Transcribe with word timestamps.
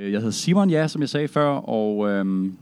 Øh, 0.00 0.12
jeg 0.12 0.20
hedder 0.20 0.32
Simon, 0.32 0.70
ja, 0.70 0.88
som 0.88 1.00
jeg 1.00 1.08
sagde 1.08 1.28
før, 1.28 1.48
og 1.48 2.08
øhm, 2.08 2.56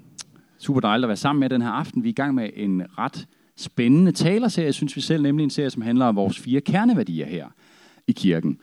super 0.58 0.80
dejligt 0.80 1.04
at 1.04 1.08
være 1.08 1.16
sammen 1.16 1.40
med 1.40 1.50
den 1.50 1.62
her 1.62 1.70
aften. 1.70 2.02
Vi 2.04 2.08
er 2.08 2.10
i 2.10 2.14
gang 2.14 2.34
med 2.34 2.50
en 2.54 2.82
ret 2.98 3.26
spændende 3.56 4.12
talerserie, 4.12 4.72
synes 4.72 4.96
vi 4.96 5.00
selv, 5.00 5.22
nemlig 5.22 5.44
en 5.44 5.50
serie, 5.50 5.70
som 5.70 5.82
handler 5.82 6.06
om 6.06 6.16
vores 6.16 6.38
fire 6.38 6.60
kerneværdier 6.60 7.26
her 7.26 7.48
i 8.06 8.12
kirken. 8.12 8.58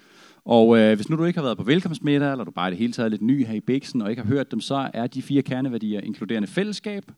Og 0.45 0.77
øh, 0.79 0.95
hvis 0.95 1.09
nu 1.09 1.17
du 1.17 1.23
ikke 1.23 1.39
har 1.39 1.45
været 1.45 1.57
på 1.57 1.63
velkomstmiddag, 1.63 2.31
eller 2.31 2.43
du 2.43 2.51
bare 2.51 2.65
er 2.65 2.69
det 2.69 2.79
hele 2.79 2.93
taget 2.93 3.11
lidt 3.11 3.21
ny 3.21 3.45
her 3.45 3.53
i 3.53 3.59
Bæksen, 3.59 4.01
og 4.01 4.09
ikke 4.09 4.21
har 4.21 4.29
hørt 4.29 4.51
dem, 4.51 4.61
så 4.61 4.89
er 4.93 5.07
de 5.07 5.21
fire 5.21 5.41
kerneværdier 5.41 5.99
inkluderende 5.99 6.47
fællesskab, 6.47 7.11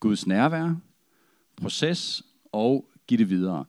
Guds 0.00 0.26
nærvær, 0.26 0.74
proces 1.56 2.22
og 2.52 2.88
give 3.06 3.18
det 3.18 3.30
videre. 3.30 3.64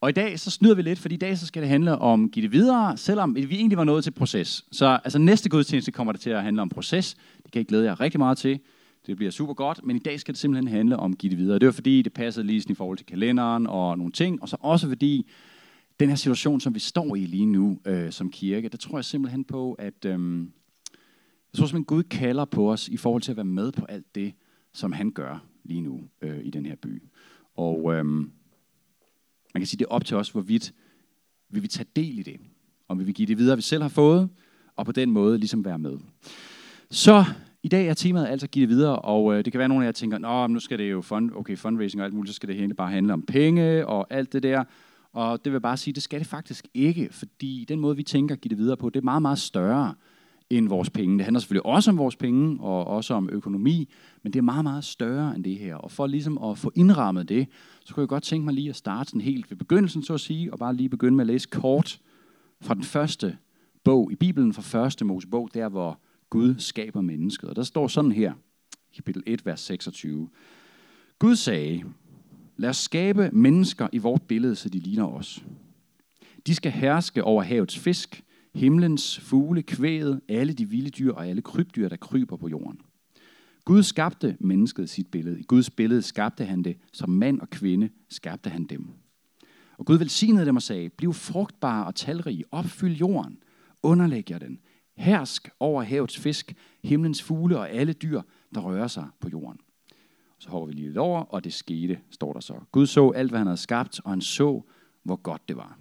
Og 0.00 0.08
i 0.08 0.12
dag 0.12 0.40
så 0.40 0.50
snyder 0.50 0.74
vi 0.74 0.82
lidt, 0.82 0.98
fordi 0.98 1.14
i 1.14 1.18
dag 1.18 1.38
så 1.38 1.46
skal 1.46 1.62
det 1.62 1.68
handle 1.68 1.98
om 1.98 2.30
give 2.30 2.42
det 2.42 2.52
videre, 2.52 2.96
selvom 2.96 3.36
vi 3.36 3.56
egentlig 3.56 3.78
var 3.78 3.84
nået 3.84 4.04
til 4.04 4.10
proces. 4.10 4.64
Så 4.72 4.98
altså 5.04 5.18
næste 5.18 5.48
gudstjeneste 5.48 5.92
kommer 5.92 6.12
det 6.12 6.20
til 6.20 6.30
at 6.30 6.42
handle 6.42 6.62
om 6.62 6.68
proces. 6.68 7.16
Det 7.42 7.52
kan 7.52 7.58
jeg 7.58 7.66
glæde 7.66 7.84
jer 7.84 8.00
rigtig 8.00 8.18
meget 8.18 8.38
til. 8.38 8.60
Det 9.06 9.16
bliver 9.16 9.30
super 9.30 9.54
godt, 9.54 9.80
men 9.84 9.96
i 9.96 9.98
dag 9.98 10.20
skal 10.20 10.34
det 10.34 10.40
simpelthen 10.40 10.68
handle 10.68 10.96
om 10.96 11.16
give 11.16 11.30
det 11.30 11.38
videre. 11.38 11.58
Det 11.58 11.66
var 11.66 11.72
fordi, 11.72 12.02
det 12.02 12.12
passede 12.12 12.46
lige 12.46 12.62
sådan 12.62 12.72
i 12.72 12.76
forhold 12.76 12.98
til 12.98 13.06
kalenderen 13.06 13.66
og 13.66 13.98
nogle 13.98 14.12
ting, 14.12 14.42
og 14.42 14.48
så 14.48 14.56
også 14.60 14.88
fordi, 14.88 15.26
den 16.00 16.08
her 16.08 16.16
situation, 16.16 16.60
som 16.60 16.74
vi 16.74 16.78
står 16.78 17.16
i 17.16 17.24
lige 17.26 17.46
nu 17.46 17.78
øh, 17.84 18.12
som 18.12 18.30
kirke, 18.30 18.68
der 18.68 18.76
tror 18.76 18.98
jeg 18.98 19.04
simpelthen 19.04 19.44
på, 19.44 19.72
at 19.72 20.04
øh, 20.04 20.12
jeg 20.12 21.58
tror 21.58 21.66
simpelthen, 21.66 21.84
Gud 21.84 22.02
kalder 22.02 22.44
på 22.44 22.72
os 22.72 22.88
i 22.88 22.96
forhold 22.96 23.22
til 23.22 23.30
at 23.30 23.36
være 23.36 23.44
med 23.44 23.72
på 23.72 23.84
alt 23.84 24.14
det, 24.14 24.32
som 24.72 24.92
han 24.92 25.10
gør 25.10 25.44
lige 25.64 25.80
nu 25.80 26.00
øh, 26.22 26.44
i 26.44 26.50
den 26.50 26.66
her 26.66 26.76
by. 26.76 27.02
Og 27.56 27.94
øh, 27.94 28.04
man 29.54 29.60
kan 29.60 29.66
sige, 29.66 29.78
det 29.78 29.84
er 29.84 29.90
op 29.90 30.04
til 30.04 30.16
os, 30.16 30.30
hvorvidt 30.30 30.72
vil 31.50 31.62
vi 31.62 31.68
tage 31.68 31.86
del 31.96 32.18
i 32.18 32.22
det. 32.22 32.36
Om 32.88 32.98
vi 32.98 33.04
vil 33.04 33.14
give 33.14 33.26
det 33.26 33.38
videre, 33.38 33.56
vi 33.56 33.62
selv 33.62 33.82
har 33.82 33.88
fået, 33.88 34.28
og 34.76 34.86
på 34.86 34.92
den 34.92 35.10
måde 35.10 35.38
ligesom 35.38 35.64
være 35.64 35.78
med. 35.78 35.98
Så 36.90 37.24
i 37.62 37.68
dag 37.68 37.88
er 37.88 37.94
temaet 37.94 38.26
altså 38.26 38.46
at 38.46 38.50
give 38.50 38.62
det 38.62 38.68
videre, 38.68 38.98
og 38.98 39.34
øh, 39.34 39.44
det 39.44 39.52
kan 39.52 39.58
være, 39.58 39.64
at 39.64 39.70
nogle 39.70 39.84
af 39.84 39.86
jer 39.86 39.92
tænker, 39.92 40.18
Nå, 40.18 40.46
nu 40.46 40.58
skal 40.58 40.78
det 40.78 40.90
jo 40.90 41.02
fund, 41.02 41.30
okay, 41.36 41.56
fundraising 41.56 42.00
og 42.00 42.04
alt 42.04 42.14
muligt, 42.14 42.30
så 42.30 42.36
skal 42.36 42.48
det 42.48 42.56
hele 42.56 42.74
bare 42.74 42.90
handle 42.90 43.12
om 43.12 43.22
penge 43.22 43.86
og 43.86 44.06
alt 44.10 44.32
det 44.32 44.42
der. 44.42 44.64
Og 45.12 45.44
det 45.44 45.52
vil 45.52 45.60
bare 45.60 45.76
sige, 45.76 45.94
det 45.94 46.02
skal 46.02 46.18
det 46.18 46.26
faktisk 46.26 46.68
ikke, 46.74 47.08
fordi 47.12 47.64
den 47.68 47.80
måde, 47.80 47.96
vi 47.96 48.02
tænker 48.02 48.34
at 48.34 48.40
give 48.40 48.50
det 48.50 48.58
videre 48.58 48.76
på, 48.76 48.90
det 48.90 49.00
er 49.00 49.04
meget, 49.04 49.22
meget 49.22 49.38
større 49.38 49.94
end 50.50 50.68
vores 50.68 50.90
penge. 50.90 51.18
Det 51.18 51.24
handler 51.24 51.40
selvfølgelig 51.40 51.66
også 51.66 51.90
om 51.90 51.98
vores 51.98 52.16
penge, 52.16 52.60
og 52.60 52.86
også 52.86 53.14
om 53.14 53.28
økonomi, 53.32 53.88
men 54.22 54.32
det 54.32 54.38
er 54.38 54.42
meget, 54.42 54.64
meget 54.64 54.84
større 54.84 55.36
end 55.36 55.44
det 55.44 55.58
her. 55.58 55.74
Og 55.74 55.90
for 55.90 56.06
ligesom 56.06 56.38
at 56.38 56.58
få 56.58 56.72
indrammet 56.74 57.28
det, 57.28 57.46
så 57.84 57.94
kunne 57.94 58.02
jeg 58.02 58.08
godt 58.08 58.22
tænke 58.22 58.44
mig 58.44 58.54
lige 58.54 58.68
at 58.68 58.76
starte 58.76 59.10
sådan 59.10 59.20
helt 59.20 59.50
ved 59.50 59.56
begyndelsen, 59.56 60.02
så 60.02 60.14
at 60.14 60.20
sige, 60.20 60.52
og 60.52 60.58
bare 60.58 60.76
lige 60.76 60.88
begynde 60.88 61.16
med 61.16 61.22
at 61.22 61.26
læse 61.26 61.48
kort 61.48 62.00
fra 62.60 62.74
den 62.74 62.82
første 62.82 63.36
bog 63.84 64.12
i 64.12 64.14
Bibelen, 64.14 64.52
fra 64.52 64.62
første 64.62 65.04
Mosebog, 65.04 65.50
der 65.54 65.68
hvor 65.68 66.00
Gud 66.30 66.54
skaber 66.58 67.00
mennesket. 67.00 67.48
Og 67.48 67.56
der 67.56 67.62
står 67.62 67.88
sådan 67.88 68.12
her, 68.12 68.32
kapitel 68.96 69.22
1, 69.26 69.46
vers 69.46 69.60
26. 69.60 70.28
Gud 71.18 71.36
sagde, 71.36 71.84
lad 72.56 72.70
os 72.70 72.76
skabe 72.76 73.30
mennesker 73.32 73.88
i 73.92 73.98
vort 73.98 74.22
billede, 74.22 74.56
så 74.56 74.68
de 74.68 74.78
ligner 74.78 75.06
os. 75.06 75.44
De 76.46 76.54
skal 76.54 76.72
herske 76.72 77.24
over 77.24 77.42
havets 77.42 77.78
fisk, 77.78 78.24
himlens 78.54 79.20
fugle, 79.20 79.62
kvæget, 79.62 80.20
alle 80.28 80.52
de 80.52 80.68
vilde 80.68 80.90
dyr 80.90 81.12
og 81.12 81.26
alle 81.26 81.42
krybdyr, 81.42 81.88
der 81.88 81.96
kryber 81.96 82.36
på 82.36 82.48
jorden. 82.48 82.80
Gud 83.64 83.82
skabte 83.82 84.36
mennesket 84.40 84.90
sit 84.90 85.10
billede. 85.10 85.40
I 85.40 85.42
Guds 85.42 85.70
billede 85.70 86.02
skabte 86.02 86.44
han 86.44 86.62
det. 86.62 86.76
Som 86.92 87.10
mand 87.10 87.40
og 87.40 87.50
kvinde 87.50 87.90
skabte 88.08 88.50
han 88.50 88.64
dem. 88.64 88.88
Og 89.78 89.86
Gud 89.86 89.98
velsignede 89.98 90.46
dem 90.46 90.56
og 90.56 90.62
sagde, 90.62 90.88
bliv 90.88 91.12
frugtbare 91.12 91.86
og 91.86 91.94
talrige, 91.94 92.44
opfyld 92.50 92.96
jorden, 92.96 93.38
underlæg 93.82 94.30
jer 94.30 94.38
den, 94.38 94.58
hersk 94.96 95.50
over 95.60 95.82
havets 95.82 96.18
fisk, 96.18 96.54
himlens 96.82 97.22
fugle 97.22 97.58
og 97.58 97.70
alle 97.70 97.92
dyr, 97.92 98.22
der 98.54 98.60
rører 98.60 98.86
sig 98.86 99.08
på 99.20 99.28
jorden. 99.28 99.60
Så 100.38 100.48
hopper 100.48 100.66
vi 100.66 100.72
lige 100.72 100.86
lidt 100.86 100.98
over, 100.98 101.22
og 101.22 101.44
det 101.44 101.52
skete, 101.52 102.00
står 102.10 102.32
der 102.32 102.40
så. 102.40 102.54
Gud 102.72 102.86
så 102.86 103.10
alt, 103.10 103.30
hvad 103.30 103.38
han 103.38 103.46
havde 103.46 103.56
skabt, 103.56 104.00
og 104.04 104.10
han 104.10 104.20
så, 104.20 104.62
hvor 105.02 105.16
godt 105.16 105.48
det 105.48 105.56
var. 105.56 105.78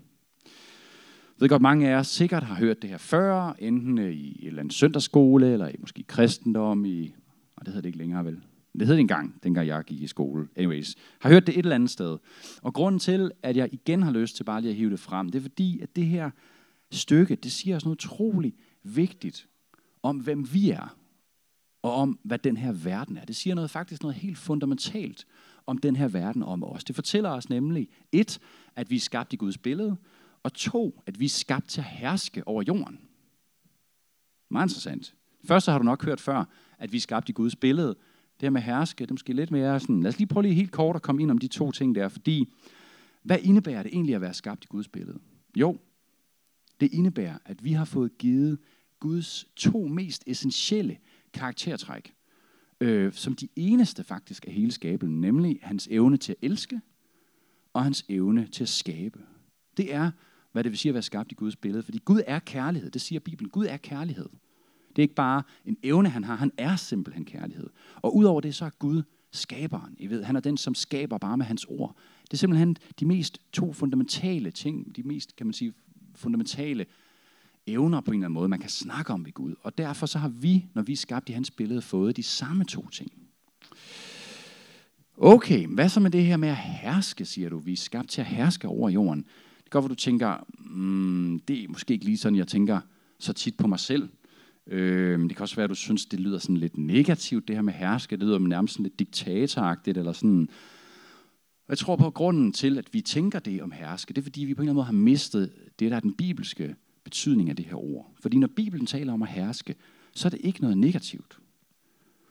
Jeg 1.40 1.44
ved 1.44 1.50
godt, 1.50 1.62
mange 1.62 1.88
af 1.88 1.92
jer 1.92 2.04
sikkert 2.04 2.44
har 2.44 2.56
hørt 2.56 2.82
det 2.82 2.90
her 2.90 2.98
før, 2.98 3.56
enten 3.60 3.98
øh, 3.98 4.14
i 4.14 4.40
en 4.42 4.48
eller 4.48 4.60
anden 4.60 4.72
søndagsskole, 4.72 5.54
eller 5.54 5.68
i 5.68 5.76
måske 5.80 6.04
kristendom, 6.04 6.86
i, 6.86 7.14
og 7.56 7.66
det 7.66 7.68
hedder 7.68 7.82
det 7.82 7.90
ikke 7.90 7.98
længere 7.98 8.26
vel. 8.26 8.44
Det 8.80 8.88
hed 8.88 8.96
det 8.96 9.00
engang, 9.00 9.36
dengang 9.44 9.68
jeg 9.68 9.84
gik 9.84 10.02
i 10.02 10.08
skole. 10.08 10.48
Anyways, 10.56 10.96
har 11.20 11.30
hørt 11.30 11.48
det 11.48 11.58
et 11.58 11.64
eller 11.64 11.76
andet 11.76 11.90
sted. 11.90 12.18
Og 12.62 12.74
grunden 12.74 13.00
til, 13.00 13.32
at 13.44 13.58
jeg 13.58 13.70
igen 13.72 14.04
har 14.04 14.12
lyst 14.12 14.36
til 14.36 14.44
bare 14.44 14.62
lige 14.62 14.70
at 14.70 14.76
hive 14.76 14.92
det 14.92 15.00
frem, 15.00 15.30
det 15.30 15.40
er 15.40 15.42
fordi, 15.42 15.80
at 15.82 15.96
det 15.96 16.06
her 16.06 16.30
stykke, 16.92 17.36
det 17.36 17.52
siger 17.52 17.76
os 17.76 17.86
noget 17.86 18.06
utroligt 18.06 18.56
vigtigt 18.84 19.48
om, 20.04 20.18
hvem 20.18 20.54
vi 20.54 20.70
er, 20.70 20.96
og 21.82 21.94
om, 21.94 22.20
hvad 22.24 22.40
den 22.40 22.58
her 22.58 22.72
verden 22.72 23.18
er. 23.18 23.26
Det 23.26 23.36
siger 23.36 23.56
noget 23.56 23.70
faktisk 23.70 24.04
noget 24.04 24.16
helt 24.16 24.38
fundamentalt 24.38 25.26
om 25.68 25.78
den 25.78 25.96
her 25.96 26.08
verden 26.08 26.44
om 26.44 26.64
os. 26.64 26.84
Det 26.84 26.96
fortæller 26.96 27.30
os 27.30 27.50
nemlig, 27.50 27.90
et, 28.12 28.40
at 28.76 28.90
vi 28.90 28.96
er 28.96 29.00
skabt 29.00 29.34
i 29.34 29.36
Guds 29.36 29.58
billede, 29.58 29.98
og 30.44 30.54
to, 30.54 31.04
at 31.06 31.20
vi 31.20 31.26
er 31.26 31.30
skabt 31.30 31.70
til 31.70 31.82
at 31.82 31.88
herske 31.88 32.48
over 32.48 32.64
jorden. 32.68 33.00
Meget 34.50 34.66
interessant. 34.66 35.16
Først 35.46 35.66
så 35.66 35.72
har 35.72 35.78
du 35.78 35.86
nok 35.86 36.06
hørt 36.06 36.22
før, 36.22 36.46
at 36.78 36.92
vi 36.92 36.98
er 36.98 37.02
skabt 37.02 37.30
i 37.30 37.32
Guds 37.32 37.56
billede. 37.56 37.88
Det 37.88 38.42
her 38.42 38.50
med 38.50 38.62
herske, 38.62 39.00
det 39.00 39.12
er 39.12 39.14
måske 39.14 39.34
lidt 39.34 39.52
mere 39.52 39.80
sådan, 39.80 40.02
lad 40.02 40.10
os 40.10 40.18
lige 40.18 40.28
prøve 40.28 40.44
lige 40.44 40.56
helt 40.56 40.72
kort 40.72 40.96
at 40.96 41.02
komme 41.02 41.22
ind 41.22 41.32
om 41.32 41.38
de 41.38 41.48
to 41.48 41.72
ting 41.72 41.96
der, 41.96 42.08
fordi 42.08 42.54
hvad 43.24 43.38
indebærer 43.42 43.84
det 43.84 43.94
egentlig 43.94 44.16
at 44.16 44.22
være 44.22 44.34
skabt 44.34 44.64
i 44.64 44.68
Guds 44.68 44.88
billede? 44.88 45.20
Jo, 45.56 45.78
det 46.80 46.94
indebærer, 46.94 47.38
at 47.46 47.64
vi 47.64 47.72
har 47.72 47.86
fået 47.86 48.18
givet 48.18 48.60
Guds 49.00 49.46
to 49.56 49.88
mest 49.88 50.24
essentielle 50.28 50.98
karaktertræk, 51.34 52.14
øh, 52.82 53.14
som 53.14 53.36
de 53.36 53.48
eneste 53.56 54.04
faktisk 54.04 54.48
af 54.48 54.54
hele 54.54 54.72
skabelsen, 54.72 55.22
nemlig 55.22 55.60
hans 55.62 55.88
evne 55.92 56.18
til 56.18 56.32
at 56.32 56.38
elske 56.42 56.82
og 57.74 57.84
hans 57.84 58.06
evne 58.10 58.48
til 58.48 58.64
at 58.64 58.70
skabe. 58.70 59.20
Det 59.78 59.94
er, 59.94 60.12
hvad 60.52 60.64
det 60.64 60.72
vil 60.72 60.80
sige 60.80 60.90
at 60.90 60.94
være 60.94 61.04
skabt 61.04 61.32
i 61.32 61.36
Guds 61.36 61.56
billede, 61.56 61.84
fordi 61.84 62.00
Gud 62.06 62.22
er 62.28 62.40
kærlighed, 62.40 62.92
det 62.92 63.02
siger 63.02 63.20
Bibelen. 63.20 63.50
Gud 63.50 63.66
er 63.66 63.78
kærlighed. 63.78 64.30
Det 64.90 65.00
er 65.00 65.02
ikke 65.02 65.16
bare 65.16 65.44
en 65.66 65.78
evne, 65.84 66.10
han 66.10 66.24
har, 66.24 66.36
han 66.36 66.52
er 66.58 66.76
simpelthen 66.76 67.26
kærlighed. 67.26 67.70
Og 67.96 68.16
udover 68.16 68.42
det, 68.42 68.56
så 68.56 68.66
er 68.66 68.70
Gud 68.70 69.04
skaberen. 69.32 69.96
I 70.00 70.08
ved, 70.08 70.24
han 70.24 70.36
er 70.36 70.40
den, 70.40 70.58
som 70.58 70.76
skaber 70.76 71.18
bare 71.18 71.38
med 71.38 71.46
hans 71.46 71.66
ord. 71.70 71.96
Det 72.22 72.34
er 72.34 72.38
simpelthen 72.38 72.76
de 73.00 73.06
mest 73.06 73.40
to 73.54 73.74
fundamentale 73.74 74.52
ting, 74.52 74.96
de 74.96 75.04
mest, 75.04 75.36
kan 75.36 75.48
man 75.48 75.54
sige, 75.54 75.74
fundamentale 76.16 76.86
evner 77.68 78.02
på 78.02 78.12
en 78.12 78.18
eller 78.18 78.26
anden 78.26 78.34
måde, 78.34 78.50
man 78.50 78.59
kan 78.59 78.70
snakke 78.70 79.14
om 79.14 79.26
ved 79.26 79.32
Gud. 79.32 79.56
Og 79.64 79.78
derfor 79.78 80.06
så 80.06 80.20
har 80.20 80.30
vi, 80.30 80.66
når 80.74 80.82
vi 80.82 80.92
er 80.92 80.98
skabt 80.98 81.30
i 81.30 81.32
hans 81.32 81.52
billede, 81.52 81.82
fået 81.82 82.18
de 82.18 82.24
samme 82.24 82.66
to 82.66 82.90
ting. 82.90 83.12
Okay, 85.18 85.68
hvad 85.68 85.90
så 85.90 86.00
med 86.00 86.12
det 86.12 86.26
her 86.26 86.38
med 86.38 86.50
at 86.50 86.58
herske, 86.58 87.26
siger 87.26 87.50
du? 87.50 87.58
Vi 87.58 87.74
er 87.74 87.78
skabt 87.78 88.09
til 88.09 88.22
at 88.22 88.28
herske 88.28 88.68
over 88.68 88.90
jorden. 88.90 89.26
Det 89.69 89.72
kan 89.72 89.81
godt, 89.81 89.90
du 89.90 89.96
tænker, 89.96 90.46
mm, 90.59 91.40
det 91.40 91.63
er 91.63 91.68
måske 91.68 91.94
ikke 91.94 92.06
lige 92.06 92.18
sådan, 92.18 92.38
jeg 92.38 92.47
tænker 92.47 92.80
så 93.19 93.34
tit 93.34 93.57
på 93.57 93.68
mig 93.68 93.80
selv. 93.80 94.09
Øh, 94.68 95.19
det 95.19 95.35
kan 95.35 95.41
også 95.41 95.56
være, 95.56 95.63
at 95.63 95.69
du 95.69 95.75
synes, 95.75 96.06
det 96.06 96.19
lyder 96.19 96.40
sådan 96.40 96.57
lidt 96.57 96.78
negativt, 96.78 97.47
det 97.47 97.56
her 97.56 97.62
med 97.62 97.74
herske. 97.74 98.18
Det 98.18 98.25
lyder 98.25 98.40
nærmest 98.40 98.74
sådan 98.74 98.84
lidt 98.84 99.00
diktatoragtigt, 99.00 99.97
eller 99.97 100.12
sådan. 100.12 100.50
Jeg 101.69 101.78
tror 101.78 101.96
på, 101.96 102.08
at 102.08 102.13
grunden 102.13 102.52
til, 102.52 102.78
at 102.78 102.94
vi 102.94 103.02
tænker 103.02 103.40
det 103.40 103.62
om 103.62 103.72
herske, 103.72 104.13
det 104.13 104.22
er, 104.22 104.24
fordi 104.24 104.41
vi 104.46 104.53
på 104.53 104.62
en 104.62 104.63
eller 104.63 104.72
anden 104.72 104.75
måde 104.75 104.85
har 104.85 105.03
mistet 105.03 105.52
det, 105.79 105.91
der 105.91 105.97
er 105.97 106.02
den 106.02 106.13
bibelske 106.13 106.75
betydning 107.03 107.50
af 107.50 107.56
det 107.56 107.66
her 107.66 107.75
ord. 107.75 108.13
Fordi 108.19 108.38
når 108.38 108.50
Bibelen 108.56 108.85
taler 108.85 109.13
om 109.13 109.22
at 109.22 109.29
herske, 109.29 109.75
så 110.16 110.28
er 110.28 110.29
det 110.29 110.40
ikke 110.44 110.62
noget 110.62 110.78
negativt. 110.78 111.40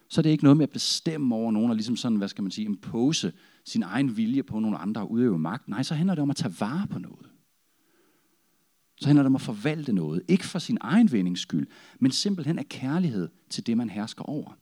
Så 0.08 0.20
er 0.20 0.22
det 0.22 0.30
ikke 0.30 0.44
noget 0.44 0.56
med 0.56 0.62
at 0.62 0.70
bestemme 0.70 1.34
over 1.34 1.52
nogen, 1.52 1.70
og 1.70 1.76
ligesom 1.76 1.96
sådan, 1.96 2.18
hvad 2.18 2.28
skal 2.28 2.42
man 2.42 2.50
sige, 2.50 2.64
impose 2.64 3.32
sin 3.64 3.82
egen 3.82 4.16
vilje 4.16 4.42
på 4.42 4.58
nogle 4.58 4.78
andre 4.78 5.00
og 5.00 5.10
udøve 5.10 5.38
magt. 5.38 5.68
Nej, 5.68 5.82
så 5.82 5.94
handler 5.94 6.14
det 6.14 6.22
om 6.22 6.30
at 6.30 6.36
tage 6.36 6.54
vare 6.60 6.86
på 6.86 6.98
noget. 6.98 7.26
Så 9.00 9.06
handler 9.06 9.22
det 9.22 9.26
om 9.26 9.34
at 9.34 9.40
forvalte 9.40 9.92
noget. 9.92 10.22
Ikke 10.28 10.44
for 10.44 10.58
sin 10.58 10.78
egen 10.80 11.12
vindings 11.12 11.40
skyld, 11.40 11.66
men 11.98 12.10
simpelthen 12.10 12.58
af 12.58 12.68
kærlighed 12.68 13.28
til 13.50 13.66
det, 13.66 13.76
man 13.76 13.90
hersker 13.90 14.22
over. 14.22 14.52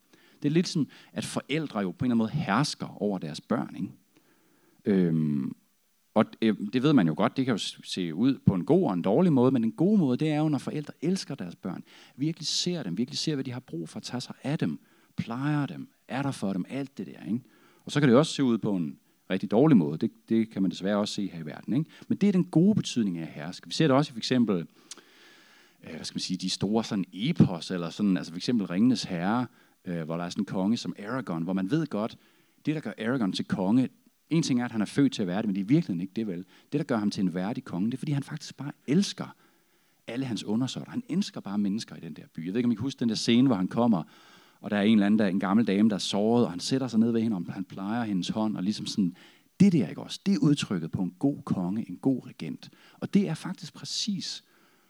Det 0.43 0.49
er 0.49 0.53
lidt 0.53 0.69
sådan, 0.69 0.89
at 1.13 1.25
forældre 1.25 1.81
jo 1.81 1.91
på 1.91 2.05
en 2.05 2.11
eller 2.11 2.15
anden 2.15 2.19
måde 2.19 2.45
hersker 2.45 3.03
over 3.03 3.19
deres 3.19 3.41
børn. 3.41 3.77
Ikke? 3.77 3.93
Øhm, 4.85 5.53
og 6.15 6.25
øh, 6.43 6.57
det 6.73 6.83
ved 6.83 6.93
man 6.93 7.07
jo 7.07 7.15
godt, 7.17 7.37
det 7.37 7.45
kan 7.45 7.55
jo 7.55 7.59
se 7.85 8.15
ud 8.15 8.39
på 8.47 8.55
en 8.55 8.65
god 8.65 8.87
og 8.87 8.95
en 8.95 9.03
dårlig 9.03 9.33
måde, 9.33 9.51
men 9.51 9.65
en 9.65 9.73
god 9.73 9.99
måde, 9.99 10.17
det 10.17 10.29
er 10.29 10.39
jo, 10.39 10.49
når 10.49 10.59
forældre 10.59 10.93
elsker 11.03 11.35
deres 11.35 11.57
børn, 11.57 11.85
virkelig 12.17 12.47
ser 12.47 12.83
dem, 12.83 12.99
virkelig 12.99 13.19
ser, 13.19 13.35
hvad 13.35 13.45
de 13.45 13.53
har 13.53 13.61
brug 13.61 13.89
for 13.89 13.97
at 13.97 14.03
tage 14.03 14.21
sig 14.21 14.35
af 14.43 14.59
dem, 14.59 14.79
plejer 15.17 15.67
dem, 15.67 15.89
er 16.09 16.23
der 16.23 16.31
for 16.31 16.53
dem, 16.53 16.65
alt 16.69 16.99
det 16.99 17.07
der. 17.07 17.25
Ikke? 17.27 17.41
Og 17.85 17.93
så 17.93 18.01
kan 18.01 18.09
det 18.09 18.19
også 18.19 18.33
se 18.33 18.45
ud 18.45 18.59
på 18.59 18.77
en 18.77 18.99
rigtig 19.31 19.51
dårlig 19.51 19.77
måde. 19.77 19.99
Det, 19.99 20.11
det 20.29 20.51
kan 20.51 20.63
man 20.63 20.71
desværre 20.71 20.97
også 20.97 21.15
se 21.15 21.31
her 21.31 21.41
i 21.41 21.47
verden. 21.47 21.75
Ikke? 21.75 21.91
Men 22.09 22.19
det 22.19 22.29
er 22.29 22.33
den 22.33 22.45
gode 22.45 22.75
betydning 22.75 23.19
af 23.19 23.23
at 23.23 23.29
herske. 23.29 23.67
Vi 23.67 23.73
ser 23.73 23.87
det 23.87 23.97
også 23.97 24.11
i 24.11 24.13
for 24.13 24.19
eksempel, 24.19 24.67
øh, 25.85 25.95
hvad 25.95 26.05
skal 26.05 26.17
man 26.17 26.21
sige, 26.21 26.37
de 26.37 26.51
store 26.51 26.85
sådan 26.85 27.05
epos, 27.13 27.71
eller 27.71 27.91
sådan, 27.91 28.17
altså 28.17 28.33
for 28.33 28.37
eksempel 28.37 28.67
Ringenes 28.67 29.05
Herre, 29.05 29.47
øh, 29.85 30.03
hvor 30.03 30.17
der 30.17 30.25
er 30.25 30.31
sådan 30.31 30.43
en 30.43 30.47
konge 30.47 30.77
som 30.77 30.95
Aragorn, 30.99 31.43
hvor 31.43 31.53
man 31.53 31.71
ved 31.71 31.87
godt, 31.87 32.19
det 32.67 32.75
der 32.75 32.81
gør 32.81 32.93
Aragorn 32.99 33.33
til 33.33 33.45
konge, 33.45 33.89
en 34.31 34.43
ting 34.43 34.61
er, 34.61 34.65
at 34.65 34.73
han 34.73 34.81
er 34.81 34.87
født 34.87 35.13
til 35.13 35.23
at 35.23 35.29
være 35.29 35.37
det, 35.37 35.47
men 35.47 35.55
det 35.55 35.61
er 35.61 35.65
virkelig 35.65 36.01
ikke 36.01 36.13
det 36.17 36.27
vel. 36.27 36.45
Det, 36.73 36.79
der 36.79 36.83
gør 36.83 36.97
ham 36.97 37.11
til 37.11 37.23
en 37.23 37.35
værdig 37.35 37.65
konge, 37.65 37.87
det 37.87 37.95
er, 37.95 37.99
fordi 37.99 38.13
han 38.13 38.23
faktisk 38.23 38.57
bare 38.57 38.73
elsker 38.87 39.35
alle 40.07 40.27
hans 40.27 40.45
undersåtter. 40.45 40.91
Han 40.91 41.03
elsker 41.09 41.41
bare 41.41 41.59
mennesker 41.59 41.97
i 41.97 42.01
den 42.01 42.15
der 42.15 42.23
by. 42.35 42.47
Jeg 42.47 42.55
ved 42.55 42.59
ikke, 42.59 42.67
om 42.67 42.73
I 42.73 42.75
kan 42.75 42.83
huske 42.83 43.01
den 43.01 43.09
der 43.09 43.15
scene, 43.15 43.47
hvor 43.47 43.57
han 43.57 43.69
kommer, 43.69 44.03
og 44.67 44.71
der 44.71 44.77
er 44.77 44.83
en 44.83 44.93
eller 44.93 45.07
anden, 45.07 45.19
der, 45.19 45.27
en 45.27 45.41
gammel 45.41 45.67
dame, 45.67 45.89
der 45.89 45.95
er 45.95 45.99
såret, 46.01 46.45
og 46.45 46.51
han 46.51 46.61
sætter 46.61 46.89
sig 46.89 47.01
ned 47.01 47.11
ved 47.11 47.23
hende, 47.23 47.37
og 47.37 47.53
han 47.53 47.65
plejer 47.65 48.05
hendes 48.05 48.29
hånd, 48.29 48.57
og 48.57 48.63
ligesom 48.63 48.87
sådan, 48.87 49.17
det 49.61 49.73
der, 49.73 49.89
ikke 49.89 50.03
også, 50.03 50.21
det 50.27 50.35
er 50.35 50.39
udtrykket 50.39 50.91
på 50.91 51.03
en 51.03 51.11
god 51.19 51.43
konge, 51.43 51.89
en 51.89 51.97
god 51.97 52.27
regent. 52.27 52.71
Og 53.01 53.15
det 53.15 53.29
er 53.29 53.35
faktisk 53.35 53.75
præcis, 53.75 54.45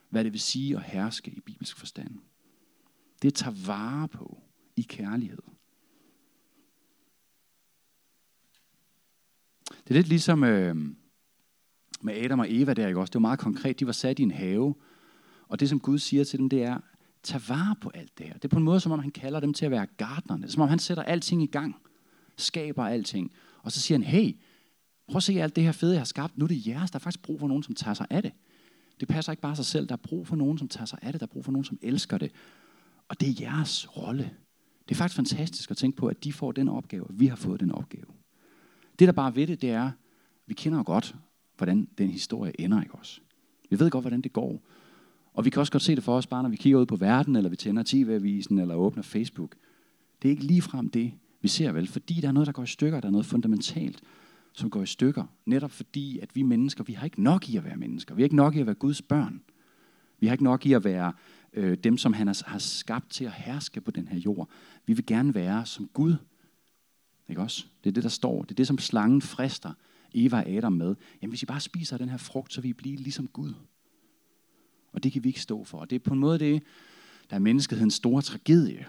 hvad 0.09 0.23
det 0.23 0.33
vil 0.33 0.39
sige 0.39 0.75
at 0.75 0.83
herske 0.83 1.31
i 1.31 1.39
bibelsk 1.39 1.77
forstand. 1.77 2.19
Det 3.21 3.33
tager 3.33 3.65
vare 3.65 4.07
på 4.07 4.41
i 4.75 4.81
kærlighed. 4.81 5.43
Det 9.69 9.89
er 9.89 9.93
lidt 9.93 10.07
ligesom 10.07 10.43
øh, 10.43 10.75
med 12.01 12.13
Adam 12.13 12.39
og 12.39 12.47
Eva 12.49 12.73
der, 12.73 12.87
ikke 12.87 12.99
også? 12.99 13.11
Det 13.11 13.15
var 13.15 13.19
meget 13.19 13.39
konkret. 13.39 13.79
De 13.79 13.85
var 13.85 13.91
sat 13.91 14.19
i 14.19 14.23
en 14.23 14.31
have, 14.31 14.75
og 15.47 15.59
det 15.59 15.69
som 15.69 15.79
Gud 15.79 15.99
siger 15.99 16.23
til 16.23 16.39
dem, 16.39 16.49
det 16.49 16.63
er, 16.63 16.79
tage 17.23 17.41
vare 17.49 17.75
på 17.81 17.91
alt 17.93 18.17
det 18.17 18.25
her. 18.25 18.33
Det 18.33 18.43
er 18.43 18.49
på 18.49 18.57
en 18.57 18.63
måde, 18.63 18.79
som 18.79 18.91
om 18.91 18.99
han 18.99 19.11
kalder 19.11 19.39
dem 19.39 19.53
til 19.53 19.65
at 19.65 19.71
være 19.71 19.85
gardnerne. 19.85 20.49
Som 20.49 20.61
om 20.61 20.69
han 20.69 20.79
sætter 20.79 21.03
alting 21.03 21.43
i 21.43 21.45
gang, 21.45 21.75
skaber 22.37 22.85
alting. 22.85 23.31
Og 23.63 23.71
så 23.71 23.79
siger 23.79 23.97
han, 23.97 24.07
hey, 24.07 24.37
prøv 25.07 25.17
at 25.17 25.23
se 25.23 25.41
alt 25.41 25.55
det 25.55 25.63
her 25.63 25.71
fede, 25.71 25.93
jeg 25.93 25.99
har 25.99 26.05
skabt. 26.05 26.37
Nu 26.37 26.45
er 26.45 26.47
det 26.47 26.67
jeres. 26.67 26.91
Der 26.91 26.97
er 26.97 26.99
faktisk 26.99 27.21
brug 27.21 27.39
for 27.39 27.47
nogen, 27.47 27.63
som 27.63 27.75
tager 27.75 27.93
sig 27.93 28.07
af 28.09 28.21
det. 28.21 28.31
Det 28.99 29.07
passer 29.07 29.31
ikke 29.31 29.41
bare 29.41 29.55
sig 29.55 29.65
selv. 29.65 29.87
Der 29.87 29.93
er 29.93 29.97
brug 30.03 30.27
for 30.27 30.35
nogen, 30.35 30.57
som 30.57 30.67
tager 30.67 30.85
sig 30.85 30.99
af 31.01 31.11
det. 31.13 31.21
Der 31.21 31.27
er 31.27 31.31
brug 31.31 31.45
for 31.45 31.51
nogen, 31.51 31.65
som 31.65 31.79
elsker 31.81 32.17
det. 32.17 32.31
Og 33.07 33.19
det 33.19 33.29
er 33.29 33.33
jeres 33.39 33.97
rolle. 33.97 34.31
Det 34.89 34.95
er 34.95 34.97
faktisk 34.97 35.15
fantastisk 35.15 35.71
at 35.71 35.77
tænke 35.77 35.97
på, 35.97 36.07
at 36.07 36.23
de 36.23 36.33
får 36.33 36.51
den 36.51 36.69
opgave, 36.69 37.03
og 37.03 37.19
vi 37.19 37.27
har 37.27 37.35
fået 37.35 37.59
den 37.59 37.71
opgave. 37.71 38.05
Det, 38.99 39.07
der 39.07 39.11
bare 39.11 39.35
ved 39.35 39.47
det, 39.47 39.61
det 39.61 39.69
er, 39.69 39.91
vi 40.45 40.53
kender 40.53 40.77
jo 40.77 40.83
godt, 40.85 41.15
hvordan 41.57 41.87
den 41.97 42.09
historie 42.09 42.61
ender, 42.61 42.81
ikke 42.81 42.95
også? 42.95 43.21
Vi 43.69 43.79
ved 43.79 43.89
godt, 43.89 44.03
hvordan 44.03 44.21
det 44.21 44.33
går. 44.33 44.61
Og 45.37 45.45
vi 45.45 45.49
kan 45.49 45.59
også 45.59 45.71
godt 45.71 45.83
se 45.83 45.95
det 45.95 46.03
for 46.03 46.17
os, 46.17 46.27
bare 46.27 46.43
når 46.43 46.49
vi 46.49 46.55
kigger 46.55 46.79
ud 46.79 46.85
på 46.85 46.95
verden, 46.95 47.35
eller 47.35 47.49
vi 47.49 47.55
tænder 47.55 47.83
TV-avisen, 47.85 48.59
eller 48.59 48.75
åbner 48.75 49.03
Facebook. 49.03 49.55
Det 50.21 50.27
er 50.27 50.31
ikke 50.31 50.43
ligefrem 50.43 50.89
det, 50.89 51.13
vi 51.41 51.47
ser 51.47 51.71
vel, 51.71 51.87
fordi 51.87 52.13
der 52.13 52.27
er 52.27 52.31
noget, 52.31 52.47
der 52.47 52.53
går 52.53 52.63
i 52.63 52.67
stykker, 52.67 52.99
der 52.99 53.07
er 53.07 53.11
noget 53.11 53.25
fundamentalt, 53.25 54.01
som 54.53 54.69
går 54.69 54.83
i 54.83 54.85
stykker. 54.85 55.23
Netop 55.45 55.71
fordi, 55.71 56.19
at 56.19 56.35
vi 56.35 56.41
mennesker, 56.41 56.83
vi 56.83 56.93
har 56.93 57.05
ikke 57.05 57.23
nok 57.23 57.49
i 57.49 57.57
at 57.57 57.63
være 57.63 57.77
mennesker. 57.77 58.15
Vi 58.15 58.21
har 58.21 58.25
ikke 58.25 58.35
nok 58.35 58.55
i 58.55 58.59
at 58.59 58.65
være 58.65 58.75
Guds 58.75 59.01
børn. 59.01 59.41
Vi 60.19 60.27
har 60.27 60.33
ikke 60.33 60.43
nok 60.43 60.65
i 60.65 60.73
at 60.73 60.83
være 60.83 61.13
øh, 61.53 61.77
dem, 61.83 61.97
som 61.97 62.13
han 62.13 62.27
har 62.27 62.57
skabt 62.57 63.09
til 63.09 63.25
at 63.25 63.33
herske 63.33 63.81
på 63.81 63.91
den 63.91 64.07
her 64.07 64.17
jord. 64.17 64.49
Vi 64.85 64.93
vil 64.93 65.05
gerne 65.05 65.35
være 65.35 65.65
som 65.65 65.89
Gud. 65.93 66.15
Ikke 67.29 67.41
også? 67.41 67.65
Det 67.83 67.89
er 67.89 67.93
det, 67.93 68.03
der 68.03 68.09
står. 68.09 68.41
Det 68.41 68.51
er 68.51 68.55
det, 68.55 68.67
som 68.67 68.77
slangen 68.77 69.21
frister 69.21 69.71
Eva 70.13 70.37
og 70.37 70.49
Adam 70.49 70.73
med. 70.73 70.95
Jamen, 71.21 71.31
hvis 71.31 71.43
I 71.43 71.45
bare 71.45 71.61
spiser 71.61 71.97
den 71.97 72.09
her 72.09 72.17
frugt, 72.17 72.53
så 72.53 72.61
vil 72.61 72.69
I 72.69 72.73
blive 72.73 72.95
ligesom 72.95 73.27
Gud. 73.27 73.53
Og 74.91 75.03
det 75.03 75.11
kan 75.11 75.23
vi 75.23 75.29
ikke 75.29 75.41
stå 75.41 75.63
for. 75.63 75.77
Og 75.77 75.89
det 75.89 75.95
er 75.95 75.99
på 75.99 76.13
en 76.13 76.19
måde 76.19 76.39
det, 76.39 76.63
der 77.29 77.35
er 77.35 77.39
menneskehedens 77.39 77.93
store 77.93 78.21
tragedie, 78.21 78.87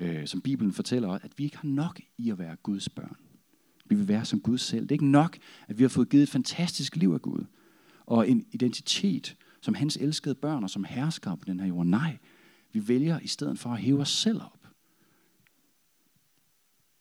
øh, 0.00 0.26
som 0.26 0.40
Bibelen 0.40 0.72
fortæller 0.72 1.08
os, 1.08 1.20
at 1.22 1.32
vi 1.36 1.44
ikke 1.44 1.56
har 1.56 1.68
nok 1.68 2.00
i 2.18 2.30
at 2.30 2.38
være 2.38 2.56
Guds 2.56 2.88
børn. 2.88 3.16
Vi 3.84 3.94
vil 3.94 4.08
være 4.08 4.24
som 4.24 4.40
Gud 4.40 4.58
selv. 4.58 4.82
Det 4.82 4.90
er 4.90 4.94
ikke 4.94 5.10
nok, 5.10 5.38
at 5.68 5.78
vi 5.78 5.84
har 5.84 5.88
fået 5.88 6.08
givet 6.08 6.22
et 6.22 6.28
fantastisk 6.28 6.96
liv 6.96 7.12
af 7.12 7.22
Gud, 7.22 7.44
og 8.06 8.30
en 8.30 8.46
identitet 8.52 9.36
som 9.60 9.74
hans 9.74 9.96
elskede 9.96 10.34
børn 10.34 10.64
og 10.64 10.70
som 10.70 10.84
herskere 10.84 11.36
på 11.36 11.44
den 11.44 11.60
her 11.60 11.66
jord. 11.66 11.86
Nej, 11.86 12.18
vi 12.72 12.88
vælger 12.88 13.20
i 13.20 13.26
stedet 13.26 13.58
for 13.58 13.70
at 13.70 13.78
hæve 13.78 14.00
os 14.00 14.10
selv 14.10 14.42
op. 14.42 14.68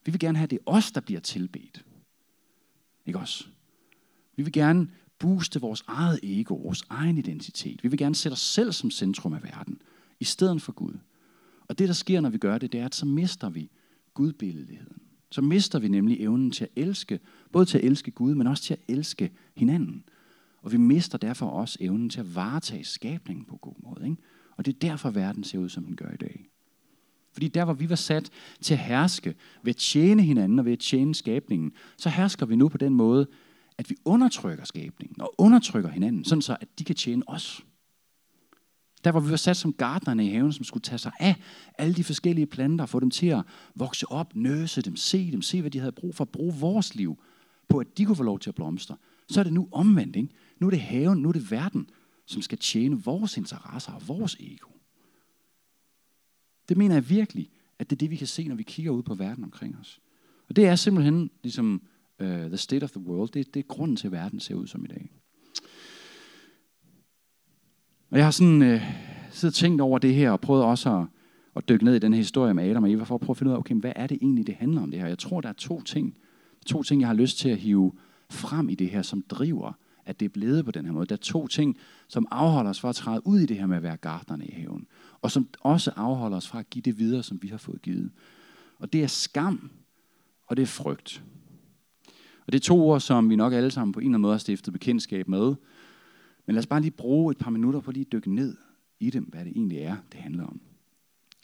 Vi 0.05 0.11
vil 0.11 0.19
gerne 0.19 0.37
have, 0.37 0.47
det 0.47 0.55
er 0.55 0.71
os, 0.71 0.91
der 0.91 1.01
bliver 1.01 1.19
tilbedt. 1.19 1.85
Ikke 3.05 3.19
os? 3.19 3.49
Vi 4.35 4.43
vil 4.43 4.53
gerne 4.53 4.89
booste 5.23 5.61
vores 5.61 5.83
eget 5.87 6.19
ego, 6.23 6.55
vores 6.55 6.83
egen 6.89 7.17
identitet. 7.17 7.83
Vi 7.83 7.87
vil 7.87 7.99
gerne 7.99 8.15
sætte 8.15 8.33
os 8.33 8.39
selv 8.39 8.71
som 8.71 8.91
centrum 8.91 9.33
af 9.33 9.43
verden, 9.43 9.81
i 10.19 10.23
stedet 10.23 10.61
for 10.61 10.71
Gud. 10.71 10.93
Og 11.67 11.79
det, 11.79 11.87
der 11.87 11.93
sker, 11.93 12.21
når 12.21 12.29
vi 12.29 12.37
gør 12.37 12.57
det, 12.57 12.71
det 12.71 12.79
er, 12.79 12.85
at 12.85 12.95
så 12.95 13.05
mister 13.05 13.49
vi 13.49 13.69
gudbilledigheden. 14.13 15.01
Så 15.31 15.41
mister 15.41 15.79
vi 15.79 15.87
nemlig 15.87 16.21
evnen 16.21 16.51
til 16.51 16.63
at 16.63 16.69
elske, 16.75 17.19
både 17.51 17.65
til 17.65 17.77
at 17.77 17.83
elske 17.83 18.11
Gud, 18.11 18.35
men 18.35 18.47
også 18.47 18.63
til 18.63 18.73
at 18.73 18.79
elske 18.87 19.31
hinanden. 19.55 20.03
Og 20.61 20.71
vi 20.71 20.77
mister 20.77 21.17
derfor 21.17 21.45
også 21.45 21.77
evnen 21.81 22.09
til 22.09 22.19
at 22.19 22.35
varetage 22.35 22.83
skabningen 22.83 23.45
på 23.45 23.57
god 23.57 23.75
måde. 23.83 24.09
Ikke? 24.09 24.21
Og 24.57 24.65
det 24.65 24.73
er 24.73 24.79
derfor, 24.79 25.09
verden 25.09 25.43
ser 25.43 25.59
ud, 25.59 25.69
som 25.69 25.83
den 25.83 25.95
gør 25.95 26.11
i 26.11 26.17
dag. 26.17 26.49
Fordi 27.33 27.47
der, 27.47 27.65
hvor 27.65 27.73
vi 27.73 27.89
var 27.89 27.95
sat 27.95 28.29
til 28.61 28.73
at 28.73 28.79
herske 28.79 29.35
ved 29.63 29.69
at 29.69 29.77
tjene 29.77 30.23
hinanden 30.23 30.59
og 30.59 30.65
ved 30.65 30.73
at 30.73 30.79
tjene 30.79 31.15
skabningen, 31.15 31.71
så 31.97 32.09
hersker 32.09 32.45
vi 32.45 32.55
nu 32.55 32.69
på 32.69 32.77
den 32.77 32.93
måde, 32.93 33.27
at 33.77 33.89
vi 33.89 33.95
undertrykker 34.05 34.65
skabningen 34.65 35.21
og 35.21 35.33
undertrykker 35.37 35.89
hinanden, 35.89 36.25
sådan 36.25 36.41
så 36.41 36.57
at 36.61 36.67
de 36.79 36.83
kan 36.83 36.95
tjene 36.95 37.23
os. 37.27 37.65
Der 39.03 39.11
hvor 39.11 39.19
vi 39.19 39.29
var 39.29 39.35
sat 39.35 39.57
som 39.57 39.73
gardnerne 39.73 40.25
i 40.25 40.29
haven, 40.29 40.53
som 40.53 40.63
skulle 40.63 40.81
tage 40.81 40.97
sig 40.97 41.11
af 41.19 41.35
alle 41.77 41.93
de 41.93 42.03
forskellige 42.03 42.47
planter, 42.47 42.85
få 42.85 42.99
dem 42.99 43.09
til 43.09 43.27
at 43.27 43.43
vokse 43.75 44.11
op, 44.11 44.35
nøse 44.35 44.81
dem, 44.81 44.95
se 44.95 45.31
dem, 45.31 45.41
se 45.41 45.61
hvad 45.61 45.71
de 45.71 45.79
havde 45.79 45.91
brug 45.91 46.15
for, 46.15 46.25
bruge 46.25 46.53
vores 46.53 46.95
liv 46.95 47.23
på, 47.69 47.77
at 47.77 47.97
de 47.97 48.05
kunne 48.05 48.15
få 48.15 48.23
lov 48.23 48.39
til 48.39 48.49
at 48.49 48.55
blomstre. 48.55 48.97
Så 49.29 49.39
er 49.39 49.43
det 49.43 49.53
nu 49.53 49.67
omvendt. 49.71 50.15
Ikke? 50.15 50.29
Nu 50.59 50.67
er 50.67 50.71
det 50.71 50.81
haven, 50.81 51.21
nu 51.21 51.29
er 51.29 51.33
det 51.33 51.51
verden, 51.51 51.89
som 52.25 52.41
skal 52.41 52.57
tjene 52.57 53.03
vores 53.03 53.37
interesser 53.37 53.91
og 53.91 54.07
vores 54.07 54.37
ego. 54.39 54.69
Det 56.69 56.77
mener 56.77 56.95
jeg 56.95 57.09
virkelig, 57.09 57.51
at 57.79 57.89
det 57.89 57.95
er 57.95 57.97
det, 57.97 58.09
vi 58.09 58.15
kan 58.15 58.27
se, 58.27 58.47
når 58.47 58.55
vi 58.55 58.63
kigger 58.63 58.91
ud 58.91 59.03
på 59.03 59.13
verden 59.13 59.43
omkring 59.43 59.77
os. 59.79 59.99
Og 60.49 60.55
det 60.55 60.67
er 60.67 60.75
simpelthen 60.75 61.31
ligesom 61.43 61.81
uh, 62.23 62.47
the 62.47 62.57
state 62.57 62.83
of 62.83 62.91
the 62.91 63.01
world. 63.01 63.29
Det, 63.29 63.53
det 63.53 63.59
er 63.59 63.63
grunden 63.67 63.97
til, 63.97 64.07
at 64.07 64.11
verden 64.11 64.39
ser 64.39 64.55
ud 64.55 64.67
som 64.67 64.85
i 64.85 64.87
dag. 64.87 65.11
Og 68.09 68.17
jeg 68.17 68.25
har 68.25 68.31
sådan 68.31 68.61
uh, 68.61 68.81
siddet 69.31 69.53
og 69.53 69.53
tænkt 69.53 69.81
over 69.81 69.99
det 69.99 70.15
her, 70.15 70.31
og 70.31 70.41
prøvet 70.41 70.63
også 70.63 70.99
at, 70.99 71.05
at 71.55 71.69
dykke 71.69 71.85
ned 71.85 71.95
i 71.95 71.99
den 71.99 72.13
her 72.13 72.17
historie 72.17 72.53
med 72.53 72.69
Adam 72.69 72.83
og 72.83 72.91
Eva, 72.91 73.03
for 73.03 73.15
at 73.15 73.21
prøve 73.21 73.33
at 73.33 73.37
finde 73.37 73.49
ud 73.49 73.55
af, 73.55 73.59
okay, 73.59 73.75
hvad 73.75 73.93
er 73.95 74.07
det 74.07 74.17
egentlig, 74.21 74.47
det 74.47 74.55
handler 74.55 74.81
om 74.81 74.91
det 74.91 74.99
her? 74.99 75.07
Jeg 75.07 75.19
tror, 75.19 75.41
der 75.41 75.49
er 75.49 75.53
to 75.53 75.81
ting. 75.81 76.17
To 76.65 76.83
ting, 76.83 77.01
jeg 77.01 77.09
har 77.09 77.15
lyst 77.15 77.37
til 77.37 77.49
at 77.49 77.57
hive 77.57 77.91
frem 78.29 78.69
i 78.69 78.75
det 78.75 78.89
her, 78.89 79.01
som 79.01 79.23
driver, 79.29 79.73
at 80.05 80.19
det 80.19 80.25
er 80.25 80.29
blevet 80.29 80.65
på 80.65 80.71
den 80.71 80.85
her 80.85 80.91
måde. 80.91 81.05
Der 81.05 81.15
er 81.15 81.17
to 81.17 81.47
ting, 81.47 81.77
som 82.07 82.27
afholder 82.31 82.69
os 82.69 82.79
fra 82.79 82.89
at 82.89 82.95
træde 82.95 83.27
ud 83.27 83.39
i 83.39 83.45
det 83.45 83.57
her 83.57 83.65
med 83.65 83.77
at 83.77 83.83
være 83.83 83.97
gardnerne 83.97 84.45
i 84.45 84.51
haven, 84.51 84.87
og 85.21 85.31
som 85.31 85.47
også 85.61 85.91
afholder 85.95 86.37
os 86.37 86.47
fra 86.47 86.59
at 86.59 86.69
give 86.69 86.81
det 86.81 86.99
videre, 86.99 87.23
som 87.23 87.39
vi 87.41 87.47
har 87.47 87.57
fået 87.57 87.81
givet. 87.81 88.11
Og 88.79 88.93
det 88.93 89.03
er 89.03 89.07
skam, 89.07 89.71
og 90.47 90.57
det 90.57 90.63
er 90.63 90.67
frygt. 90.67 91.23
Og 92.45 92.53
det 92.53 92.59
er 92.59 92.63
to 92.63 92.89
ord, 92.89 92.99
som 92.99 93.29
vi 93.29 93.35
nok 93.35 93.53
alle 93.53 93.71
sammen 93.71 93.91
på 93.91 93.99
en 93.99 94.05
eller 94.05 94.09
anden 94.09 94.21
måde 94.21 94.33
har 94.33 94.39
stiftet 94.39 94.73
bekendtskab 94.73 95.27
med. 95.27 95.55
Men 96.45 96.55
lad 96.55 96.59
os 96.59 96.67
bare 96.67 96.81
lige 96.81 96.91
bruge 96.91 97.31
et 97.31 97.37
par 97.37 97.51
minutter 97.51 97.79
på 97.79 97.91
lige 97.91 98.05
at 98.05 98.11
dykke 98.11 98.35
ned 98.35 98.57
i 98.99 99.09
dem, 99.09 99.23
hvad 99.23 99.45
det 99.45 99.53
egentlig 99.55 99.77
er, 99.77 99.95
det 100.11 100.19
handler 100.19 100.43
om. 100.43 100.61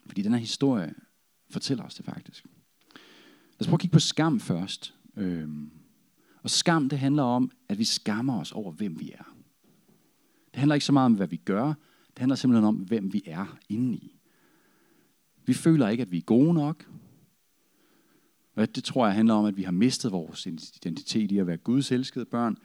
Fordi 0.06 0.22
den 0.22 0.34
her 0.34 0.40
historie 0.40 0.94
fortæller 1.50 1.84
os 1.84 1.96
det 1.96 2.06
faktisk. 2.06 2.46
Lad 3.54 3.62
os 3.62 3.68
prøve 3.68 3.76
at 3.76 3.80
kigge 3.80 3.94
på 3.94 4.00
skam 4.00 4.40
først. 4.40 4.96
Øhm, 5.18 5.72
og 6.44 6.50
skam, 6.50 6.90
det 6.90 7.00
handler 7.00 7.24
om, 7.24 7.52
at 7.70 7.80
vi 7.80 7.84
skammer 7.84 8.40
os 8.40 8.52
over, 8.52 8.72
hvem 8.72 9.00
vi 9.00 9.12
er. 9.12 9.36
Det 10.52 10.56
handler 10.56 10.76
ikke 10.76 10.86
så 10.86 10.92
meget 10.92 11.06
om, 11.06 11.14
hvad 11.14 11.28
vi 11.28 11.38
gør. 11.38 11.68
Det 12.08 12.20
handler 12.20 12.36
simpelthen 12.36 12.66
om, 12.66 12.76
hvem 12.76 13.14
vi 13.14 13.24
er 13.26 13.58
indeni. 13.70 14.16
Vi 15.46 15.54
føler 15.54 15.88
ikke, 15.88 16.02
at 16.02 16.12
vi 16.12 16.18
er 16.18 16.22
gode 16.22 16.54
nok. 16.54 16.90
Og 18.60 18.76
det 18.76 18.84
tror 18.84 19.06
jeg 19.06 19.16
handler 19.16 19.34
om, 19.34 19.46
at 19.46 19.58
vi 19.58 19.64
har 19.64 19.72
mistet 19.72 20.12
vores 20.12 20.46
identitet 20.46 21.32
i 21.32 21.38
at 21.38 21.48
være 21.48 21.58
Guds 21.58 21.92
elskede 21.92 22.26
børn. 22.26 22.58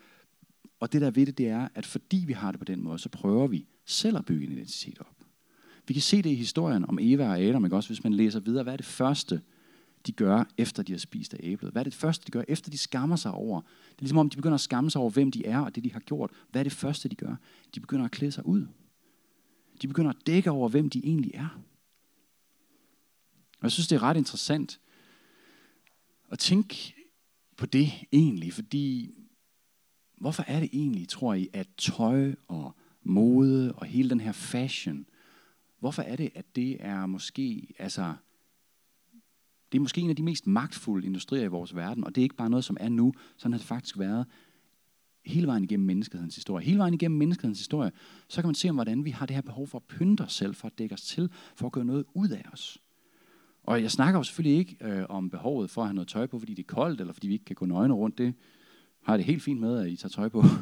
Og 0.80 0.92
det 0.92 1.00
der 1.00 1.10
ved 1.10 1.26
det, 1.26 1.38
det 1.38 1.48
er, 1.48 1.68
at 1.74 1.86
fordi 1.86 2.24
vi 2.26 2.32
har 2.32 2.50
det 2.50 2.58
på 2.58 2.64
den 2.64 2.82
måde, 2.82 2.98
så 2.98 3.08
prøver 3.08 3.46
vi 3.46 3.66
selv 3.84 4.16
at 4.16 4.24
bygge 4.24 4.46
en 4.46 4.52
identitet 4.52 4.98
op. 5.00 5.16
Vi 5.88 5.94
kan 5.94 6.02
se 6.02 6.22
det 6.22 6.30
i 6.30 6.34
historien 6.34 6.88
om 6.88 6.98
Eva 7.00 7.28
og 7.28 7.40
Adam, 7.40 7.64
ikke? 7.64 7.76
også 7.76 7.88
hvis 7.88 8.04
man 8.04 8.14
læser 8.14 8.40
videre. 8.40 8.62
Hvad 8.62 8.72
er 8.72 8.76
det 8.76 8.86
første, 8.86 9.40
de 10.06 10.12
gør, 10.12 10.44
efter 10.58 10.82
de 10.82 10.92
har 10.92 10.98
spist 10.98 11.34
af 11.34 11.40
æblet? 11.42 11.72
Hvad 11.72 11.82
er 11.82 11.84
det 11.84 11.94
første, 11.94 12.26
de 12.26 12.30
gør, 12.30 12.42
efter 12.48 12.70
de 12.70 12.78
skammer 12.78 13.16
sig 13.16 13.32
over? 13.32 13.60
Det 13.60 13.98
er 13.98 14.00
ligesom 14.02 14.18
om, 14.18 14.30
de 14.30 14.36
begynder 14.36 14.54
at 14.54 14.60
skamme 14.60 14.90
sig 14.90 15.00
over, 15.00 15.10
hvem 15.10 15.30
de 15.30 15.46
er 15.46 15.58
og 15.58 15.74
det, 15.74 15.84
de 15.84 15.92
har 15.92 16.00
gjort. 16.00 16.30
Hvad 16.50 16.60
er 16.60 16.64
det 16.64 16.72
første, 16.72 17.08
de 17.08 17.14
gør? 17.14 17.36
De 17.74 17.80
begynder 17.80 18.04
at 18.04 18.10
klæde 18.10 18.32
sig 18.32 18.46
ud. 18.46 18.66
De 19.82 19.88
begynder 19.88 20.10
at 20.10 20.26
dække 20.26 20.50
over, 20.50 20.68
hvem 20.68 20.90
de 20.90 21.00
egentlig 21.04 21.30
er. 21.34 21.60
Og 23.58 23.62
jeg 23.62 23.72
synes, 23.72 23.88
det 23.88 23.96
er 23.96 24.02
ret 24.02 24.16
interessant 24.16 24.80
og 26.28 26.38
tænke 26.38 26.95
på 27.57 27.66
det 27.66 27.93
egentlig, 28.12 28.52
fordi 28.52 29.14
hvorfor 30.16 30.45
er 30.47 30.61
det 30.61 30.69
egentlig, 30.73 31.09
tror 31.09 31.35
I, 31.35 31.49
at 31.52 31.69
tøj 31.76 32.35
og 32.49 32.76
mode 33.02 33.73
og 33.73 33.87
hele 33.87 34.11
den 34.11 34.21
her 34.21 34.33
fashion, 34.33 35.07
hvorfor 35.78 36.02
er 36.02 36.16
det, 36.16 36.31
at 36.35 36.57
det 36.57 36.76
er 36.81 37.07
måske, 37.07 37.75
altså 37.78 38.14
det 39.73 39.78
er 39.78 39.83
måske 39.83 40.00
en 40.00 40.11
af 40.11 40.16
de 40.16 40.23
mest 40.23 40.47
magtfulde 40.47 41.07
industrier 41.07 41.45
i 41.45 41.49
vores 41.49 41.75
verden, 41.75 42.04
og 42.04 42.14
det 42.14 42.21
er 42.21 42.23
ikke 42.23 42.37
bare 42.37 42.50
noget, 42.50 42.64
som 42.64 42.76
er 42.81 42.88
nu, 42.88 43.12
sådan 43.37 43.52
har 43.52 43.59
det 43.59 43.66
faktisk 43.66 43.99
været 43.99 44.26
hele 45.25 45.47
vejen 45.47 45.64
igennem 45.64 45.87
menneskehedens 45.87 46.35
historie. 46.35 46.64
Hele 46.64 46.78
vejen 46.78 46.95
igennem 46.95 47.19
menneskehedens 47.19 47.59
historie, 47.59 47.93
så 48.28 48.40
kan 48.40 48.49
man 48.49 48.54
se 48.54 48.69
om, 48.69 48.75
hvordan 48.75 49.04
vi 49.04 49.11
har 49.11 49.26
det 49.26 49.35
her 49.35 49.43
behov 49.43 49.66
for 49.66 49.78
at 49.78 49.85
pynte 49.85 50.23
os 50.23 50.33
selv, 50.33 50.54
for 50.54 50.66
at 50.66 50.78
dække 50.78 50.95
os 50.95 51.02
til, 51.02 51.31
for 51.57 51.66
at 51.66 51.73
gøre 51.73 51.85
noget 51.85 52.04
ud 52.14 52.28
af 52.28 52.45
os. 52.52 52.78
Og 53.64 53.83
jeg 53.83 53.90
snakker 53.90 54.18
jo 54.18 54.23
selvfølgelig 54.23 54.59
ikke 54.59 54.76
øh, 54.80 55.06
om 55.09 55.30
behovet 55.30 55.71
for 55.71 55.83
at 55.83 55.88
have 55.88 55.94
noget 55.94 56.09
tøj 56.09 56.26
på, 56.26 56.38
fordi 56.38 56.54
det 56.54 56.62
er 56.62 56.75
koldt, 56.75 57.00
eller 57.00 57.12
fordi 57.12 57.28
vi 57.28 57.33
ikke 57.33 57.44
kan 57.44 57.56
gå 57.56 57.66
nøgne 57.66 57.94
rundt. 57.94 58.18
Det 58.18 58.35
har 59.02 59.16
det 59.16 59.26
helt 59.26 59.42
fint 59.42 59.61
med, 59.61 59.78
at 59.78 59.90
I 59.90 59.97
tager 59.97 60.11
tøj 60.11 60.28
på. 60.28 60.42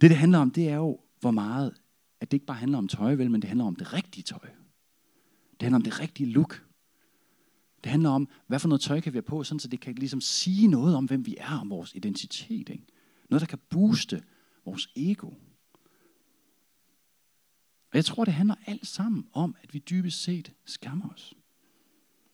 Det, 0.00 0.10
det 0.10 0.18
handler 0.18 0.38
om, 0.38 0.50
det 0.50 0.68
er 0.68 0.76
jo, 0.76 1.00
hvor 1.20 1.30
meget 1.30 1.72
at 2.20 2.30
det 2.30 2.36
ikke 2.36 2.46
bare 2.46 2.56
handler 2.56 2.78
om 2.78 2.88
tøj, 2.88 3.14
vel, 3.14 3.30
men 3.30 3.42
det 3.42 3.48
handler 3.48 3.64
om 3.64 3.76
det 3.76 3.92
rigtige 3.92 4.22
tøj. 4.22 4.48
Det 5.50 5.62
handler 5.62 5.76
om 5.76 5.82
det 5.82 6.00
rigtige 6.00 6.30
look. 6.30 6.64
Det 7.84 7.90
handler 7.90 8.10
om, 8.10 8.28
hvad 8.46 8.58
for 8.58 8.68
noget 8.68 8.80
tøj 8.80 9.00
kan 9.00 9.12
vi 9.12 9.16
have 9.16 9.22
på, 9.22 9.44
sådan 9.44 9.58
så 9.58 9.68
det 9.68 9.80
kan 9.80 9.94
ligesom 9.94 10.20
sige 10.20 10.68
noget 10.68 10.96
om, 10.96 11.04
hvem 11.04 11.26
vi 11.26 11.36
er, 11.38 11.58
om 11.60 11.70
vores 11.70 11.94
identitet. 11.94 12.68
Ikke? 12.68 12.86
Noget, 13.30 13.40
der 13.40 13.46
kan 13.46 13.58
booste 13.70 14.22
vores 14.64 14.88
ego. 14.96 15.30
Og 17.94 17.98
jeg 17.98 18.04
tror, 18.04 18.24
det 18.24 18.34
handler 18.34 18.54
alt 18.66 18.86
sammen 18.86 19.26
om, 19.32 19.56
at 19.62 19.74
vi 19.74 19.78
dybest 19.78 20.22
set 20.22 20.52
skammer 20.64 21.08
os. 21.08 21.34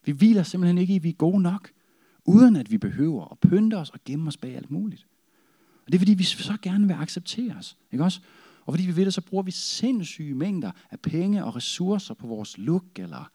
Vi 0.05 0.13
hviler 0.13 0.43
simpelthen 0.43 0.79
ikke 0.79 0.93
i, 0.93 0.97
at 0.97 1.03
vi 1.03 1.09
er 1.09 1.13
gode 1.13 1.43
nok, 1.43 1.71
uden 2.25 2.57
at 2.57 2.71
vi 2.71 2.79
behøver 2.79 3.29
at 3.33 3.39
pynte 3.39 3.75
os 3.75 3.91
og 3.91 4.01
gemme 4.05 4.29
os 4.29 4.37
bag 4.37 4.57
alt 4.57 4.71
muligt. 4.71 5.07
Og 5.87 5.93
det 5.93 5.95
er 5.95 5.99
fordi, 5.99 6.15
vi 6.15 6.25
så 6.25 6.57
gerne 6.63 6.87
vil 6.87 6.95
acceptere 6.95 7.55
os. 7.57 7.77
Ikke 7.93 8.05
også? 8.05 8.21
Og 8.67 8.73
fordi 8.73 8.87
vi 8.87 8.97
ved 8.97 9.05
det, 9.05 9.15
så 9.15 9.21
bruger 9.21 9.43
vi 9.43 9.51
sindssyge 9.51 10.35
mængder 10.35 10.71
af 10.91 11.01
penge 11.01 11.45
og 11.45 11.57
ressourcer 11.57 12.15
på 12.15 12.27
vores 12.27 12.59
look. 12.59 12.99
Eller, 12.99 13.31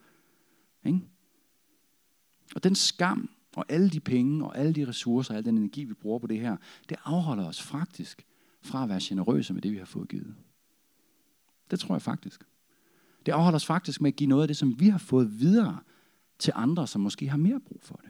ikke? 0.85 1.01
Og 2.55 2.63
den 2.63 2.75
skam 2.75 3.29
og 3.55 3.65
alle 3.69 3.89
de 3.89 3.99
penge 3.99 4.45
og 4.45 4.57
alle 4.57 4.73
de 4.73 4.87
ressourcer 4.87 5.33
og 5.33 5.37
al 5.37 5.45
den 5.45 5.57
energi, 5.57 5.83
vi 5.83 5.93
bruger 5.93 6.19
på 6.19 6.27
det 6.27 6.39
her, 6.39 6.57
det 6.89 6.97
afholder 7.03 7.45
os 7.45 7.61
faktisk 7.61 8.25
fra 8.61 8.83
at 8.83 8.89
være 8.89 8.99
generøse 9.01 9.53
med 9.53 9.61
det, 9.61 9.71
vi 9.71 9.77
har 9.77 9.85
fået 9.85 10.09
givet. 10.09 10.35
Det 11.71 11.79
tror 11.79 11.95
jeg 11.95 12.01
faktisk. 12.01 12.43
Det 13.25 13.31
afholder 13.31 13.55
os 13.55 13.65
faktisk 13.65 14.01
med 14.01 14.11
at 14.11 14.15
give 14.15 14.29
noget 14.29 14.41
af 14.41 14.47
det, 14.47 14.57
som 14.57 14.79
vi 14.79 14.87
har 14.87 14.97
fået 14.97 15.39
videre 15.39 15.79
til 16.39 16.53
andre, 16.55 16.87
som 16.87 17.01
måske 17.01 17.29
har 17.29 17.37
mere 17.37 17.59
brug 17.59 17.79
for 17.81 17.95
det. 17.95 18.09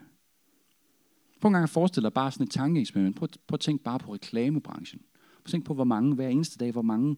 Prøv 1.41 1.49
en 1.49 1.53
gang 1.53 1.63
at 1.63 1.69
forestille 1.69 2.05
dig 2.05 2.13
bare 2.13 2.31
sådan 2.31 2.43
et 2.43 2.51
tankeeksperiment. 2.51 3.15
Prøv, 3.15 3.27
prøv 3.47 3.55
at 3.55 3.59
tænke 3.59 3.83
bare 3.83 3.99
på 3.99 4.13
reklamebranchen. 4.13 5.01
Prøv 5.33 5.41
at 5.45 5.51
tænke 5.51 5.65
på, 5.65 5.73
hvor 5.73 5.83
mange 5.83 6.15
hver 6.15 6.27
eneste 6.27 6.57
dag, 6.57 6.71
hvor 6.71 6.81
mange, 6.81 7.15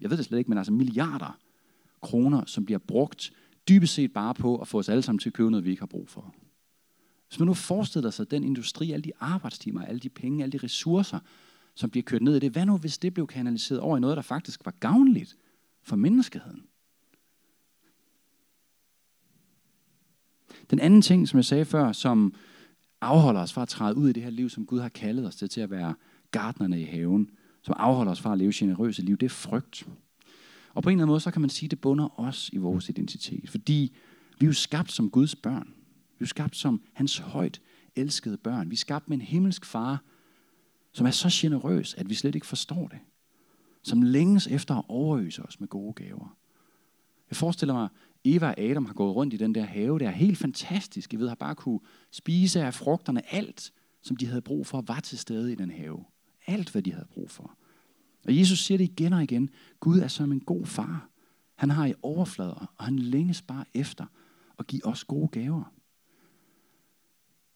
jeg 0.00 0.10
ved 0.10 0.16
det 0.16 0.24
slet 0.24 0.38
ikke, 0.38 0.48
men 0.48 0.58
altså 0.58 0.72
milliarder 0.72 1.38
kroner, 2.02 2.44
som 2.46 2.64
bliver 2.64 2.78
brugt 2.78 3.32
dybest 3.68 3.94
set 3.94 4.12
bare 4.12 4.34
på 4.34 4.56
at 4.56 4.68
få 4.68 4.78
os 4.78 4.88
alle 4.88 5.02
sammen 5.02 5.18
til 5.18 5.28
at 5.28 5.32
købe 5.32 5.50
noget, 5.50 5.64
vi 5.64 5.70
ikke 5.70 5.82
har 5.82 5.86
brug 5.86 6.08
for. 6.08 6.34
Hvis 7.28 7.38
man 7.38 7.46
nu 7.46 7.54
forestiller 7.54 8.10
sig 8.10 8.30
den 8.30 8.44
industri, 8.44 8.92
alle 8.92 9.02
de 9.02 9.12
arbejdstimer, 9.20 9.82
alle 9.82 10.00
de 10.00 10.08
penge, 10.08 10.42
alle 10.42 10.52
de 10.52 10.64
ressourcer, 10.64 11.18
som 11.74 11.90
bliver 11.90 12.02
kørt 12.02 12.22
ned 12.22 12.36
i 12.36 12.38
det, 12.38 12.52
hvad 12.52 12.66
nu 12.66 12.76
hvis 12.76 12.98
det 12.98 13.14
blev 13.14 13.26
kanaliseret 13.26 13.80
over 13.80 13.96
i 13.96 14.00
noget, 14.00 14.16
der 14.16 14.22
faktisk 14.22 14.64
var 14.64 14.74
gavnligt 14.80 15.36
for 15.90 15.96
menneskeheden? 15.96 16.62
Den 20.70 20.80
anden 20.80 21.02
ting, 21.02 21.28
som 21.28 21.36
jeg 21.36 21.44
sagde 21.44 21.64
før, 21.64 21.92
som 21.92 22.34
afholder 23.00 23.40
os 23.40 23.52
fra 23.52 23.62
at 23.62 23.68
træde 23.68 23.96
ud 23.96 24.08
i 24.08 24.12
det 24.12 24.22
her 24.22 24.30
liv, 24.30 24.48
som 24.48 24.66
Gud 24.66 24.80
har 24.80 24.88
kaldet 24.88 25.26
os 25.26 25.36
til, 25.36 25.48
til 25.48 25.60
at 25.60 25.70
være 25.70 25.94
gardnerne 26.30 26.80
i 26.80 26.84
haven, 26.84 27.30
som 27.62 27.74
afholder 27.78 28.12
os 28.12 28.20
fra 28.20 28.32
at 28.32 28.38
leve 28.38 28.52
generøse 28.54 29.02
liv, 29.02 29.16
det 29.16 29.26
er 29.26 29.30
frygt. 29.30 29.88
Og 30.74 30.82
på 30.82 30.88
en 30.88 30.92
eller 30.92 31.02
anden 31.02 31.12
måde, 31.12 31.20
så 31.20 31.30
kan 31.30 31.40
man 31.40 31.50
sige, 31.50 31.66
at 31.66 31.70
det 31.70 31.80
bunder 31.80 32.20
os 32.20 32.50
i 32.52 32.56
vores 32.56 32.88
identitet. 32.88 33.50
Fordi 33.50 33.96
vi 34.38 34.46
er 34.46 34.48
jo 34.48 34.52
skabt 34.52 34.92
som 34.92 35.10
Guds 35.10 35.36
børn. 35.36 35.68
Vi 36.08 36.14
er 36.14 36.20
jo 36.20 36.26
skabt 36.26 36.56
som 36.56 36.82
hans 36.92 37.18
højt 37.18 37.60
elskede 37.96 38.36
børn. 38.36 38.70
Vi 38.70 38.74
er 38.74 38.78
skabt 38.78 39.08
med 39.08 39.16
en 39.16 39.22
himmelsk 39.22 39.64
far, 39.64 40.02
som 40.92 41.06
er 41.06 41.10
så 41.10 41.28
generøs, 41.32 41.94
at 41.94 42.08
vi 42.08 42.14
slet 42.14 42.34
ikke 42.34 42.46
forstår 42.46 42.88
det. 42.88 42.98
Som 43.82 44.02
længes 44.02 44.46
efter 44.46 44.74
at 44.74 44.84
overøse 44.88 45.42
os 45.42 45.60
med 45.60 45.68
gode 45.68 45.92
gaver. 45.92 46.36
Jeg 47.30 47.36
forestiller 47.36 47.74
mig, 47.74 47.88
Eva 48.24 48.46
og 48.46 48.60
Adam 48.60 48.86
har 48.86 48.94
gået 48.94 49.16
rundt 49.16 49.34
i 49.34 49.36
den 49.36 49.54
der 49.54 49.64
have, 49.64 49.98
der 49.98 50.06
er 50.06 50.10
helt 50.10 50.38
fantastisk. 50.38 51.14
I 51.14 51.16
ved, 51.16 51.28
har 51.28 51.34
bare 51.34 51.54
kunne 51.54 51.80
spise 52.10 52.62
af 52.62 52.74
frugterne. 52.74 53.34
Alt, 53.34 53.72
som 54.02 54.16
de 54.16 54.26
havde 54.26 54.42
brug 54.42 54.66
for, 54.66 54.80
var 54.80 55.00
til 55.00 55.18
stede 55.18 55.52
i 55.52 55.54
den 55.54 55.70
have. 55.70 56.04
Alt, 56.46 56.70
hvad 56.70 56.82
de 56.82 56.92
havde 56.92 57.08
brug 57.10 57.30
for. 57.30 57.56
Og 58.26 58.36
Jesus 58.36 58.58
siger 58.58 58.78
det 58.78 58.84
igen 58.84 59.12
og 59.12 59.22
igen. 59.22 59.50
Gud 59.80 59.98
er 59.98 60.08
som 60.08 60.32
en 60.32 60.40
god 60.40 60.66
far. 60.66 61.08
Han 61.54 61.70
har 61.70 61.86
i 61.86 61.94
overflader, 62.02 62.72
og 62.76 62.84
han 62.84 62.98
længes 62.98 63.42
bare 63.42 63.64
efter 63.74 64.06
at 64.58 64.66
give 64.66 64.86
os 64.86 65.04
gode 65.04 65.28
gaver. 65.28 65.72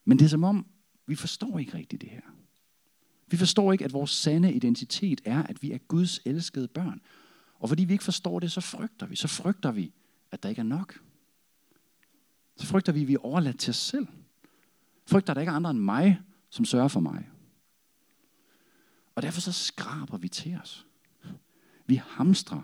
Men 0.05 0.19
det 0.19 0.25
er 0.25 0.29
som 0.29 0.43
om, 0.43 0.65
vi 1.07 1.15
forstår 1.15 1.59
ikke 1.59 1.77
rigtigt 1.77 2.01
det 2.01 2.09
her. 2.09 2.21
Vi 3.27 3.37
forstår 3.37 3.71
ikke, 3.71 3.85
at 3.85 3.93
vores 3.93 4.11
sande 4.11 4.53
identitet 4.53 5.21
er, 5.25 5.43
at 5.43 5.63
vi 5.63 5.71
er 5.71 5.77
Guds 5.77 6.19
elskede 6.25 6.67
børn. 6.67 7.01
Og 7.59 7.69
fordi 7.69 7.83
vi 7.83 7.93
ikke 7.93 8.03
forstår 8.03 8.39
det, 8.39 8.51
så 8.51 8.61
frygter 8.61 9.05
vi. 9.05 9.15
Så 9.15 9.27
frygter 9.27 9.71
vi, 9.71 9.93
at 10.31 10.43
der 10.43 10.49
ikke 10.49 10.59
er 10.59 10.63
nok. 10.63 10.99
Så 12.57 12.65
frygter 12.65 12.91
vi, 12.91 13.01
at 13.01 13.07
vi 13.07 13.13
er 13.13 13.25
overladt 13.25 13.59
til 13.59 13.71
os 13.71 13.77
selv. 13.77 14.07
Frygter, 15.07 15.33
at 15.33 15.35
der 15.35 15.41
ikke 15.41 15.51
er 15.51 15.55
andre 15.55 15.69
end 15.69 15.79
mig, 15.79 16.21
som 16.49 16.65
sørger 16.65 16.87
for 16.87 16.99
mig. 16.99 17.29
Og 19.15 19.21
derfor 19.21 19.41
så 19.41 19.51
skraber 19.51 20.17
vi 20.17 20.27
til 20.27 20.57
os. 20.61 20.87
Vi 21.85 21.95
hamstrer 21.95 22.61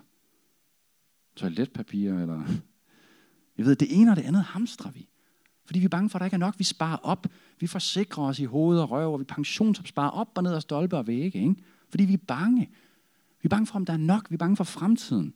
toiletpapir, 1.35 2.13
eller 2.13 2.47
jeg 3.57 3.65
ved, 3.65 3.75
det 3.75 3.99
ene 3.99 4.11
og 4.11 4.15
det 4.15 4.23
andet 4.23 4.43
hamstrer 4.43 4.91
vi. 4.91 5.10
Fordi 5.71 5.79
vi 5.79 5.85
er 5.85 5.89
bange 5.89 6.09
for, 6.09 6.17
at 6.17 6.19
der 6.19 6.25
ikke 6.25 6.35
er 6.35 6.39
nok. 6.39 6.59
Vi 6.59 6.63
sparer 6.63 6.97
op. 6.97 7.27
Vi 7.59 7.67
forsikrer 7.67 8.23
os 8.23 8.39
i 8.39 8.45
hoved 8.45 8.79
og 8.79 8.91
røv, 8.91 9.13
og 9.13 9.19
vi 9.19 9.23
pensionsopsparer 9.23 10.09
op 10.09 10.27
og 10.35 10.43
ned 10.43 10.53
og 10.53 10.61
stolpe 10.61 10.97
og 10.97 11.07
vægge. 11.07 11.39
Ikke? 11.39 11.55
Fordi 11.89 12.05
vi 12.05 12.13
er 12.13 12.17
bange. 12.27 12.69
Vi 13.41 13.47
er 13.47 13.49
bange 13.49 13.67
for, 13.67 13.75
om 13.75 13.85
der 13.85 13.93
er 13.93 13.97
nok. 13.97 14.29
Vi 14.29 14.33
er 14.33 14.37
bange 14.37 14.55
for 14.55 14.63
fremtiden. 14.63 15.33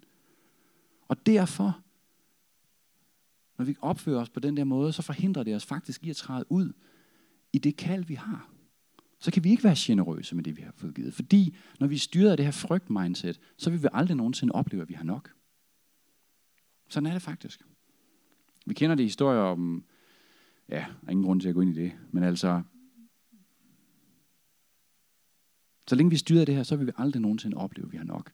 Og 1.07 1.25
derfor, 1.25 1.79
når 3.57 3.65
vi 3.65 3.75
opfører 3.81 4.21
os 4.21 4.29
på 4.29 4.39
den 4.39 4.57
der 4.57 4.63
måde, 4.63 4.93
så 4.93 5.01
forhindrer 5.01 5.43
det 5.43 5.55
os 5.55 5.65
faktisk 5.65 6.03
i 6.03 6.09
at 6.09 6.15
træde 6.15 6.45
ud 6.49 6.73
i 7.53 7.57
det 7.57 7.77
kald, 7.77 8.03
vi 8.03 8.15
har. 8.15 8.49
Så 9.19 9.31
kan 9.31 9.43
vi 9.43 9.49
ikke 9.49 9.63
være 9.63 9.75
generøse 9.77 10.35
med 10.35 10.43
det, 10.43 10.57
vi 10.57 10.61
har 10.61 10.73
fået 10.75 10.95
givet. 10.95 11.13
Fordi 11.13 11.55
når 11.79 11.87
vi 11.87 11.97
styrer 11.97 12.31
af 12.31 12.37
det 12.37 12.45
her 12.45 12.51
frygt-mindset, 12.51 13.39
så 13.57 13.69
vil 13.69 13.83
vi 13.83 13.87
aldrig 13.93 14.17
nogensinde 14.17 14.53
opleve, 14.53 14.81
at 14.81 14.89
vi 14.89 14.93
har 14.93 15.03
nok. 15.03 15.31
Sådan 16.89 17.07
er 17.07 17.13
det 17.13 17.21
faktisk. 17.21 17.61
Vi 18.65 18.73
kender 18.73 18.95
det 18.95 19.05
historier 19.05 19.41
om, 19.41 19.85
ja, 20.69 20.85
der 21.01 21.07
er 21.07 21.11
ingen 21.11 21.25
grund 21.25 21.41
til 21.41 21.49
at 21.49 21.55
gå 21.55 21.61
ind 21.61 21.77
i 21.77 21.81
det, 21.81 21.91
men 22.11 22.23
altså, 22.23 22.61
så 25.87 25.95
længe 25.95 26.09
vi 26.09 26.17
styrer 26.17 26.45
det 26.45 26.55
her, 26.55 26.63
så 26.63 26.75
vil 26.75 26.87
vi 26.87 26.91
aldrig 26.97 27.21
nogensinde 27.21 27.57
opleve, 27.57 27.85
at 27.85 27.91
vi 27.91 27.97
har 27.97 28.05
nok. 28.05 28.31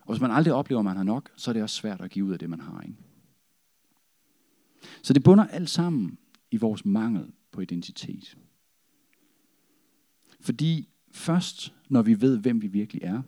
Og 0.00 0.14
hvis 0.14 0.20
man 0.20 0.30
aldrig 0.30 0.54
oplever, 0.54 0.78
at 0.80 0.84
man 0.84 0.96
har 0.96 1.04
nok, 1.04 1.30
så 1.36 1.50
er 1.50 1.52
det 1.52 1.62
også 1.62 1.76
svært 1.76 2.00
at 2.00 2.10
give 2.10 2.24
ud 2.24 2.32
af 2.32 2.38
det, 2.38 2.50
man 2.50 2.60
har. 2.60 2.80
Ikke? 2.80 2.96
Så 5.02 5.12
det 5.12 5.22
bunder 5.22 5.46
alt 5.46 5.70
sammen 5.70 6.18
i 6.50 6.56
vores 6.56 6.84
mangel 6.84 7.32
på 7.52 7.60
identitet. 7.60 8.38
Fordi 10.40 10.88
først 11.10 11.74
når 11.88 12.02
vi 12.02 12.20
ved, 12.20 12.38
hvem 12.38 12.62
vi 12.62 12.66
virkelig 12.66 13.02
er, 13.02 13.22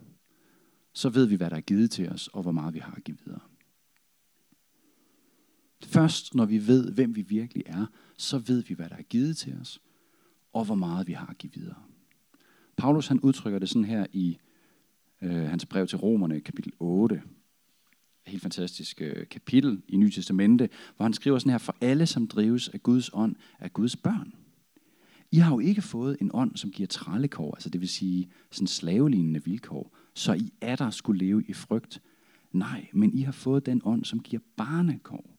så 0.93 1.09
ved 1.09 1.25
vi, 1.25 1.35
hvad 1.35 1.49
der 1.49 1.55
er 1.55 1.61
givet 1.61 1.91
til 1.91 2.09
os, 2.09 2.27
og 2.27 2.41
hvor 2.41 2.51
meget 2.51 2.73
vi 2.73 2.79
har 2.79 2.93
at 2.93 3.03
give 3.03 3.17
videre. 3.25 3.41
Først 5.83 6.35
når 6.35 6.45
vi 6.45 6.67
ved, 6.67 6.91
hvem 6.91 7.15
vi 7.15 7.21
virkelig 7.21 7.63
er, 7.65 7.85
så 8.17 8.37
ved 8.37 8.63
vi, 8.63 8.73
hvad 8.73 8.89
der 8.89 8.95
er 8.95 9.01
givet 9.01 9.37
til 9.37 9.57
os, 9.61 9.81
og 10.53 10.65
hvor 10.65 10.75
meget 10.75 11.07
vi 11.07 11.13
har 11.13 11.27
at 11.27 11.37
give 11.37 11.53
videre. 11.53 11.75
Paulus 12.77 13.07
han 13.07 13.19
udtrykker 13.19 13.59
det 13.59 13.69
sådan 13.69 13.85
her 13.85 14.05
i 14.13 14.37
øh, 15.21 15.31
hans 15.31 15.65
brev 15.65 15.87
til 15.87 15.97
romerne, 15.97 16.41
kapitel 16.41 16.73
8. 16.79 17.21
Helt 18.27 18.41
fantastisk 18.41 19.01
øh, 19.01 19.27
kapitel 19.27 19.81
i 19.87 19.97
Nye 19.97 20.11
Testamente, 20.11 20.69
hvor 20.95 21.03
han 21.03 21.13
skriver 21.13 21.39
sådan 21.39 21.51
her, 21.51 21.57
for 21.57 21.75
alle, 21.81 22.05
som 22.05 22.27
drives 22.27 22.69
af 22.69 22.83
Guds 22.83 23.09
ånd, 23.13 23.35
er 23.59 23.67
Guds 23.67 23.95
børn. 23.95 24.33
I 25.31 25.37
har 25.37 25.51
jo 25.51 25.59
ikke 25.59 25.81
fået 25.81 26.17
en 26.21 26.31
ånd, 26.33 26.55
som 26.55 26.71
giver 26.71 26.87
trallekår, 26.87 27.55
altså 27.55 27.69
det 27.69 27.81
vil 27.81 27.89
sige 27.89 28.29
sådan 28.51 28.67
slavelignende 28.67 29.43
vilkår, 29.43 29.95
så 30.13 30.33
I 30.33 30.53
er 30.61 30.75
der 30.75 30.89
skulle 30.89 31.25
leve 31.25 31.43
i 31.47 31.53
frygt. 31.53 32.01
Nej, 32.51 32.87
men 32.93 33.13
I 33.13 33.21
har 33.21 33.31
fået 33.31 33.65
den 33.65 33.81
ånd, 33.85 34.05
som 34.05 34.19
giver 34.19 34.41
barnekår. 34.57 35.34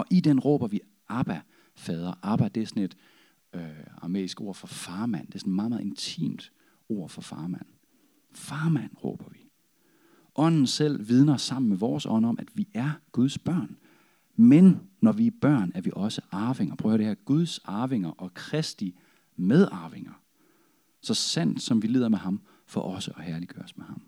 Og 0.00 0.06
i 0.10 0.20
den 0.20 0.40
råber 0.40 0.66
vi 0.66 0.80
Abba, 1.08 1.40
fader. 1.74 2.12
Abba, 2.22 2.48
det 2.48 2.62
er 2.62 2.66
sådan 2.66 2.82
et 2.82 2.96
øh, 3.54 3.62
armæisk 3.96 4.40
ord 4.40 4.54
for 4.54 4.66
farmand. 4.66 5.26
Det 5.26 5.34
er 5.34 5.38
sådan 5.38 5.52
meget, 5.52 5.70
meget 5.70 5.82
intimt 5.82 6.52
ord 6.88 7.08
for 7.08 7.20
farmand. 7.20 7.66
Farmand 8.32 8.90
råber 9.04 9.24
vi. 9.32 9.38
Ånden 10.36 10.66
selv 10.66 11.08
vidner 11.08 11.36
sammen 11.36 11.68
med 11.68 11.76
vores 11.76 12.06
ånd 12.06 12.26
om, 12.26 12.38
at 12.38 12.48
vi 12.54 12.68
er 12.74 12.90
Guds 13.12 13.38
børn. 13.38 13.76
Men 14.36 14.80
når 15.00 15.12
vi 15.12 15.26
er 15.26 15.30
børn, 15.40 15.72
er 15.74 15.80
vi 15.80 15.90
også 15.92 16.20
arvinger. 16.30 16.74
Prøv 16.74 16.92
at 16.92 16.98
høre 16.98 16.98
det 16.98 17.06
her. 17.06 17.24
Guds 17.24 17.58
arvinger 17.58 18.10
og 18.10 18.34
Kristi 18.34 18.98
medarvinger. 19.36 20.22
Så 21.00 21.14
sandt 21.14 21.62
som 21.62 21.82
vi 21.82 21.86
lider 21.86 22.08
med 22.08 22.18
ham, 22.18 22.40
for 22.66 22.80
også 22.80 23.12
at 23.16 23.24
herliggøres 23.24 23.76
med 23.76 23.84
ham. 23.84 24.02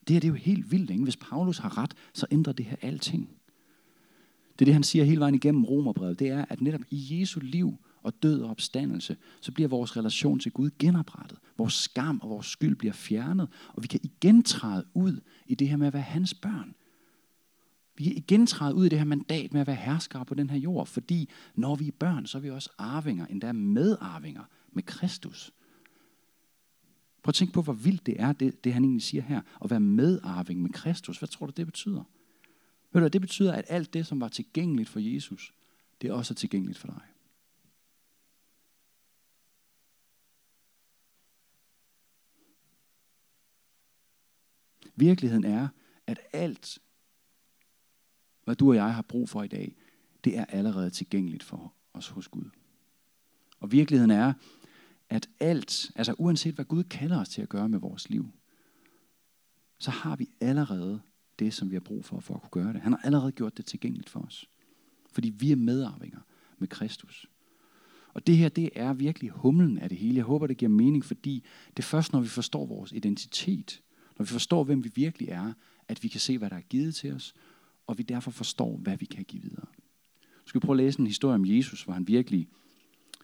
Det 0.00 0.14
her 0.14 0.20
det 0.20 0.28
er 0.28 0.32
jo 0.32 0.34
helt 0.34 0.70
vildt. 0.70 0.90
Ikke? 0.90 1.02
Hvis 1.02 1.16
Paulus 1.16 1.58
har 1.58 1.78
ret, 1.78 1.94
så 2.14 2.26
ændrer 2.30 2.52
det 2.52 2.66
her 2.66 2.76
alting. 2.80 3.39
Det 4.60 4.64
er 4.64 4.66
det, 4.66 4.74
han 4.74 4.82
siger 4.82 5.04
hele 5.04 5.20
vejen 5.20 5.34
igennem 5.34 5.64
Romerbrevet. 5.64 6.18
Det 6.18 6.28
er, 6.28 6.44
at 6.48 6.60
netop 6.60 6.80
i 6.90 7.20
Jesu 7.20 7.40
liv 7.42 7.78
og 8.02 8.22
død 8.22 8.40
og 8.42 8.50
opstandelse, 8.50 9.16
så 9.40 9.52
bliver 9.52 9.68
vores 9.68 9.96
relation 9.96 10.38
til 10.38 10.52
Gud 10.52 10.70
genoprettet. 10.78 11.38
Vores 11.58 11.74
skam 11.74 12.20
og 12.22 12.30
vores 12.30 12.46
skyld 12.46 12.76
bliver 12.76 12.92
fjernet, 12.92 13.48
og 13.68 13.82
vi 13.82 13.88
kan 13.88 14.00
igen 14.02 14.42
træde 14.42 14.86
ud 14.94 15.20
i 15.46 15.54
det 15.54 15.68
her 15.68 15.76
med 15.76 15.86
at 15.86 15.92
være 15.92 16.02
hans 16.02 16.34
børn. 16.34 16.74
Vi 17.96 18.04
kan 18.04 18.12
igen 18.12 18.46
træde 18.46 18.74
ud 18.74 18.86
i 18.86 18.88
det 18.88 18.98
her 18.98 19.04
mandat 19.04 19.52
med 19.52 19.60
at 19.60 19.66
være 19.66 19.76
herskere 19.76 20.24
på 20.24 20.34
den 20.34 20.50
her 20.50 20.58
jord, 20.58 20.86
fordi 20.86 21.28
når 21.54 21.74
vi 21.74 21.88
er 21.88 21.92
børn, 21.98 22.26
så 22.26 22.38
er 22.38 22.42
vi 22.42 22.50
også 22.50 22.70
arvinger, 22.78 23.26
endda 23.26 23.52
medarvinger 23.52 24.44
med 24.72 24.82
Kristus. 24.82 25.52
Prøv 27.22 27.30
at 27.30 27.34
tænke 27.34 27.52
på, 27.52 27.62
hvor 27.62 27.72
vildt 27.72 28.06
det 28.06 28.16
er, 28.18 28.32
det, 28.32 28.64
det 28.64 28.72
han 28.72 28.84
egentlig 28.84 29.02
siger 29.02 29.22
her. 29.22 29.40
At 29.64 29.70
være 29.70 29.80
medarving 29.80 30.62
med 30.62 30.70
Kristus. 30.70 31.18
Hvad 31.18 31.28
tror 31.28 31.46
du, 31.46 31.52
det 31.56 31.66
betyder? 31.66 32.04
Hør 32.92 33.00
du 33.00 33.08
det 33.08 33.20
betyder, 33.20 33.52
at 33.52 33.64
alt 33.68 33.94
det, 33.94 34.06
som 34.06 34.20
var 34.20 34.28
tilgængeligt 34.28 34.88
for 34.88 35.00
Jesus, 35.00 35.54
det 36.00 36.10
er 36.10 36.14
også 36.14 36.34
tilgængeligt 36.34 36.78
for 36.78 36.86
dig. 36.86 37.00
Virkeligheden 44.96 45.44
er, 45.44 45.68
at 46.06 46.20
alt, 46.32 46.78
hvad 48.44 48.56
du 48.56 48.68
og 48.68 48.76
jeg 48.76 48.94
har 48.94 49.02
brug 49.02 49.28
for 49.28 49.42
i 49.42 49.48
dag, 49.48 49.76
det 50.24 50.38
er 50.38 50.44
allerede 50.44 50.90
tilgængeligt 50.90 51.42
for 51.42 51.74
os 51.94 52.08
hos 52.08 52.28
Gud. 52.28 52.50
Og 53.60 53.72
virkeligheden 53.72 54.10
er, 54.10 54.32
at 55.08 55.28
alt, 55.40 55.90
altså 55.96 56.14
uanset 56.18 56.54
hvad 56.54 56.64
Gud 56.64 56.84
kalder 56.84 57.20
os 57.20 57.28
til 57.28 57.42
at 57.42 57.48
gøre 57.48 57.68
med 57.68 57.78
vores 57.78 58.10
liv, 58.10 58.30
så 59.78 59.90
har 59.90 60.16
vi 60.16 60.30
allerede 60.40 61.02
det, 61.40 61.54
som 61.54 61.70
vi 61.70 61.74
har 61.74 61.80
brug 61.80 62.04
for, 62.04 62.20
for 62.20 62.34
at 62.34 62.40
kunne 62.40 62.62
gøre 62.62 62.72
det. 62.72 62.80
Han 62.80 62.92
har 62.92 63.00
allerede 63.04 63.32
gjort 63.32 63.56
det 63.56 63.66
tilgængeligt 63.66 64.08
for 64.08 64.20
os. 64.20 64.48
Fordi 65.12 65.30
vi 65.30 65.52
er 65.52 65.56
medarvinger 65.56 66.20
med 66.58 66.68
Kristus. 66.68 67.26
Og 68.14 68.26
det 68.26 68.36
her, 68.36 68.48
det 68.48 68.70
er 68.74 68.92
virkelig 68.92 69.30
humlen 69.30 69.78
af 69.78 69.88
det 69.88 69.98
hele. 69.98 70.16
Jeg 70.16 70.24
håber, 70.24 70.46
det 70.46 70.56
giver 70.56 70.68
mening, 70.68 71.04
fordi 71.04 71.44
det 71.76 71.78
er 71.78 71.86
først, 71.86 72.12
når 72.12 72.20
vi 72.20 72.28
forstår 72.28 72.66
vores 72.66 72.92
identitet, 72.92 73.82
når 74.18 74.24
vi 74.24 74.28
forstår, 74.28 74.64
hvem 74.64 74.84
vi 74.84 74.90
virkelig 74.94 75.28
er, 75.28 75.52
at 75.88 76.02
vi 76.02 76.08
kan 76.08 76.20
se, 76.20 76.38
hvad 76.38 76.50
der 76.50 76.56
er 76.56 76.60
givet 76.60 76.94
til 76.94 77.12
os, 77.12 77.34
og 77.86 77.98
vi 77.98 78.02
derfor 78.02 78.30
forstår, 78.30 78.76
hvad 78.76 78.96
vi 78.96 79.04
kan 79.04 79.24
give 79.24 79.42
videre. 79.42 79.66
Nu 80.20 80.46
skal 80.46 80.60
vi 80.60 80.64
prøve 80.64 80.74
at 80.74 80.84
læse 80.84 81.00
en 81.00 81.06
historie 81.06 81.34
om 81.34 81.44
Jesus, 81.46 81.82
hvor 81.82 81.92
han 81.92 82.08
virkelig 82.08 82.48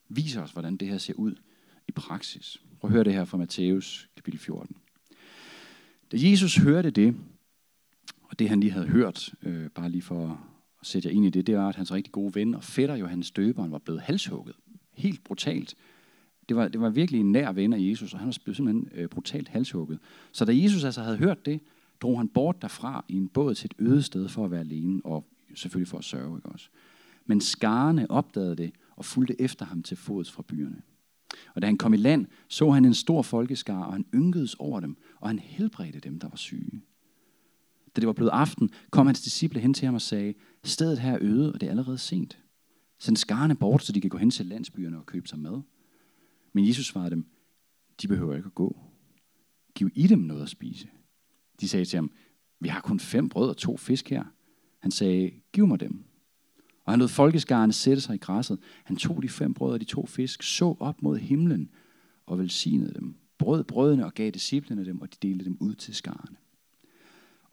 viser 0.09 0.43
os, 0.43 0.51
hvordan 0.51 0.77
det 0.77 0.89
her 0.89 0.99
ser 0.99 1.15
ud 1.15 1.35
i 1.89 1.93
praksis. 1.93 2.63
Prøv 2.81 2.89
at 2.89 2.93
høre 2.93 3.05
det 3.05 3.13
her 3.13 3.25
fra 3.25 3.39
Matthæus 3.39 4.11
kapitel 4.17 4.41
14. 4.41 4.77
Da 6.13 6.17
Jesus 6.21 6.57
hørte 6.57 6.91
det, 6.91 7.17
og 8.29 8.39
det 8.39 8.49
han 8.49 8.61
lige 8.61 8.73
havde 8.73 8.87
hørt, 8.87 9.35
øh, 9.43 9.71
bare 9.71 9.89
lige 9.89 10.03
for 10.03 10.41
at 10.81 10.87
sætte 10.87 11.09
jer 11.09 11.15
ind 11.15 11.27
i 11.27 11.31
det, 11.31 11.47
det 11.47 11.57
var, 11.57 11.69
at 11.69 11.77
hans 11.77 11.93
rigtig 11.93 12.13
gode 12.13 12.35
ven 12.35 12.55
og 12.55 12.65
fætter 12.65 12.97
Johannes 12.97 13.31
Døberen 13.31 13.73
var 13.73 13.79
blevet 13.79 14.01
halshugget. 14.01 14.57
Helt 14.93 15.25
brutalt. 15.25 15.75
Det 16.49 16.57
var, 16.57 16.69
det 16.69 16.81
var 16.81 16.91
virkelig 16.91 17.21
en 17.21 17.33
nær 17.33 17.53
ven 17.53 17.73
af 17.73 17.79
Jesus, 17.81 18.13
og 18.13 18.19
han 18.19 18.27
var 18.27 18.37
blevet 18.45 18.57
simpelthen 18.57 18.89
øh, 18.95 19.09
brutalt 19.09 19.49
halshugget. 19.49 19.99
Så 20.33 20.45
da 20.45 20.53
Jesus 20.57 20.85
altså 20.85 21.03
havde 21.03 21.17
hørt 21.17 21.47
det, 21.47 21.61
drog 22.01 22.19
han 22.19 22.29
bort 22.29 22.63
derfra 22.63 23.05
i 23.09 23.17
en 23.17 23.29
båd 23.29 23.55
til 23.55 23.71
et 23.71 23.87
øde 23.87 24.03
sted 24.03 24.29
for 24.29 24.45
at 24.45 24.51
være 24.51 24.61
alene, 24.61 25.01
og 25.05 25.27
selvfølgelig 25.55 25.89
for 25.89 25.99
at 25.99 26.05
sørge. 26.05 26.39
Ikke 26.39 26.49
også? 26.49 26.69
Men 27.27 27.41
skarne 27.41 28.11
opdagede 28.11 28.57
det 28.57 28.73
og 28.97 29.05
fulgte 29.05 29.41
efter 29.41 29.67
ham 29.67 29.83
til 29.83 29.97
fods 29.97 30.33
fra 30.33 30.43
byerne. 30.43 30.83
Og 31.55 31.63
da 31.63 31.67
han 31.67 31.77
kom 31.77 31.95
i 31.95 31.97
land, 31.97 32.27
så 32.49 32.71
han 32.71 32.85
en 32.85 32.95
stor 32.95 33.23
folkeskar, 33.23 33.85
og 33.85 33.93
han 33.93 34.07
ynkedes 34.15 34.55
over 34.55 34.81
dem, 34.81 34.97
og 35.21 35.29
han 35.29 35.39
helbredte 35.39 36.01
dem, 36.01 36.21
der 36.21 36.29
var 36.29 36.37
syge. 36.37 36.83
Da 37.97 38.01
det 38.01 38.07
var 38.07 38.13
blevet 38.13 38.31
aften, 38.31 38.71
kom 38.91 39.07
hans 39.07 39.23
disciple 39.23 39.61
hen 39.61 39.75
til 39.75 39.87
ham 39.87 39.95
og 39.95 40.03
sagde, 40.03 40.35
stedet 40.65 40.99
her 40.99 41.13
er 41.13 41.19
øde, 41.21 41.53
og 41.53 41.61
det 41.61 41.67
er 41.67 41.71
allerede 41.71 41.99
sent. 41.99 42.39
Send 42.99 43.17
skarne 43.17 43.55
bort, 43.55 43.85
så 43.85 43.93
de 43.93 44.01
kan 44.01 44.11
gå 44.11 44.19
hen 44.19 44.31
til 44.31 44.47
landsbyerne 44.47 44.99
og 44.99 45.07
købe 45.07 45.29
sig 45.29 45.39
mad. 45.39 45.63
Men 46.53 46.69
Jesus 46.69 46.87
svarede 46.87 47.11
dem, 47.11 47.27
de 48.03 48.09
behøver 48.09 48.37
ikke 48.37 48.47
at 48.47 48.55
gå. 48.55 48.81
Giv 49.75 49.91
i 49.95 50.07
dem 50.07 50.19
noget 50.19 50.43
at 50.43 50.49
spise. 50.49 50.89
De 51.61 51.69
sagde 51.69 51.85
til 51.85 51.97
ham, 51.97 52.11
vi 52.61 52.69
har 52.69 52.81
kun 52.81 53.01
fem 53.01 53.29
brød 53.29 53.49
og 53.49 53.57
to 53.57 53.77
fisk 53.77 54.11
her. 54.11 54.25
Han 54.79 54.91
sagde, 54.91 55.31
giv 55.53 55.67
mig 55.67 55.81
dem. 55.81 56.05
Og 56.85 56.93
han 56.93 56.99
lod 56.99 57.09
folkeskarne 57.09 57.73
sætte 57.73 58.03
sig 58.03 58.15
i 58.15 58.19
græsset. 58.19 58.59
Han 58.85 58.97
tog 58.97 59.23
de 59.23 59.29
fem 59.29 59.55
brød 59.55 59.73
og 59.73 59.81
de 59.81 59.85
to 59.85 60.07
fisk, 60.07 60.43
så 60.43 60.77
op 60.81 61.03
mod 61.03 61.19
himlen 61.19 61.71
og 62.27 62.39
velsignede 62.39 62.95
dem. 62.95 63.17
Brød 63.39 63.65
brødene 63.65 64.07
og 64.07 64.15
gav 64.15 64.31
disciplene 64.31 64.85
dem, 64.85 65.01
og 65.01 65.13
de 65.13 65.29
delte 65.29 65.45
dem 65.45 65.57
ud 65.61 65.75
til 65.75 65.95
skarne. 65.95 66.37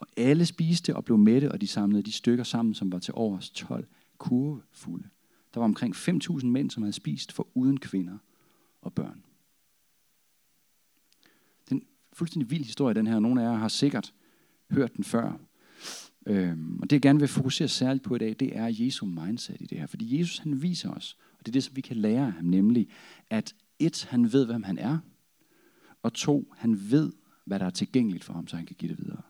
Og 0.03 0.09
alle 0.17 0.45
spiste 0.45 0.95
og 0.95 1.05
blev 1.05 1.17
mætte, 1.17 1.51
og 1.51 1.61
de 1.61 1.67
samlede 1.67 2.03
de 2.03 2.11
stykker 2.11 2.43
sammen, 2.43 2.73
som 2.73 2.91
var 2.91 2.99
til 2.99 3.13
overs 3.13 3.49
12 3.49 3.87
kurvefulde. 4.17 5.07
Der 5.53 5.59
var 5.59 5.65
omkring 5.65 5.95
5.000 5.95 6.45
mænd, 6.45 6.71
som 6.71 6.83
havde 6.83 6.93
spist 6.93 7.31
for 7.31 7.47
uden 7.53 7.79
kvinder 7.79 8.17
og 8.81 8.93
børn. 8.93 9.23
Den 11.69 11.83
fuldstændig 12.13 12.51
vild 12.51 12.63
historie, 12.63 12.93
den 12.93 13.07
her. 13.07 13.19
Nogle 13.19 13.41
af 13.41 13.51
jer 13.51 13.57
har 13.57 13.67
sikkert 13.67 14.13
hørt 14.71 14.95
den 14.95 15.03
før. 15.03 15.39
Øhm, 16.25 16.79
og 16.79 16.89
det 16.89 16.95
jeg 16.95 17.01
gerne 17.01 17.19
vil 17.19 17.27
fokusere 17.27 17.67
særligt 17.67 18.03
på 18.03 18.15
i 18.15 18.19
dag, 18.19 18.35
det 18.39 18.57
er 18.57 18.67
Jesu 18.67 19.05
mindset 19.05 19.61
i 19.61 19.65
det 19.65 19.79
her. 19.79 19.87
Fordi 19.87 20.19
Jesus 20.19 20.37
han 20.37 20.61
viser 20.61 20.89
os, 20.89 21.17
og 21.31 21.39
det 21.39 21.47
er 21.47 21.53
det, 21.53 21.63
som 21.63 21.75
vi 21.75 21.81
kan 21.81 21.97
lære 21.97 22.25
af 22.25 22.31
ham, 22.31 22.45
nemlig 22.45 22.87
at 23.29 23.55
et, 23.79 24.05
han 24.09 24.33
ved, 24.33 24.45
hvem 24.45 24.63
han 24.63 24.77
er, 24.77 24.97
og 26.03 26.13
to, 26.13 26.53
han 26.57 26.91
ved, 26.91 27.11
hvad 27.45 27.59
der 27.59 27.65
er 27.65 27.69
tilgængeligt 27.69 28.23
for 28.23 28.33
ham, 28.33 28.47
så 28.47 28.55
han 28.55 28.65
kan 28.65 28.75
give 28.79 28.89
det 28.89 29.05
videre. 29.05 29.21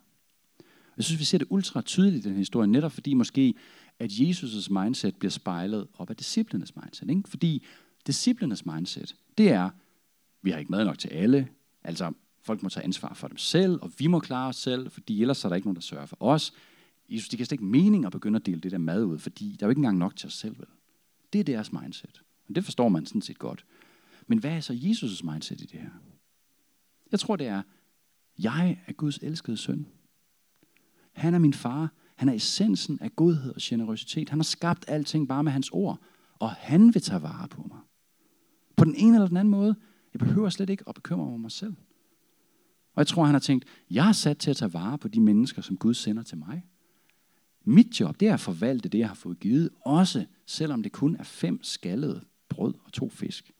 Jeg 0.98 1.06
synes, 1.06 1.20
vi 1.20 1.26
ser 1.26 1.38
det 1.38 1.48
ultra 1.50 1.82
tydeligt 1.82 2.26
i 2.26 2.30
den 2.30 2.38
historie, 2.38 2.68
netop 2.68 2.92
fordi 2.92 3.14
måske, 3.14 3.54
at 4.00 4.12
Jesus' 4.12 4.74
mindset 4.74 5.16
bliver 5.16 5.32
spejlet 5.32 5.88
op 5.98 6.10
af 6.10 6.16
disciplernes 6.16 6.76
mindset. 6.76 7.10
Ikke? 7.10 7.30
Fordi 7.30 7.66
disciplernes 8.08 8.66
mindset, 8.66 9.16
det 9.38 9.50
er, 9.50 9.70
vi 10.42 10.52
har 10.52 10.58
ikke 10.58 10.72
mad 10.72 10.86
nok 10.86 10.98
til 10.98 11.08
alle, 11.08 11.48
altså 11.84 12.12
folk 12.42 12.64
må 12.64 12.70
tage 12.70 12.84
ansvar 12.84 13.14
for 13.14 13.28
dem 13.28 13.38
selv, 13.38 13.80
og 13.82 13.92
vi 13.98 14.08
må 14.08 14.20
klare 14.20 14.50
os 14.50 14.56
selv, 14.56 14.92
fordi 14.92 15.22
ellers 15.22 15.46
er 15.46 15.50
der 15.50 15.56
ikke 15.56 15.68
nogen, 15.68 15.76
der 15.76 15.82
sørger 15.82 16.06
for 16.06 16.18
os. 16.20 16.54
Jesus, 17.10 17.30
det 17.30 17.38
kan 17.38 17.46
slet 17.46 17.56
ikke 17.56 17.66
mening 17.66 18.06
at 18.06 18.12
begynde 18.12 18.36
at 18.36 18.46
dele 18.46 18.62
det 18.62 18.72
der 18.72 18.78
mad 18.78 19.04
ud, 19.04 19.20
fordi 19.20 19.56
der 19.60 19.66
er 19.66 19.68
jo 19.68 19.70
ikke 19.70 19.80
engang 19.80 19.98
nok 19.98 20.16
til 20.16 20.28
os 20.28 20.34
selv, 20.34 20.58
vel? 20.58 20.68
Det 21.34 21.40
er 21.40 21.44
deres 21.44 21.72
mindset. 21.72 22.22
Og 22.48 22.56
det 22.56 22.64
forstår 22.64 22.90
man 22.90 23.06
sådan 23.06 23.22
set 23.22 23.40
godt. 23.40 23.66
Men 24.28 24.40
hvad 24.40 24.52
er 24.52 24.60
så 24.60 24.74
Jesus' 24.74 25.32
mindset 25.32 25.62
i 25.62 25.66
det 25.66 25.80
her? 25.80 25.90
Jeg 27.12 27.20
tror, 27.20 27.36
det 27.36 27.48
er, 27.48 27.62
jeg 28.40 28.84
er 28.88 28.94
Guds 28.94 29.18
elskede 29.18 29.58
søn. 29.58 29.88
Han 31.14 31.34
er 31.34 31.40
min 31.40 31.54
far. 31.54 31.94
Han 32.16 32.30
er 32.30 32.34
essensen 32.34 33.00
af 33.02 33.16
godhed 33.16 33.52
og 33.52 33.62
generøsitet. 33.62 34.30
Han 34.30 34.40
har 34.40 34.44
skabt 34.44 34.86
alting 34.88 35.28
bare 35.28 35.44
med 35.44 35.52
hans 35.52 35.70
ord. 35.70 36.00
Og 36.40 36.50
han 36.50 36.94
vil 36.94 37.02
tage 37.02 37.22
vare 37.22 37.48
på 37.48 37.64
mig. 37.70 37.80
På 38.76 38.86
den 38.86 38.96
ene 38.96 39.16
eller 39.16 39.28
den 39.28 39.38
anden 39.38 39.52
måde. 39.52 39.76
Jeg 40.14 40.20
behøver 40.20 40.50
slet 40.50 40.70
ikke 40.70 40.84
at 40.88 40.96
bekymre 40.96 41.26
mig 41.26 41.34
om 41.34 41.40
mig 41.40 41.52
selv. 41.52 41.76
Og 42.96 43.00
jeg 43.00 43.08
tror, 43.08 43.26
han 43.26 43.36
har 43.36 43.40
tænkt, 43.40 43.66
jeg 43.90 44.08
er 44.08 44.12
sat 44.12 44.38
til 44.38 44.50
at 44.50 44.58
tage 44.58 44.74
vare 44.74 44.98
på 44.98 45.08
de 45.08 45.20
mennesker, 45.20 45.62
som 45.62 45.78
Gud 45.78 45.94
sender 45.94 46.24
til 46.24 46.38
mig. 46.38 46.66
Mit 47.66 48.00
job, 48.00 48.20
det 48.20 48.28
er 48.28 48.34
at 48.34 48.40
forvalte 48.40 48.90
det, 48.90 49.00
jeg 49.00 49.08
har 49.08 49.16
fået 49.16 49.40
givet, 49.40 49.70
også 49.86 50.26
selvom 50.46 50.84
det 50.84 50.92
kun 50.92 51.16
er 51.16 51.24
fem 51.24 51.64
skallede 51.64 52.22
brød 52.50 52.74
og 52.86 52.94
to 52.94 53.10
fisk. 53.10 53.52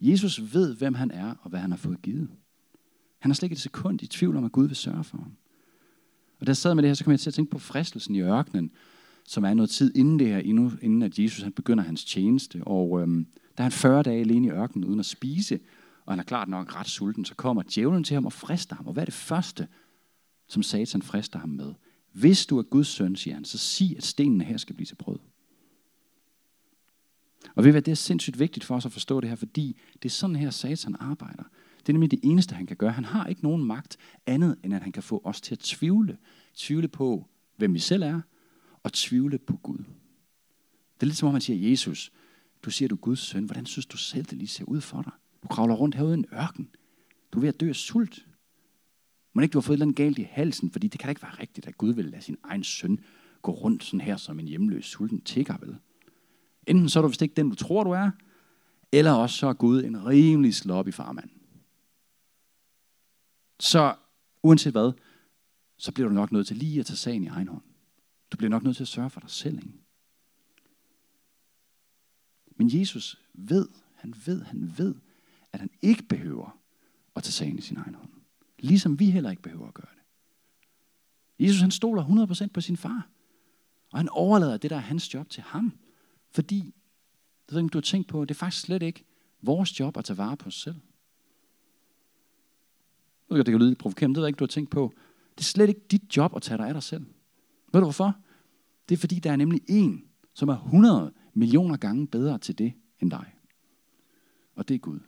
Jesus 0.00 0.54
ved, 0.54 0.76
hvem 0.76 0.94
han 0.94 1.10
er 1.10 1.34
og 1.40 1.50
hvad 1.50 1.60
han 1.60 1.70
har 1.70 1.78
fået 1.78 2.02
givet. 2.02 2.30
Han 3.18 3.30
har 3.30 3.34
slet 3.34 3.46
ikke 3.46 3.54
et 3.54 3.60
sekund 3.60 4.02
i 4.02 4.06
tvivl 4.06 4.36
om, 4.36 4.44
at 4.44 4.52
Gud 4.52 4.66
vil 4.66 4.76
sørge 4.76 5.04
for 5.04 5.16
ham. 5.16 5.32
Og 6.40 6.46
da 6.46 6.50
jeg 6.50 6.56
sad 6.56 6.74
med 6.74 6.82
det 6.82 6.88
her, 6.88 6.94
så 6.94 7.04
kom 7.04 7.10
jeg 7.10 7.20
til 7.20 7.30
at 7.30 7.34
tænke 7.34 7.50
på 7.50 7.58
fristelsen 7.58 8.14
i 8.14 8.20
ørkenen, 8.20 8.70
som 9.24 9.44
er 9.44 9.54
noget 9.54 9.70
tid 9.70 9.96
inden 9.96 10.18
det 10.18 10.26
her, 10.26 10.38
inden 10.82 11.02
at 11.02 11.18
Jesus 11.18 11.42
han 11.42 11.52
begynder 11.52 11.84
hans 11.84 12.04
tjeneste. 12.04 12.60
Og 12.64 13.00
øhm, 13.00 13.26
der 13.56 13.62
er 13.62 13.62
han 13.62 13.72
40 13.72 14.02
dage 14.02 14.20
alene 14.20 14.46
i 14.46 14.50
ørkenen 14.50 14.84
uden 14.84 15.00
at 15.00 15.06
spise, 15.06 15.60
og 16.04 16.12
han 16.12 16.20
er 16.20 16.24
klart 16.24 16.48
nok 16.48 16.76
ret 16.76 16.88
sulten, 16.88 17.24
så 17.24 17.34
kommer 17.34 17.62
djævlen 17.74 18.04
til 18.04 18.14
ham 18.14 18.26
og 18.26 18.32
frister 18.32 18.76
ham. 18.76 18.86
Og 18.86 18.92
hvad 18.92 19.02
er 19.02 19.04
det 19.04 19.14
første, 19.14 19.68
som 20.48 20.62
Satan 20.62 21.02
frister 21.02 21.38
ham 21.38 21.48
med? 21.48 21.74
Hvis 22.12 22.46
du 22.46 22.58
er 22.58 22.62
Guds 22.62 22.88
søn, 22.88 23.16
siger 23.16 23.34
han, 23.34 23.44
så 23.44 23.58
sig, 23.58 23.96
at 23.96 24.04
stenene 24.04 24.44
her 24.44 24.56
skal 24.56 24.74
blive 24.74 24.86
til 24.86 24.94
brød. 24.94 25.18
Og 27.54 27.64
ved 27.64 27.70
hvad, 27.70 27.82
det 27.82 27.90
er 27.90 27.96
sindssygt 27.96 28.38
vigtigt 28.38 28.64
for 28.64 28.76
os 28.76 28.86
at 28.86 28.92
forstå 28.92 29.20
det 29.20 29.28
her, 29.28 29.36
fordi 29.36 29.80
det 30.02 30.08
er 30.08 30.12
sådan 30.12 30.36
her, 30.36 30.50
Satan 30.50 30.96
arbejder. 31.00 31.42
Det 31.88 31.92
er 31.92 31.94
nemlig 31.94 32.10
det 32.10 32.20
eneste, 32.22 32.54
han 32.54 32.66
kan 32.66 32.76
gøre. 32.76 32.92
Han 32.92 33.04
har 33.04 33.26
ikke 33.26 33.42
nogen 33.42 33.64
magt 33.64 33.96
andet, 34.26 34.56
end 34.64 34.74
at 34.74 34.82
han 34.82 34.92
kan 34.92 35.02
få 35.02 35.20
os 35.24 35.40
til 35.40 35.54
at 35.54 35.58
tvivle. 35.58 36.18
Tvivle 36.54 36.88
på, 36.88 37.28
hvem 37.56 37.74
vi 37.74 37.78
selv 37.78 38.02
er, 38.02 38.20
og 38.82 38.92
tvivle 38.92 39.38
på 39.38 39.56
Gud. 39.56 39.78
Det 40.94 41.02
er 41.02 41.06
lidt 41.06 41.16
som 41.16 41.26
om, 41.26 41.32
man 41.34 41.40
siger, 41.40 41.70
Jesus, 41.70 42.12
du 42.62 42.70
siger, 42.70 42.88
du 42.88 42.94
er 42.94 42.98
Guds 42.98 43.18
søn. 43.18 43.44
Hvordan 43.44 43.66
synes 43.66 43.86
du 43.86 43.96
selv, 43.96 44.24
det 44.24 44.38
lige 44.38 44.48
ser 44.48 44.64
ud 44.64 44.80
for 44.80 45.02
dig? 45.02 45.12
Du 45.42 45.48
kravler 45.48 45.74
rundt 45.74 45.94
herude 45.94 46.14
i 46.14 46.18
en 46.18 46.24
ørken. 46.32 46.68
Du 47.32 47.38
er 47.38 47.40
ved 47.40 47.48
at 47.48 47.60
dø 47.60 47.68
af 47.68 47.76
sult. 47.76 48.26
Men 49.34 49.42
ikke 49.42 49.52
du 49.52 49.58
har 49.58 49.62
fået 49.62 49.74
et 49.74 49.76
eller 49.76 49.84
andet 49.86 49.96
galt 49.96 50.18
i 50.18 50.26
halsen, 50.30 50.70
fordi 50.70 50.88
det 50.88 51.00
kan 51.00 51.06
da 51.06 51.10
ikke 51.10 51.22
være 51.22 51.40
rigtigt, 51.40 51.66
at 51.66 51.78
Gud 51.78 51.92
vil 51.92 52.04
lade 52.04 52.22
sin 52.22 52.36
egen 52.44 52.64
søn 52.64 53.00
gå 53.42 53.52
rundt 53.52 53.84
sådan 53.84 54.00
her 54.00 54.16
som 54.16 54.38
en 54.38 54.48
hjemløs 54.48 54.84
sulten 54.84 55.20
tigger, 55.20 55.56
vel? 55.58 55.76
Enten 56.66 56.88
så 56.88 56.98
er 56.98 57.02
du 57.02 57.08
vist 57.08 57.22
ikke 57.22 57.34
den, 57.34 57.48
du 57.48 57.54
tror, 57.54 57.84
du 57.84 57.90
er, 57.90 58.10
eller 58.92 59.12
også 59.12 59.36
så 59.36 59.46
er 59.46 59.52
Gud 59.52 59.82
en 59.84 60.06
rimelig 60.06 60.54
slop 60.54 60.88
i 60.88 60.92
farmand. 60.92 61.30
Så 63.60 63.96
uanset 64.42 64.72
hvad, 64.72 64.92
så 65.76 65.92
bliver 65.92 66.08
du 66.08 66.14
nok 66.14 66.32
nødt 66.32 66.46
til 66.46 66.56
lige 66.56 66.80
at 66.80 66.86
tage 66.86 66.96
sagen 66.96 67.24
i 67.24 67.26
egen 67.26 67.48
hånd. 67.48 67.62
Du 68.32 68.36
bliver 68.36 68.50
nok 68.50 68.62
nødt 68.62 68.76
til 68.76 68.84
at 68.84 68.88
sørge 68.88 69.10
for 69.10 69.20
dig 69.20 69.30
selv. 69.30 69.56
Ikke? 69.56 69.78
Men 72.56 72.80
Jesus 72.80 73.20
ved, 73.34 73.68
han 73.94 74.14
ved, 74.26 74.42
han 74.42 74.78
ved, 74.78 74.94
at 75.52 75.60
han 75.60 75.70
ikke 75.82 76.02
behøver 76.02 76.58
at 77.16 77.22
tage 77.22 77.32
sagen 77.32 77.58
i 77.58 77.60
sin 77.60 77.76
egen 77.76 77.94
hånd. 77.94 78.10
Ligesom 78.58 78.98
vi 78.98 79.10
heller 79.10 79.30
ikke 79.30 79.42
behøver 79.42 79.68
at 79.68 79.74
gøre 79.74 79.90
det. 79.90 80.02
Jesus 81.46 81.60
han 81.60 81.70
stoler 81.70 82.04
100% 82.46 82.46
på 82.46 82.60
sin 82.60 82.76
far. 82.76 83.08
Og 83.90 83.98
han 83.98 84.08
overlader 84.08 84.56
det, 84.56 84.70
der 84.70 84.76
er 84.76 84.80
hans 84.80 85.14
job 85.14 85.30
til 85.30 85.42
ham. 85.42 85.78
Fordi, 86.30 86.74
det 87.46 87.54
ved 87.54 87.62
ikke, 87.62 87.72
du 87.72 87.78
har 87.78 87.82
tænkt 87.82 88.08
på, 88.08 88.24
det 88.24 88.30
er 88.30 88.38
faktisk 88.38 88.62
slet 88.62 88.82
ikke 88.82 89.04
vores 89.42 89.80
job 89.80 89.96
at 89.96 90.04
tage 90.04 90.18
vare 90.18 90.36
på 90.36 90.46
os 90.46 90.60
selv. 90.60 90.76
Det 93.30 93.44
kan 93.44 93.58
lyde 93.58 93.68
lidt 93.68 93.78
provokerende, 93.78 94.14
det 94.14 94.20
ved 94.20 94.26
jeg 94.26 94.28
ikke, 94.28 94.38
du 94.38 94.44
har 94.44 94.48
tænkt 94.48 94.70
på. 94.70 94.92
Det 95.34 95.40
er 95.40 95.44
slet 95.44 95.68
ikke 95.68 95.80
dit 95.90 96.16
job 96.16 96.36
at 96.36 96.42
tage 96.42 96.58
dig 96.58 96.68
af 96.68 96.74
dig 96.74 96.82
selv. 96.82 97.06
Ved 97.72 97.80
du 97.80 97.84
hvorfor? 97.84 98.16
Det 98.88 98.94
er 98.94 98.98
fordi, 98.98 99.18
der 99.18 99.32
er 99.32 99.36
nemlig 99.36 99.60
en, 99.68 100.04
som 100.34 100.48
er 100.48 100.56
100 100.56 101.12
millioner 101.34 101.76
gange 101.76 102.06
bedre 102.06 102.38
til 102.38 102.58
det 102.58 102.72
end 103.00 103.10
dig. 103.10 103.34
Og 104.54 104.68
det 104.68 104.74
er 104.74 104.78
Gud. 104.78 104.98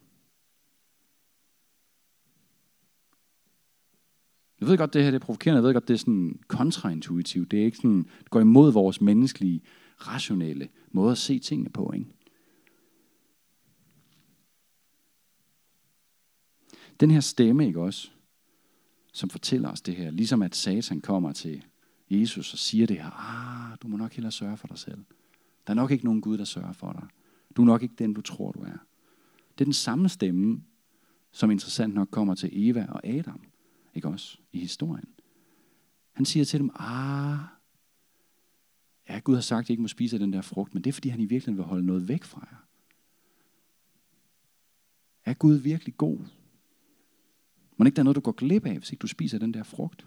Jeg 4.60 4.68
ved 4.68 4.78
godt, 4.78 4.94
det 4.94 5.02
her 5.02 5.10
det 5.10 5.20
er 5.20 5.24
provokerende. 5.24 5.56
Jeg 5.56 5.64
ved 5.64 5.72
godt, 5.72 5.88
det 5.88 5.94
er 5.94 5.98
sådan 5.98 6.40
kontraintuitivt. 6.48 7.50
Det 7.50 7.60
er 7.60 7.64
ikke 7.64 7.76
sådan, 7.76 8.06
det 8.18 8.30
går 8.30 8.40
imod 8.40 8.72
vores 8.72 9.00
menneskelige, 9.00 9.60
rationelle 9.98 10.68
måde 10.92 11.12
at 11.12 11.18
se 11.18 11.38
tingene 11.38 11.70
på. 11.70 11.92
Ikke? 11.92 12.06
Den 17.00 17.10
her 17.10 17.20
stemme, 17.20 17.66
ikke 17.66 17.80
også, 17.80 18.10
som 19.12 19.30
fortæller 19.30 19.70
os 19.70 19.80
det 19.80 19.96
her, 19.96 20.10
ligesom 20.10 20.42
at 20.42 20.56
Satan 20.56 21.00
kommer 21.00 21.32
til 21.32 21.64
Jesus 22.10 22.52
og 22.52 22.58
siger 22.58 22.86
det 22.86 22.96
her, 22.96 23.10
ah, 23.10 23.76
du 23.82 23.88
må 23.88 23.96
nok 23.96 24.12
hellere 24.12 24.32
sørge 24.32 24.56
for 24.56 24.68
dig 24.68 24.78
selv. 24.78 25.04
Der 25.66 25.72
er 25.72 25.74
nok 25.74 25.90
ikke 25.90 26.04
nogen 26.04 26.20
Gud, 26.20 26.38
der 26.38 26.44
sørger 26.44 26.72
for 26.72 26.92
dig. 26.92 27.06
Du 27.56 27.62
er 27.62 27.66
nok 27.66 27.82
ikke 27.82 27.94
den, 27.98 28.14
du 28.14 28.20
tror, 28.20 28.52
du 28.52 28.60
er. 28.60 28.78
Det 29.52 29.60
er 29.60 29.64
den 29.64 29.72
samme 29.72 30.08
stemme, 30.08 30.62
som 31.32 31.50
interessant 31.50 31.94
nok 31.94 32.08
kommer 32.10 32.34
til 32.34 32.68
Eva 32.68 32.86
og 32.88 33.06
Adam, 33.06 33.40
ikke 33.94 34.08
også, 34.08 34.38
i 34.52 34.58
historien. 34.58 35.08
Han 36.12 36.24
siger 36.24 36.44
til 36.44 36.60
dem, 36.60 36.70
ah, 36.74 37.38
ja, 39.08 39.18
Gud 39.18 39.34
har 39.34 39.40
sagt, 39.42 39.64
at 39.64 39.70
I 39.70 39.72
ikke 39.72 39.82
må 39.82 39.88
spise 39.88 40.16
af 40.16 40.20
den 40.20 40.32
der 40.32 40.40
frugt, 40.40 40.74
men 40.74 40.84
det 40.84 40.90
er, 40.90 40.92
fordi 40.92 41.08
han 41.08 41.20
i 41.20 41.24
virkeligheden 41.24 41.56
vil 41.56 41.64
holde 41.64 41.86
noget 41.86 42.08
væk 42.08 42.24
fra 42.24 42.46
jer. 42.50 42.56
Er 45.24 45.34
Gud 45.34 45.54
virkelig 45.54 45.96
god? 45.96 46.18
Må 47.80 47.84
ikke 47.84 47.96
der 47.96 48.02
er 48.02 48.04
noget, 48.04 48.16
du 48.16 48.20
går 48.20 48.32
glip 48.32 48.66
af, 48.66 48.78
hvis 48.78 48.92
ikke 48.92 49.02
du 49.02 49.06
spiser 49.06 49.38
den 49.38 49.54
der 49.54 49.62
frugt? 49.62 50.06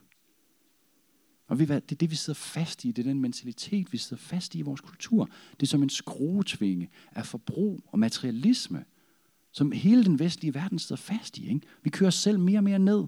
Og 1.47 1.59
det 1.59 1.69
er 1.71 1.79
det, 1.79 2.11
vi 2.11 2.15
sidder 2.15 2.39
fast 2.39 2.85
i. 2.85 2.91
Det 2.91 3.05
er 3.05 3.09
den 3.09 3.21
mentalitet, 3.21 3.93
vi 3.93 3.97
sidder 3.97 4.23
fast 4.23 4.55
i 4.55 4.59
i 4.59 4.61
vores 4.61 4.81
kultur. 4.81 5.29
Det 5.59 5.65
er 5.65 5.69
som 5.69 5.83
en 5.83 5.89
skruetvinge 5.89 6.89
af 7.11 7.25
forbrug 7.25 7.83
og 7.87 7.99
materialisme, 7.99 8.85
som 9.51 9.71
hele 9.71 10.05
den 10.05 10.19
vestlige 10.19 10.53
verden 10.53 10.79
sidder 10.79 11.01
fast 11.01 11.37
i. 11.37 11.47
Ikke? 11.47 11.61
Vi 11.83 11.89
kører 11.89 12.09
selv 12.09 12.39
mere 12.39 12.59
og 12.59 12.63
mere 12.63 12.79
ned. 12.79 13.03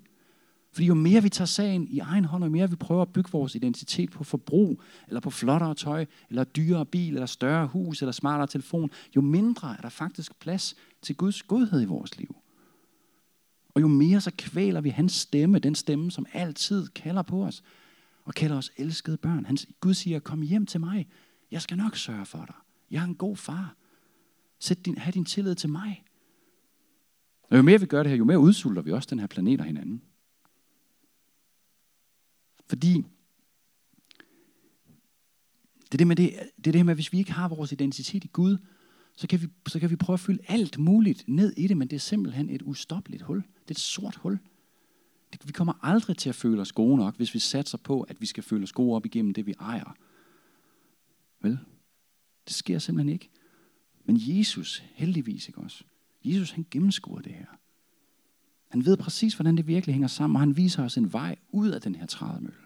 Fordi 0.71 0.87
jo 0.87 0.93
mere 0.93 1.23
vi 1.23 1.29
tager 1.29 1.45
sagen 1.45 1.87
i 1.87 1.99
egen 1.99 2.25
hånd, 2.25 2.43
og 2.43 2.47
jo 2.47 2.51
mere 2.51 2.69
vi 2.69 2.75
prøver 2.75 3.01
at 3.01 3.13
bygge 3.13 3.31
vores 3.31 3.55
identitet 3.55 4.11
på 4.11 4.23
forbrug, 4.23 4.81
eller 5.07 5.19
på 5.19 5.29
flottere 5.29 5.75
tøj, 5.75 6.05
eller 6.29 6.43
dyrere 6.43 6.85
bil, 6.85 7.13
eller 7.13 7.25
større 7.25 7.67
hus, 7.67 8.01
eller 8.01 8.11
smartere 8.11 8.47
telefon, 8.47 8.89
jo 9.15 9.21
mindre 9.21 9.75
er 9.77 9.81
der 9.81 9.89
faktisk 9.89 10.39
plads 10.39 10.75
til 11.01 11.15
Guds 11.15 11.43
godhed 11.43 11.81
i 11.81 11.85
vores 11.85 12.17
liv. 12.17 12.35
Og 13.75 13.81
jo 13.81 13.87
mere 13.87 14.21
så 14.21 14.31
kvæler 14.37 14.81
vi 14.81 14.89
hans 14.89 15.13
stemme, 15.13 15.59
den 15.59 15.75
stemme, 15.75 16.11
som 16.11 16.25
altid 16.33 16.87
kalder 16.87 17.21
på 17.21 17.45
os, 17.45 17.63
og 18.23 18.33
kalder 18.33 18.57
os 18.57 18.71
elskede 18.77 19.17
børn. 19.17 19.45
Hans, 19.45 19.67
Gud 19.79 19.93
siger, 19.93 20.19
kom 20.19 20.41
hjem 20.41 20.65
til 20.65 20.79
mig. 20.79 21.07
Jeg 21.51 21.61
skal 21.61 21.77
nok 21.77 21.97
sørge 21.97 22.25
for 22.25 22.45
dig. 22.45 22.55
Jeg 22.91 23.01
er 23.01 23.05
en 23.05 23.15
god 23.15 23.37
far. 23.37 23.75
Sæt 24.59 24.85
din, 24.85 24.97
have 24.97 25.11
din 25.11 25.25
tillid 25.25 25.55
til 25.55 25.69
mig. 25.69 26.03
Og 27.49 27.57
jo 27.57 27.61
mere 27.61 27.79
vi 27.79 27.85
gør 27.85 28.03
det 28.03 28.09
her, 28.09 28.17
jo 28.17 28.23
mere 28.23 28.39
udsulter 28.39 28.81
vi 28.81 28.91
også 28.91 29.07
den 29.09 29.19
her 29.19 29.27
planet 29.27 29.59
og 29.59 29.65
hinanden. 29.65 30.01
Fordi 32.69 32.93
det 35.85 35.93
er 35.93 35.97
det, 35.97 36.07
med 36.07 36.15
det, 36.15 36.33
det 36.57 36.67
er 36.67 36.71
det 36.71 36.85
med, 36.85 36.91
at 36.91 36.97
hvis 36.97 37.13
vi 37.13 37.17
ikke 37.17 37.31
har 37.31 37.47
vores 37.47 37.71
identitet 37.71 38.23
i 38.23 38.27
Gud, 38.27 38.57
så 39.15 39.27
kan, 39.27 39.41
vi, 39.41 39.47
så 39.67 39.79
kan 39.79 39.89
vi 39.89 39.95
prøve 39.95 40.13
at 40.13 40.19
fylde 40.19 40.43
alt 40.47 40.77
muligt 40.77 41.23
ned 41.27 41.53
i 41.57 41.67
det, 41.67 41.77
men 41.77 41.87
det 41.87 41.95
er 41.95 41.99
simpelthen 41.99 42.49
et 42.49 42.61
ustoppeligt 42.61 43.23
hul. 43.23 43.43
Det 43.67 43.71
er 43.71 43.75
et 43.75 43.79
sort 43.79 44.15
hul. 44.15 44.39
Vi 45.43 45.51
kommer 45.51 45.73
aldrig 45.81 46.17
til 46.17 46.29
at 46.29 46.35
føle 46.35 46.61
os 46.61 46.71
gode 46.71 46.97
nok, 46.97 47.17
hvis 47.17 47.33
vi 47.33 47.39
satser 47.39 47.77
på, 47.77 48.01
at 48.01 48.21
vi 48.21 48.25
skal 48.25 48.43
føle 48.43 48.63
os 48.63 48.71
gode 48.71 48.95
op 48.95 49.05
igennem 49.05 49.33
det, 49.33 49.45
vi 49.45 49.53
ejer. 49.59 49.95
Vel? 51.41 51.59
Det 52.47 52.55
sker 52.55 52.79
simpelthen 52.79 53.13
ikke. 53.13 53.29
Men 54.05 54.17
Jesus, 54.19 54.83
heldigvis 54.93 55.47
ikke 55.47 55.59
også, 55.59 55.83
Jesus 56.23 56.51
han 56.51 56.65
gennemskuer 56.71 57.21
det 57.21 57.31
her. 57.31 57.45
Han 58.67 58.85
ved 58.85 58.97
præcis, 58.97 59.33
hvordan 59.33 59.57
det 59.57 59.67
virkelig 59.67 59.93
hænger 59.93 60.07
sammen, 60.07 60.35
og 60.35 60.39
han 60.39 60.57
viser 60.57 60.83
os 60.83 60.97
en 60.97 61.13
vej 61.13 61.35
ud 61.49 61.69
af 61.69 61.81
den 61.81 61.95
her 61.95 62.05
trædemølle. 62.05 62.59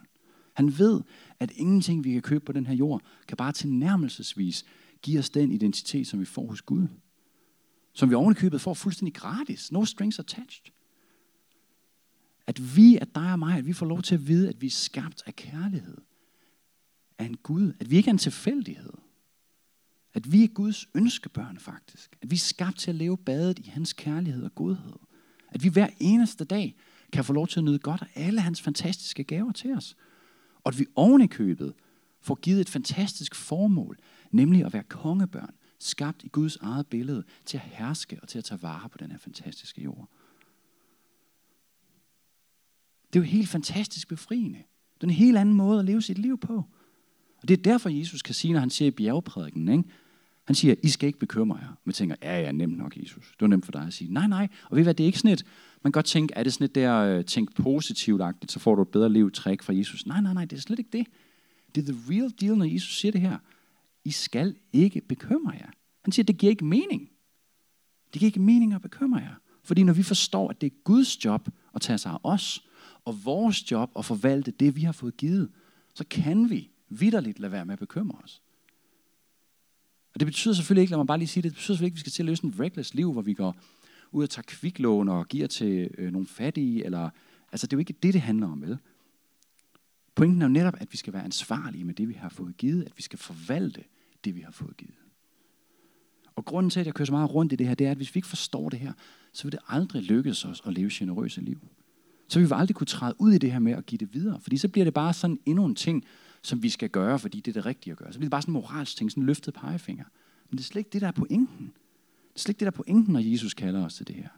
Han 0.54 0.78
ved, 0.80 1.02
at 1.40 1.52
ingenting, 1.56 2.04
vi 2.04 2.12
kan 2.12 2.22
købe 2.22 2.46
på 2.46 2.52
den 2.52 2.66
her 2.66 2.74
jord, 2.74 3.02
kan 3.28 3.38
bare 3.38 3.52
tilnærmelsesvis 3.52 4.66
give 5.02 5.20
os 5.20 5.30
den 5.30 5.52
identitet, 5.52 6.08
som 6.08 6.20
vi 6.20 6.26
får 6.26 6.48
hos 6.48 6.62
Gud. 6.62 6.88
Som 7.94 8.10
vi 8.10 8.16
ovenikøbet 8.16 8.62
får 8.62 8.74
fuldstændig 8.74 9.14
gratis. 9.14 9.72
No 9.72 9.86
strings 9.86 10.20
attached. 10.20 10.66
At 12.50 12.76
vi, 12.76 12.98
at 13.02 13.16
dig 13.16 13.32
og 13.32 13.40
mig, 13.40 13.58
at 13.58 13.66
vi 13.66 13.74
får 13.74 13.86
lov 13.86 14.02
til 14.02 14.16
at 14.16 14.28
vide, 14.28 14.50
at 14.50 14.62
vi 14.62 14.66
er 14.66 14.72
skabt 14.72 15.24
af 15.26 15.36
kærlighed. 15.36 15.98
Af 17.18 17.26
en 17.26 17.38
Gud. 17.38 17.74
At 17.80 17.92
vi 17.92 17.98
ikke 17.98 18.08
er 18.08 18.14
en 18.14 18.18
tilfældighed. 18.18 18.94
At 20.14 20.32
vi 20.32 20.44
er 20.44 20.48
Guds 20.48 20.88
ønskebørn 20.96 21.60
faktisk. 21.60 22.18
At 22.22 22.32
vi 22.32 22.36
er 22.36 22.40
skabt 22.40 22.78
til 22.78 22.92
at 22.92 22.96
leve 22.96 23.18
badet 23.18 23.60
i 23.60 23.70
hans 23.70 23.94
kærlighed 23.94 24.44
og 24.44 24.56
godhed. 24.56 24.94
At 25.50 25.64
vi 25.64 25.70
hver 25.70 25.88
eneste 26.00 26.44
dag 26.44 26.76
kan 27.14 27.24
få 27.24 27.34
lov 27.34 27.48
til 27.48 27.60
at 27.60 27.64
nyde 27.64 27.80
godt 27.80 28.02
af 28.02 28.28
alle 28.28 28.42
hans 28.42 28.62
fantastiske 28.62 29.24
gaver 29.24 29.52
til 29.52 29.74
os. 29.74 29.96
Og 30.64 30.70
at 30.70 30.80
vi 30.80 30.86
oven 30.96 31.22
i 31.22 31.28
købet 31.28 31.74
får 32.22 32.36
givet 32.36 32.62
et 32.62 32.70
fantastisk 32.70 33.36
formål, 33.36 33.98
nemlig 34.32 34.66
at 34.66 34.74
være 34.74 34.84
kongebørn, 34.84 35.56
skabt 35.80 36.24
i 36.24 36.28
Guds 36.28 36.56
eget 36.56 36.88
billede, 36.88 37.24
til 37.46 37.58
at 37.58 37.64
herske 37.64 38.20
og 38.22 38.28
til 38.28 38.38
at 38.38 38.44
tage 38.44 38.62
vare 38.62 38.90
på 38.90 38.98
den 38.98 39.12
her 39.12 39.18
fantastiske 39.18 39.82
jord. 39.82 40.10
Det 43.14 43.20
er 43.20 43.24
jo 43.24 43.30
helt 43.30 43.50
fantastisk 43.50 44.08
befriende. 44.08 44.58
Det 44.96 45.04
er 45.04 45.08
en 45.08 45.14
helt 45.14 45.38
anden 45.38 45.56
måde 45.56 45.80
at 45.80 45.86
leve 45.86 46.02
sit 46.02 46.18
liv 46.18 46.38
på. 46.38 46.64
Og 47.42 47.48
det 47.48 47.58
er 47.58 47.64
derfor, 47.64 47.90
Jesus 47.90 48.22
kan 48.22 48.36
sige, 48.36 48.54
når 48.54 48.60
han 48.60 48.70
siger 48.70 48.88
i 48.88 48.92
bjergprædiken, 48.92 49.70
ikke? 49.70 49.84
han 50.50 50.56
siger, 50.56 50.76
I 50.84 50.90
skal 50.90 51.08
ikke 51.08 51.20
bekymre 51.20 51.58
jer. 51.58 51.78
Man 51.84 51.94
tænker, 51.94 52.16
ja, 52.22 52.42
ja, 52.42 52.52
nemt 52.52 52.78
nok, 52.78 52.98
Jesus. 52.98 53.32
Det 53.32 53.42
var 53.42 53.48
nemt 53.48 53.66
for 53.66 53.72
dig 53.72 53.82
at 53.82 53.94
sige, 53.94 54.14
nej, 54.14 54.28
nej. 54.28 54.48
Og 54.70 54.76
ved 54.76 54.82
I 54.82 54.84
hvad, 54.84 54.94
det 54.94 55.04
er 55.04 55.06
ikke 55.06 55.20
sådan 55.20 55.32
et, 55.32 55.46
man 55.84 55.92
kan 55.92 55.98
godt 55.98 56.06
tænke, 56.06 56.34
er 56.34 56.44
det 56.44 56.54
sådan 56.54 56.66
et 56.66 56.76
der, 56.76 56.96
øh, 56.96 57.26
tænk 57.26 57.56
positivt 57.56 58.22
så 58.48 58.60
får 58.60 58.76
du 58.76 58.82
et 58.82 58.88
bedre 58.88 59.10
liv 59.10 59.32
træk 59.32 59.62
fra 59.62 59.74
Jesus. 59.74 60.06
Nej, 60.06 60.22
nej, 60.22 60.34
nej, 60.34 60.46
det 60.46 60.58
er 60.58 60.62
slet 60.62 60.80
ikke 60.80 60.98
det. 60.98 61.08
Det 61.76 61.90
er 61.90 61.94
the 61.94 62.02
real 62.14 62.32
deal, 62.42 62.58
når 62.58 62.66
Jesus 62.66 63.00
siger 63.00 63.12
det 63.12 63.22
her. 63.22 63.38
I 64.06 64.12
skal 64.12 64.56
ikke 64.74 65.02
bekymre 65.02 65.52
jer. 65.52 65.70
Han 66.04 66.12
siger, 66.12 66.24
det 66.24 66.38
giver 66.38 66.50
ikke 66.50 66.66
mening. 66.66 67.10
Det 68.14 68.20
giver 68.20 68.28
ikke 68.28 68.42
mening 68.42 68.74
at 68.74 68.82
bekymre 68.82 69.20
jer. 69.20 69.36
Fordi 69.64 69.84
når 69.84 69.94
vi 69.94 70.04
forstår, 70.04 70.50
at 70.50 70.62
det 70.62 70.68
er 70.68 70.76
Guds 70.84 71.26
job 71.26 71.50
at 71.76 71.82
tage 71.82 71.98
sig 71.98 72.12
af 72.12 72.18
os, 72.24 72.68
og 73.06 73.26
vores 73.26 73.72
job 73.72 73.92
at 73.98 74.06
forvalte 74.06 74.52
det, 74.52 74.76
vi 74.76 74.82
har 74.82 74.92
fået 74.92 75.18
givet, 75.18 75.52
så 75.94 76.06
kan 76.10 76.50
vi 76.50 76.70
vidderligt 76.90 77.40
lade 77.40 77.52
være 77.52 77.66
med 77.66 77.74
at 77.74 77.80
bekymre 77.80 78.20
os. 78.24 78.42
Og 80.14 80.20
det 80.20 80.26
betyder 80.26 80.54
selvfølgelig 80.54 80.82
ikke, 80.82 80.92
lad 80.92 80.98
mig 80.98 81.08
bare 81.08 81.18
lige 81.18 81.28
sige 81.28 81.44
det, 81.44 81.52
det 81.52 81.56
betyder 81.56 81.76
selvfølgelig 81.76 81.88
ikke, 81.88 81.94
at 81.94 81.96
vi 81.96 82.00
skal 82.00 82.12
til 82.12 82.24
at 82.24 82.26
løse 82.26 82.44
en 82.44 82.60
reckless 82.60 82.94
liv, 82.94 83.12
hvor 83.12 83.22
vi 83.22 83.34
går 83.34 83.58
ud 84.12 84.24
og 84.24 84.30
tager 84.30 84.44
kviklån 84.48 85.10
og 85.10 85.28
giver 85.28 85.48
til 85.48 85.90
øh, 85.98 86.12
nogle 86.12 86.28
fattige, 86.28 86.86
eller, 86.86 87.10
altså 87.52 87.68
det 87.68 87.74
er 87.74 87.78
jo 87.78 87.80
ikke 87.80 87.94
det, 88.04 88.14
det 88.14 88.22
handler 88.22 88.48
om, 88.48 88.62
vel? 88.62 88.78
Pointen 90.16 90.42
er 90.42 90.46
jo 90.46 90.52
netop, 90.52 90.76
at 90.80 90.92
vi 90.92 90.98
skal 90.98 91.14
være 91.14 91.24
ansvarlige 91.24 91.84
med 91.84 91.94
det, 91.94 92.10
vi 92.10 92.14
har 92.14 92.30
fået 92.30 92.58
givet, 92.58 92.84
at 92.84 92.92
vi 92.98 93.02
skal 93.02 93.20
forvalte 93.20 93.84
det, 94.26 94.36
vi 94.36 94.42
har 94.42 94.52
fået 94.52 94.78
givet. 94.78 94.96
Og 96.36 96.46
grunden 96.46 96.70
til, 96.70 96.80
at 96.80 96.86
jeg 96.86 96.94
kører 96.94 97.06
så 97.06 97.12
meget 97.12 97.34
rundt 97.34 97.54
i 97.54 97.56
det 97.56 97.68
her, 97.68 97.76
det 97.76 97.88
er, 97.88 97.92
at 97.92 97.98
hvis 97.98 98.16
vi 98.16 98.18
ikke 98.18 98.28
forstår 98.28 98.70
det 98.70 98.80
her, 98.80 98.94
så 99.34 99.44
vil 99.44 99.52
det 99.52 99.60
aldrig 99.68 100.04
lykkes 100.04 100.46
os 100.46 100.62
at 100.66 100.74
leve 100.74 100.90
generøse 100.94 101.42
liv. 101.42 101.68
Så 102.30 102.40
vil 102.40 102.50
vi 102.50 102.54
aldrig 102.56 102.76
kunne 102.76 102.88
træde 102.88 103.16
ud 103.20 103.34
i 103.34 103.38
det 103.38 103.52
her 103.52 103.60
med 103.60 103.72
at 103.72 103.86
give 103.86 104.00
det 104.00 104.14
videre. 104.14 104.40
Fordi 104.42 104.58
så 104.58 104.68
bliver 104.68 104.86
det 104.86 104.94
bare 104.94 105.14
sådan 105.14 105.40
endnu 105.46 105.66
en 105.66 105.76
ting, 105.76 106.06
som 106.42 106.64
vi 106.64 106.70
skal 106.70 106.90
gøre, 106.90 107.20
fordi 107.20 107.40
det 107.40 107.52
er 107.52 107.54
det 107.54 107.66
rigtige 107.66 107.92
at 107.92 107.98
gøre. 107.98 108.14
Så 108.14 108.20
bliver 108.20 108.28
det 108.28 108.32
bare 108.32 108.42
sådan 108.42 108.52
en 108.56 108.62
moralsk 108.62 108.98
ting, 108.98 109.12
sådan 109.12 109.24
en 109.24 109.28
løftet 109.28 109.54
pegefinger. 109.54 110.06
Men 110.50 110.58
det 110.58 110.64
er 110.64 110.68
slet 110.68 110.80
ikke 110.80 110.90
det, 110.94 111.02
der 111.02 111.08
er 111.08 111.12
pointen. 111.12 111.66
Det 112.30 112.36
er 112.36 112.40
slet 112.40 112.50
ikke 112.50 112.60
det, 112.60 112.66
der 112.66 112.72
er 112.72 112.84
pointen, 112.84 113.14
når 113.14 113.20
Jesus 113.20 113.54
kalder 113.54 113.86
os 113.86 113.96
til 113.96 114.08
det 114.08 114.16
her. 114.16 114.30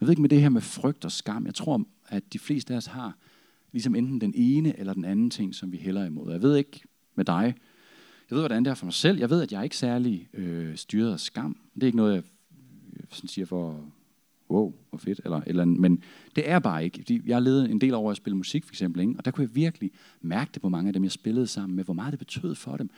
Jeg 0.00 0.06
ved 0.06 0.10
ikke 0.10 0.22
med 0.22 0.30
det 0.30 0.40
her 0.40 0.48
med 0.48 0.60
frygt 0.60 1.04
og 1.04 1.12
skam. 1.12 1.46
Jeg 1.46 1.54
tror, 1.54 1.84
at 2.08 2.32
de 2.32 2.38
fleste 2.38 2.72
af 2.72 2.76
os 2.76 2.86
har 2.86 3.18
ligesom 3.72 3.94
enten 3.94 4.20
den 4.20 4.32
ene 4.34 4.78
eller 4.78 4.94
den 4.94 5.04
anden 5.04 5.30
ting, 5.30 5.54
som 5.54 5.72
vi 5.72 5.76
hælder 5.76 6.04
imod. 6.04 6.32
Jeg 6.32 6.42
ved 6.42 6.56
ikke 6.56 6.80
med 7.14 7.24
dig. 7.24 7.54
Jeg 8.30 8.36
ved, 8.36 8.42
hvordan 8.42 8.64
det 8.64 8.70
er 8.70 8.74
for 8.74 8.86
mig 8.86 8.92
selv. 8.92 9.18
Jeg 9.18 9.30
ved, 9.30 9.42
at 9.42 9.52
jeg 9.52 9.58
er 9.58 9.62
ikke 9.62 9.76
særlig 9.76 10.28
øh, 10.32 10.76
styret 10.76 11.12
af 11.12 11.20
skam. 11.20 11.56
Det 11.74 11.82
er 11.82 11.86
ikke 11.86 11.96
noget, 11.96 12.14
jeg 12.14 12.22
øh, 12.96 13.04
sådan 13.10 13.28
siger 13.28 13.46
for, 13.46 13.84
wow, 14.50 14.74
hvor 14.90 14.98
fedt. 14.98 15.20
Eller, 15.24 15.40
eller, 15.46 15.64
men 15.64 16.02
det 16.36 16.50
er 16.50 16.58
bare 16.58 16.84
ikke. 16.84 16.98
Fordi 16.98 17.22
jeg 17.26 17.36
har 17.36 17.40
levet 17.40 17.70
en 17.70 17.80
del 17.80 17.94
over 17.94 18.10
at 18.10 18.16
spille 18.16 18.36
musik, 18.36 18.64
for 18.64 18.72
eksempel. 18.72 19.00
Ikke? 19.00 19.14
Og 19.18 19.24
der 19.24 19.30
kunne 19.30 19.42
jeg 19.42 19.54
virkelig 19.54 19.90
mærke 20.20 20.50
det 20.54 20.62
på 20.62 20.68
mange 20.68 20.88
af 20.88 20.92
dem, 20.92 21.04
jeg 21.04 21.12
spillede 21.12 21.46
sammen 21.46 21.76
med, 21.76 21.84
hvor 21.84 21.94
meget 21.94 22.12
det 22.12 22.18
betød 22.18 22.54
for 22.54 22.76
dem. 22.76 22.90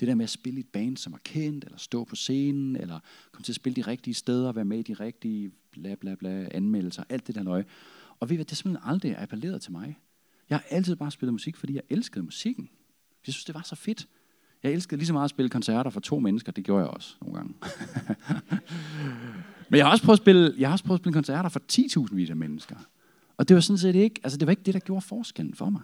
Det 0.00 0.08
der 0.08 0.14
med 0.14 0.24
at 0.24 0.30
spille 0.30 0.56
i 0.56 0.60
et 0.60 0.68
band, 0.68 0.96
som 0.96 1.12
er 1.12 1.18
kendt, 1.24 1.64
eller 1.64 1.78
stå 1.78 2.04
på 2.04 2.16
scenen, 2.16 2.76
eller 2.76 3.00
komme 3.32 3.44
til 3.44 3.52
at 3.52 3.56
spille 3.56 3.76
de 3.76 3.90
rigtige 3.90 4.14
steder, 4.14 4.52
være 4.52 4.64
med 4.64 4.78
i 4.78 4.82
de 4.82 4.94
rigtige 4.94 5.50
bla 5.72 5.94
bla 5.94 6.14
bla 6.14 6.48
anmeldelser, 6.50 7.04
alt 7.08 7.26
det 7.26 7.34
der 7.34 7.42
løg. 7.42 7.64
Og 8.20 8.28
ved 8.28 8.34
I 8.34 8.36
hvad, 8.36 8.44
det 8.44 8.52
er 8.52 8.56
simpelthen 8.56 8.90
aldrig 8.90 9.18
appelleret 9.18 9.62
til 9.62 9.72
mig. 9.72 9.98
Jeg 10.50 10.58
har 10.58 10.64
altid 10.70 10.96
bare 10.96 11.10
spillet 11.10 11.34
musik, 11.34 11.56
fordi 11.56 11.74
jeg 11.74 11.82
elskede 11.90 12.24
musikken. 12.24 12.70
Jeg 13.26 13.34
synes, 13.34 13.44
det 13.44 13.54
var 13.54 13.62
så 13.62 13.76
fedt. 13.76 14.08
Jeg 14.62 14.72
elskede 14.72 14.98
lige 14.98 15.06
så 15.06 15.12
meget 15.12 15.24
at 15.24 15.30
spille 15.30 15.48
koncerter 15.48 15.90
for 15.90 16.00
to 16.00 16.18
mennesker. 16.18 16.52
Det 16.52 16.64
gjorde 16.64 16.84
jeg 16.84 16.90
også 16.90 17.14
nogle 17.22 17.36
gange. 17.36 17.54
Men 19.68 19.78
jeg 19.78 19.86
har 19.86 19.92
også 19.92 20.04
prøvet 20.04 20.18
at 20.18 20.22
spille, 20.22 20.54
jeg 20.58 20.68
har 20.68 20.72
også 20.72 20.84
prøvet 20.84 20.98
at 20.98 21.02
spille 21.02 21.14
koncerter 21.14 21.48
for 21.48 21.60
10.000 21.72 22.14
vis 22.14 22.30
af 22.30 22.36
mennesker. 22.36 22.76
Og 23.36 23.48
det 23.48 23.54
var 23.54 23.60
sådan 23.60 23.78
set 23.78 23.94
ikke, 23.94 24.20
altså 24.22 24.38
det 24.38 24.46
var 24.46 24.50
ikke 24.50 24.62
det, 24.66 24.74
der 24.74 24.80
gjorde 24.80 25.00
forskellen 25.00 25.54
for 25.54 25.70
mig. 25.70 25.80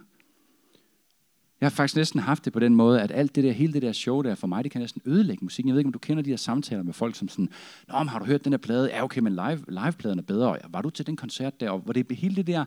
Jeg 1.61 1.65
har 1.65 1.75
faktisk 1.75 1.95
næsten 1.95 2.19
haft 2.19 2.45
det 2.45 2.53
på 2.53 2.59
den 2.59 2.75
måde, 2.75 3.01
at 3.01 3.11
alt 3.11 3.35
det 3.35 3.43
der, 3.43 3.51
hele 3.51 3.73
det 3.73 3.81
der 3.81 3.91
show 3.91 4.21
der 4.21 4.35
for 4.35 4.47
mig, 4.47 4.63
det 4.63 4.71
kan 4.71 4.81
næsten 4.81 5.01
ødelægge 5.05 5.45
musikken. 5.45 5.67
Jeg 5.67 5.73
ved 5.73 5.79
ikke, 5.79 5.87
om 5.87 5.93
du 5.93 5.99
kender 5.99 6.23
de 6.23 6.29
der 6.29 6.37
samtaler 6.37 6.83
med 6.83 6.93
folk, 6.93 7.15
som 7.15 7.29
sådan, 7.29 7.49
Nå, 7.87 7.99
men 7.99 8.07
har 8.07 8.19
du 8.19 8.25
hørt 8.25 8.43
den 8.43 8.51
der 8.51 8.57
plade? 8.57 8.89
Ja, 8.89 9.03
okay, 9.03 9.21
men 9.21 9.33
live, 9.33 9.63
livepladen 9.67 10.19
er 10.19 10.23
bedre. 10.23 10.57
Var 10.69 10.81
du 10.81 10.89
til 10.89 11.07
den 11.07 11.15
koncert 11.15 11.59
der? 11.59 11.69
Og 11.69 11.79
hvor 11.79 11.93
det 11.93 12.17
hele 12.17 12.35
det 12.35 12.47
der, 12.47 12.65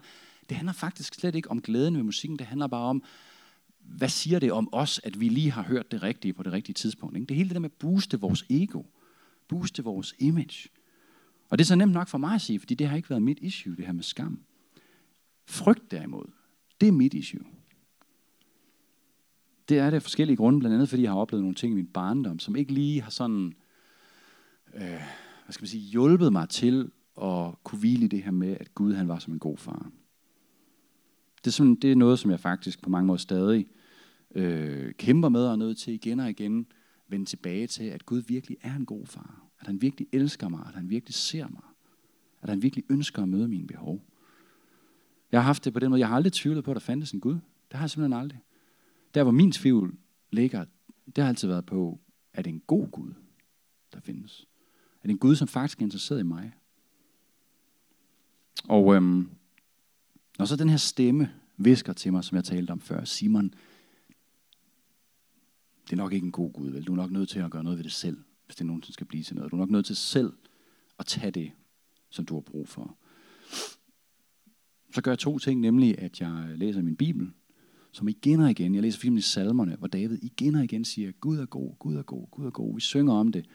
det 0.48 0.56
handler 0.56 0.72
faktisk 0.72 1.14
slet 1.14 1.34
ikke 1.34 1.50
om 1.50 1.60
glæden 1.60 1.96
ved 1.96 2.02
musikken. 2.02 2.38
Det 2.38 2.46
handler 2.46 2.66
bare 2.66 2.84
om, 2.84 3.02
hvad 3.88 4.09
siger 4.09 4.38
det 4.38 4.53
om 4.53 4.68
os, 4.72 5.01
at 5.05 5.20
vi 5.20 5.29
lige 5.29 5.51
har 5.51 5.62
hørt 5.62 5.90
det 5.90 6.03
rigtige 6.03 6.33
på 6.33 6.42
det 6.42 6.53
rigtige 6.53 6.75
tidspunkt. 6.75 7.16
Ikke? 7.16 7.27
Det 7.27 7.37
hele 7.37 7.49
det 7.49 7.55
der 7.55 7.61
med 7.61 7.70
at 7.70 7.79
booste 7.79 8.20
vores 8.20 8.46
ego. 8.51 8.83
Booste 9.49 9.85
vores 9.85 10.14
image. 10.18 10.68
Og 11.49 11.59
det 11.59 11.64
er 11.64 11.66
så 11.66 11.77
nemt 11.77 11.92
nok 11.92 12.09
for 12.09 12.18
mig 12.18 12.35
at 12.35 12.40
sige, 12.40 12.59
fordi 12.59 12.75
det 12.75 12.88
har 12.88 12.96
ikke 12.96 13.11
været 13.11 13.22
mit 13.22 13.38
issue, 13.40 13.77
det 13.77 13.87
her 13.87 13.92
med 13.92 14.03
skam. 14.03 14.40
Frygt 15.46 15.90
derimod, 15.90 16.25
det 16.81 16.88
er 16.88 16.92
mit 16.92 17.14
issue. 17.14 17.44
Det 19.68 19.79
er 19.79 19.90
det 19.90 19.94
af 19.94 20.03
forskellige 20.03 20.37
grunde, 20.37 20.59
blandt 20.59 20.75
andet 20.75 20.88
fordi 20.88 21.03
jeg 21.03 21.11
har 21.11 21.18
oplevet 21.18 21.42
nogle 21.42 21.55
ting 21.55 21.72
i 21.72 21.77
min 21.77 21.87
barndom, 21.87 22.38
som 22.38 22.57
ikke 22.57 22.72
lige 22.72 23.03
har 23.03 23.11
sådan, 23.11 23.55
øh, 24.75 24.81
hvad 25.44 25.51
skal 25.51 25.62
man 25.62 25.68
sige, 25.68 25.90
hjulpet 25.90 26.33
mig 26.33 26.49
til 26.49 26.90
at 27.22 27.62
kunne 27.64 27.79
hvile 27.79 28.05
i 28.05 28.09
det 28.09 28.22
her 28.22 28.31
med, 28.31 28.57
at 28.61 28.75
Gud 28.75 28.94
han 28.94 29.09
var 29.09 29.18
som 29.18 29.33
en 29.33 29.38
god 29.38 29.57
far. 29.57 29.90
Det 31.38 31.46
er, 31.46 31.55
sådan, 31.55 31.75
det 31.75 31.92
er 31.92 31.96
noget, 31.96 32.18
som 32.18 32.31
jeg 32.31 32.40
faktisk 32.40 32.83
på 32.83 32.90
mange 32.90 33.07
måder 33.07 33.18
stadig 33.18 33.66
øh, 34.34 34.94
kæmper 34.94 35.28
med 35.28 35.44
og 35.44 35.52
er 35.52 35.56
nødt 35.56 35.78
til 35.78 35.94
igen 35.94 36.20
og 36.20 36.30
igen 36.30 36.66
vende 37.08 37.26
tilbage 37.26 37.66
til, 37.66 37.84
at 37.84 38.06
Gud 38.06 38.22
virkelig 38.22 38.56
er 38.62 38.76
en 38.76 38.86
god 38.86 39.06
far. 39.06 39.46
At 39.60 39.66
han 39.66 39.82
virkelig 39.82 40.08
elsker 40.12 40.48
mig, 40.48 40.64
at 40.68 40.74
han 40.74 40.90
virkelig 40.90 41.14
ser 41.14 41.48
mig. 41.48 41.62
At 42.42 42.48
han 42.48 42.62
virkelig 42.62 42.84
ønsker 42.90 43.22
at 43.22 43.28
møde 43.28 43.48
mine 43.48 43.66
behov. 43.66 44.04
Jeg 45.32 45.40
har 45.40 45.46
haft 45.46 45.64
det 45.64 45.72
på 45.72 45.80
den 45.80 45.90
måde, 45.90 46.00
jeg 46.00 46.08
har 46.08 46.16
aldrig 46.16 46.32
tvivlet 46.32 46.64
på, 46.64 46.70
at 46.70 46.74
der 46.74 46.80
fandtes 46.80 47.12
en 47.12 47.20
Gud. 47.20 47.34
Det 47.34 47.72
har 47.72 47.80
jeg 47.80 47.90
simpelthen 47.90 48.20
aldrig. 48.20 48.40
Der 49.14 49.22
hvor 49.22 49.32
min 49.32 49.52
tvivl 49.52 49.98
ligger, 50.30 50.64
det 51.06 51.24
har 51.24 51.28
altid 51.28 51.48
været 51.48 51.66
på, 51.66 52.00
at 52.32 52.44
det 52.44 52.50
er 52.50 52.54
en 52.54 52.62
god 52.66 52.90
Gud, 52.90 53.14
der 53.92 54.00
findes. 54.00 54.46
At 54.96 55.02
det 55.02 55.08
er 55.08 55.12
en 55.12 55.18
Gud, 55.18 55.36
som 55.36 55.48
faktisk 55.48 55.78
er 55.78 55.82
interesseret 55.82 56.20
i 56.20 56.22
mig. 56.22 56.52
Og 58.68 58.94
øhm, 58.94 59.30
når 60.38 60.44
så 60.44 60.56
den 60.56 60.68
her 60.68 60.76
stemme 60.76 61.32
visker 61.56 61.92
til 61.92 62.12
mig, 62.12 62.24
som 62.24 62.36
jeg 62.36 62.44
talte 62.44 62.70
om 62.70 62.80
før, 62.80 63.04
Simon, 63.04 63.54
det 65.87 65.92
er 65.92 65.96
nok 65.96 66.12
ikke 66.12 66.25
en 66.25 66.33
god 66.33 66.53
Gud, 66.53 66.70
vel? 66.70 66.85
Du 66.85 66.92
er 66.92 66.96
nok 66.96 67.11
nødt 67.11 67.29
til 67.29 67.38
at 67.38 67.51
gøre 67.51 67.64
noget 67.64 67.77
ved 67.79 67.85
det 67.85 67.92
selv, 67.92 68.18
hvis 68.46 68.57
det 68.57 68.66
nogensinde 68.66 68.92
skal 68.92 69.07
blive 69.07 69.22
til 69.22 69.37
noget. 69.37 69.51
Du 69.51 69.57
er 69.57 69.61
nok 69.61 69.70
nødt 69.70 69.87
til 69.87 69.96
selv 69.96 70.33
at 70.99 71.07
tage 71.07 71.31
det, 71.31 71.51
som 72.11 72.25
du 72.25 72.35
har 72.35 72.40
brug 72.40 72.68
for. 72.68 72.96
Så 74.94 75.03
gør 75.03 75.11
jeg 75.11 75.18
to 75.18 75.38
ting, 75.38 75.61
nemlig 75.61 75.99
at 75.99 76.20
jeg 76.20 76.53
læser 76.55 76.83
min 76.83 76.96
Bibel, 76.96 77.31
som 77.92 78.09
igen 78.09 78.40
og 78.40 78.51
igen, 78.51 78.75
jeg 78.75 78.83
læser 78.83 79.01
filmen 79.01 79.18
i 79.18 79.22
salmerne, 79.22 79.77
hvor 79.77 79.87
David 79.87 80.18
igen 80.22 80.55
og 80.55 80.64
igen 80.64 80.85
siger, 80.85 81.12
Gud 81.12 81.38
er 81.38 81.46
god, 81.46 81.75
Gud 81.79 81.96
er 81.96 82.03
god, 82.03 82.27
Gud 82.31 82.46
er 82.46 82.51
god. 82.51 82.75
Vi 82.75 82.81
synger 82.81 83.12
om 83.12 83.33
det. 83.33 83.46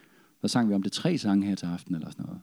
Der 0.42 0.48
sang 0.48 0.70
vi 0.70 0.74
om 0.74 0.84
det 0.84 0.92
tre 0.92 1.18
sange 1.18 1.48
her 1.48 1.56
til 1.56 1.66
aften 1.66 1.96
eller 1.96 2.10
sådan 2.10 2.26
noget. 2.26 2.42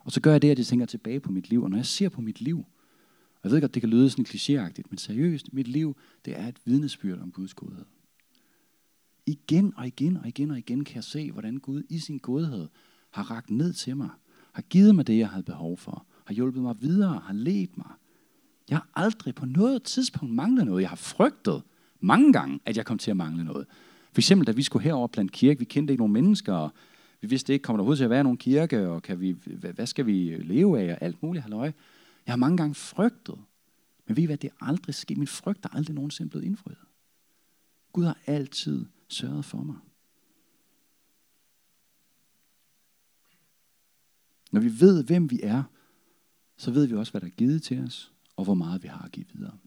Og 0.00 0.12
så 0.12 0.20
gør 0.20 0.32
jeg 0.32 0.42
det, 0.42 0.50
at 0.50 0.58
jeg 0.58 0.66
tænker 0.66 0.86
tilbage 0.86 1.20
på 1.20 1.32
mit 1.32 1.50
liv. 1.50 1.62
Og 1.62 1.70
når 1.70 1.76
jeg 1.76 1.86
ser 1.86 2.08
på 2.08 2.20
mit 2.20 2.40
liv, 2.40 2.58
og 2.58 3.40
jeg 3.44 3.52
ved 3.52 3.60
godt, 3.60 3.74
det 3.74 3.82
kan 3.82 3.90
lyde 3.90 4.10
sådan 4.10 4.26
klichéagtigt, 4.28 4.84
men 4.90 4.98
seriøst, 4.98 5.52
mit 5.52 5.68
liv, 5.68 5.96
det 6.24 6.38
er 6.38 6.48
et 6.48 6.56
vidnesbyrd 6.64 7.20
om 7.20 7.32
Guds 7.32 7.54
godhed. 7.54 7.84
Igen 9.26 9.72
og 9.76 9.86
igen 9.86 10.16
og 10.16 10.28
igen 10.28 10.50
og 10.50 10.58
igen 10.58 10.84
kan 10.84 10.94
jeg 10.94 11.04
se, 11.04 11.32
hvordan 11.32 11.56
Gud 11.56 11.82
i 11.88 11.98
sin 11.98 12.18
godhed 12.18 12.68
har 13.10 13.30
ragt 13.30 13.50
ned 13.50 13.72
til 13.72 13.96
mig, 13.96 14.10
har 14.52 14.62
givet 14.62 14.94
mig 14.94 15.06
det, 15.06 15.18
jeg 15.18 15.28
havde 15.28 15.42
behov 15.42 15.78
for, 15.78 16.06
har 16.24 16.34
hjulpet 16.34 16.62
mig 16.62 16.80
videre, 16.80 17.20
har 17.24 17.34
ledt 17.34 17.76
mig, 17.76 17.90
jeg 18.70 18.78
har 18.78 18.88
aldrig 18.94 19.34
på 19.34 19.46
noget 19.46 19.82
tidspunkt 19.82 20.34
manglet 20.34 20.66
noget. 20.66 20.82
Jeg 20.82 20.88
har 20.88 20.96
frygtet 20.96 21.62
mange 22.00 22.32
gange, 22.32 22.60
at 22.64 22.76
jeg 22.76 22.86
kom 22.86 22.98
til 22.98 23.10
at 23.10 23.16
mangle 23.16 23.44
noget. 23.44 23.66
For 24.12 24.20
eksempel, 24.20 24.46
da 24.46 24.52
vi 24.52 24.62
skulle 24.62 24.82
herover 24.82 25.06
blandt 25.06 25.32
kirke, 25.32 25.58
vi 25.58 25.64
kendte 25.64 25.92
ikke 25.92 26.00
nogen 26.00 26.12
mennesker, 26.12 26.52
og 26.52 26.70
vi 27.20 27.26
vidste 27.26 27.52
ikke, 27.52 27.62
kommer 27.62 27.76
der 27.76 27.80
overhovedet 27.80 27.98
til 27.98 28.04
at 28.04 28.10
være 28.10 28.22
nogen 28.22 28.38
kirke, 28.38 28.88
og 28.88 29.02
kan 29.02 29.20
vi, 29.20 29.36
hvad 29.74 29.86
skal 29.86 30.06
vi 30.06 30.36
leve 30.36 30.80
af, 30.80 30.92
og 30.92 30.98
alt 31.02 31.22
muligt 31.22 31.42
halløj. 31.42 31.72
Jeg 32.26 32.32
har 32.32 32.36
mange 32.36 32.56
gange 32.56 32.74
frygtet. 32.74 33.38
Men 34.06 34.16
ved 34.16 34.22
I 34.22 34.26
hvad, 34.26 34.36
det 34.36 34.50
er 34.50 34.66
aldrig 34.66 34.94
sket. 34.94 35.18
Min 35.18 35.26
frygt 35.26 35.64
er 35.64 35.68
aldrig 35.68 35.94
nogensinde 35.94 36.30
blevet 36.30 36.44
indfriet. 36.44 36.78
Gud 37.92 38.04
har 38.04 38.18
altid 38.26 38.84
sørget 39.08 39.44
for 39.44 39.62
mig. 39.62 39.76
Når 44.52 44.60
vi 44.60 44.80
ved, 44.80 45.04
hvem 45.04 45.30
vi 45.30 45.40
er, 45.42 45.62
så 46.56 46.70
ved 46.70 46.86
vi 46.86 46.94
også, 46.94 47.12
hvad 47.12 47.20
der 47.20 47.26
er 47.26 47.30
givet 47.30 47.62
til 47.62 47.80
os 47.80 48.14
og 48.36 48.44
hvor 48.44 48.54
meget 48.54 48.82
vi 48.82 48.88
har 48.88 49.04
at 49.04 49.12
give 49.12 49.26
videre. 49.32 49.58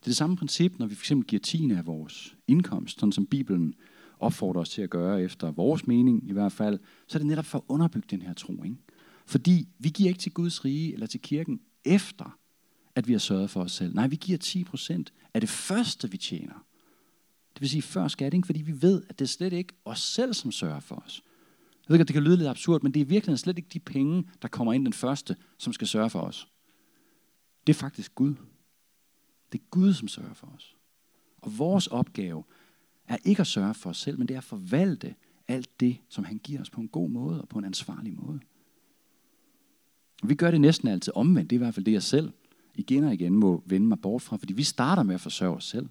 Det 0.00 0.06
er 0.06 0.10
det 0.10 0.16
samme 0.16 0.36
princip, 0.36 0.78
når 0.78 0.86
vi 0.86 0.94
fx 0.94 1.12
giver 1.26 1.40
tiende 1.40 1.78
af 1.78 1.86
vores 1.86 2.36
indkomst, 2.46 3.00
sådan 3.00 3.12
som 3.12 3.26
Bibelen 3.26 3.74
opfordrer 4.18 4.60
os 4.60 4.70
til 4.70 4.82
at 4.82 4.90
gøre 4.90 5.22
efter 5.22 5.50
vores 5.50 5.86
mening 5.86 6.28
i 6.28 6.32
hvert 6.32 6.52
fald, 6.52 6.78
så 7.06 7.18
er 7.18 7.20
det 7.20 7.26
netop 7.26 7.44
for 7.44 7.58
at 7.58 7.64
underbygge 7.68 8.08
den 8.10 8.22
her 8.22 8.34
tro. 8.34 8.62
Ikke? 8.64 8.76
Fordi 9.26 9.68
vi 9.78 9.88
giver 9.88 10.08
ikke 10.08 10.20
til 10.20 10.32
Guds 10.32 10.64
rige 10.64 10.92
eller 10.92 11.06
til 11.06 11.20
kirken 11.20 11.60
efter, 11.84 12.38
at 12.94 13.08
vi 13.08 13.12
har 13.12 13.18
sørget 13.18 13.50
for 13.50 13.62
os 13.62 13.72
selv. 13.72 13.94
Nej, 13.94 14.06
vi 14.06 14.16
giver 14.16 14.38
10 14.38 14.64
procent 14.64 15.12
af 15.34 15.40
det 15.40 15.50
første, 15.50 16.10
vi 16.10 16.16
tjener. 16.16 16.64
Det 17.60 17.62
vil 17.62 17.70
sige 17.70 17.82
før 17.82 18.08
skat, 18.08 18.34
ikke? 18.34 18.46
fordi 18.46 18.62
vi 18.62 18.82
ved, 18.82 19.02
at 19.08 19.18
det 19.18 19.24
er 19.24 19.28
slet 19.28 19.52
ikke 19.52 19.74
os 19.84 20.00
selv, 20.00 20.34
som 20.34 20.52
sørger 20.52 20.80
for 20.80 20.96
os. 20.96 21.22
Jeg 21.70 21.84
ved 21.88 21.96
ikke, 21.96 22.02
at 22.02 22.08
det 22.08 22.14
kan 22.14 22.22
lyde 22.22 22.36
lidt 22.36 22.48
absurd, 22.48 22.82
men 22.82 22.94
det 22.94 23.02
er 23.02 23.04
virkelig 23.04 23.38
slet 23.38 23.58
ikke 23.58 23.68
de 23.72 23.78
penge, 23.78 24.24
der 24.42 24.48
kommer 24.48 24.72
ind 24.72 24.84
den 24.84 24.92
første, 24.92 25.36
som 25.58 25.72
skal 25.72 25.86
sørge 25.86 26.10
for 26.10 26.20
os. 26.20 26.48
Det 27.66 27.72
er 27.72 27.78
faktisk 27.78 28.14
Gud. 28.14 28.34
Det 29.52 29.60
er 29.60 29.64
Gud, 29.70 29.92
som 29.92 30.08
sørger 30.08 30.34
for 30.34 30.46
os. 30.56 30.76
Og 31.36 31.58
vores 31.58 31.86
opgave 31.86 32.44
er 33.08 33.16
ikke 33.24 33.40
at 33.40 33.46
sørge 33.46 33.74
for 33.74 33.90
os 33.90 33.98
selv, 33.98 34.18
men 34.18 34.28
det 34.28 34.34
er 34.34 34.38
at 34.38 34.44
forvalte 34.44 35.14
alt 35.48 35.80
det, 35.80 35.98
som 36.08 36.24
han 36.24 36.38
giver 36.38 36.60
os 36.60 36.70
på 36.70 36.80
en 36.80 36.88
god 36.88 37.10
måde 37.10 37.40
og 37.40 37.48
på 37.48 37.58
en 37.58 37.64
ansvarlig 37.64 38.14
måde. 38.14 38.40
Vi 40.22 40.34
gør 40.34 40.50
det 40.50 40.60
næsten 40.60 40.88
altid 40.88 41.12
omvendt. 41.16 41.50
Det 41.50 41.56
er 41.56 41.60
i 41.60 41.64
hvert 41.64 41.74
fald 41.74 41.86
det, 41.86 41.92
jeg 41.92 42.02
selv 42.02 42.32
igen 42.74 43.04
og 43.04 43.14
igen 43.14 43.36
må 43.36 43.62
vende 43.66 43.86
mig 43.86 44.00
bort 44.00 44.22
fra, 44.22 44.36
fordi 44.36 44.52
vi 44.52 44.62
starter 44.62 45.02
med 45.02 45.14
at 45.14 45.20
forsørge 45.20 45.56
os 45.56 45.64
selv. 45.64 45.88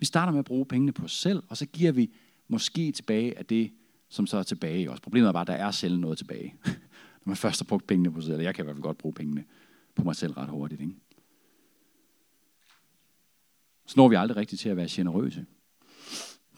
Vi 0.00 0.06
starter 0.06 0.32
med 0.32 0.38
at 0.38 0.44
bruge 0.44 0.66
pengene 0.66 0.92
på 0.92 1.04
os 1.04 1.12
selv, 1.12 1.42
og 1.48 1.56
så 1.56 1.66
giver 1.66 1.92
vi 1.92 2.10
måske 2.48 2.92
tilbage 2.92 3.38
af 3.38 3.46
det, 3.46 3.72
som 4.08 4.26
så 4.26 4.36
er 4.36 4.42
tilbage 4.42 4.82
i 4.82 4.88
os. 4.88 5.00
Problemet 5.00 5.28
er 5.28 5.32
bare, 5.32 5.40
at 5.40 5.46
der 5.46 5.52
er 5.54 5.70
selv 5.70 5.98
noget 5.98 6.18
tilbage. 6.18 6.54
Når 7.24 7.30
man 7.30 7.36
først 7.36 7.60
har 7.60 7.64
brugt 7.64 7.86
pengene 7.86 8.12
på 8.12 8.20
sig 8.20 8.26
selv. 8.26 8.42
Jeg 8.42 8.54
kan 8.54 8.62
i 8.62 8.64
hvert 8.64 8.76
fald 8.76 8.82
godt 8.82 8.98
bruge 8.98 9.14
pengene 9.14 9.44
på 9.94 10.04
mig 10.04 10.16
selv 10.16 10.32
ret 10.32 10.48
hurtigt. 10.48 10.80
Ikke? 10.80 10.94
Så 13.86 13.94
når 13.96 14.08
vi 14.08 14.14
aldrig 14.14 14.36
rigtigt 14.36 14.60
til 14.60 14.68
at 14.68 14.76
være 14.76 14.86
generøse. 14.90 15.46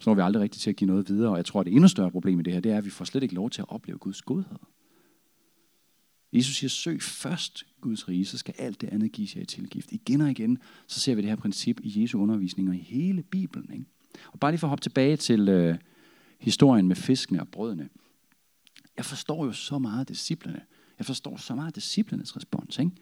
Så 0.01 0.11
når 0.11 0.15
vi 0.15 0.21
aldrig 0.21 0.43
rigtigt 0.43 0.63
til 0.63 0.71
at 0.71 0.77
give 0.77 0.89
noget 0.89 1.09
videre. 1.09 1.31
Og 1.31 1.37
jeg 1.37 1.45
tror, 1.45 1.61
at 1.61 1.67
det 1.67 1.73
endnu 1.75 1.89
større 1.89 2.11
problem 2.11 2.41
i 2.41 2.43
det 2.43 2.53
her, 2.53 2.61
det 2.61 2.73
er, 2.73 2.79
at 2.79 2.85
vi 2.85 2.91
får 2.91 3.05
slet 3.05 3.23
ikke 3.23 3.35
lov 3.35 3.51
til 3.51 3.63
at 3.63 3.69
opleve 3.69 3.99
Guds 3.99 4.23
godhed. 4.23 4.59
Jesus 6.33 6.57
siger, 6.57 6.69
søg 6.69 7.03
først 7.03 7.65
Guds 7.81 8.09
rige, 8.09 8.25
så 8.25 8.39
skal 8.39 8.55
alt 8.59 8.81
det 8.81 8.89
andet 8.89 9.13
gives 9.13 9.37
jer 9.37 9.43
i 9.43 9.47
tilgift. 9.47 9.93
Igen 9.93 10.21
og 10.21 10.31
igen, 10.31 10.59
så 10.87 11.01
ser 11.01 11.15
vi 11.15 11.21
det 11.21 11.29
her 11.29 11.37
princip 11.37 11.81
i 11.83 12.03
Jesu 12.03 12.23
undervisninger 12.23 12.73
i 12.73 12.79
hele 12.79 13.23
Bibelen. 13.23 13.73
Ikke? 13.73 13.85
Og 14.33 14.41
bare 14.41 14.53
lige 14.53 14.59
for 14.59 14.67
at 14.67 14.71
hoppe 14.71 14.83
tilbage 14.83 15.17
til 15.17 15.49
øh, 15.49 15.77
historien 16.39 16.89
med 16.89 16.97
fiskene 16.97 17.41
og 17.41 17.49
brødene. 17.49 17.89
Jeg 18.97 19.05
forstår 19.05 19.45
jo 19.45 19.53
så 19.53 19.79
meget 19.79 20.09
disciplene. 20.09 20.61
Jeg 20.99 21.07
forstår 21.07 21.37
så 21.37 21.55
meget 21.55 21.75
disciplenes 21.75 22.37
respons. 22.37 22.79
Ikke? 22.79 22.93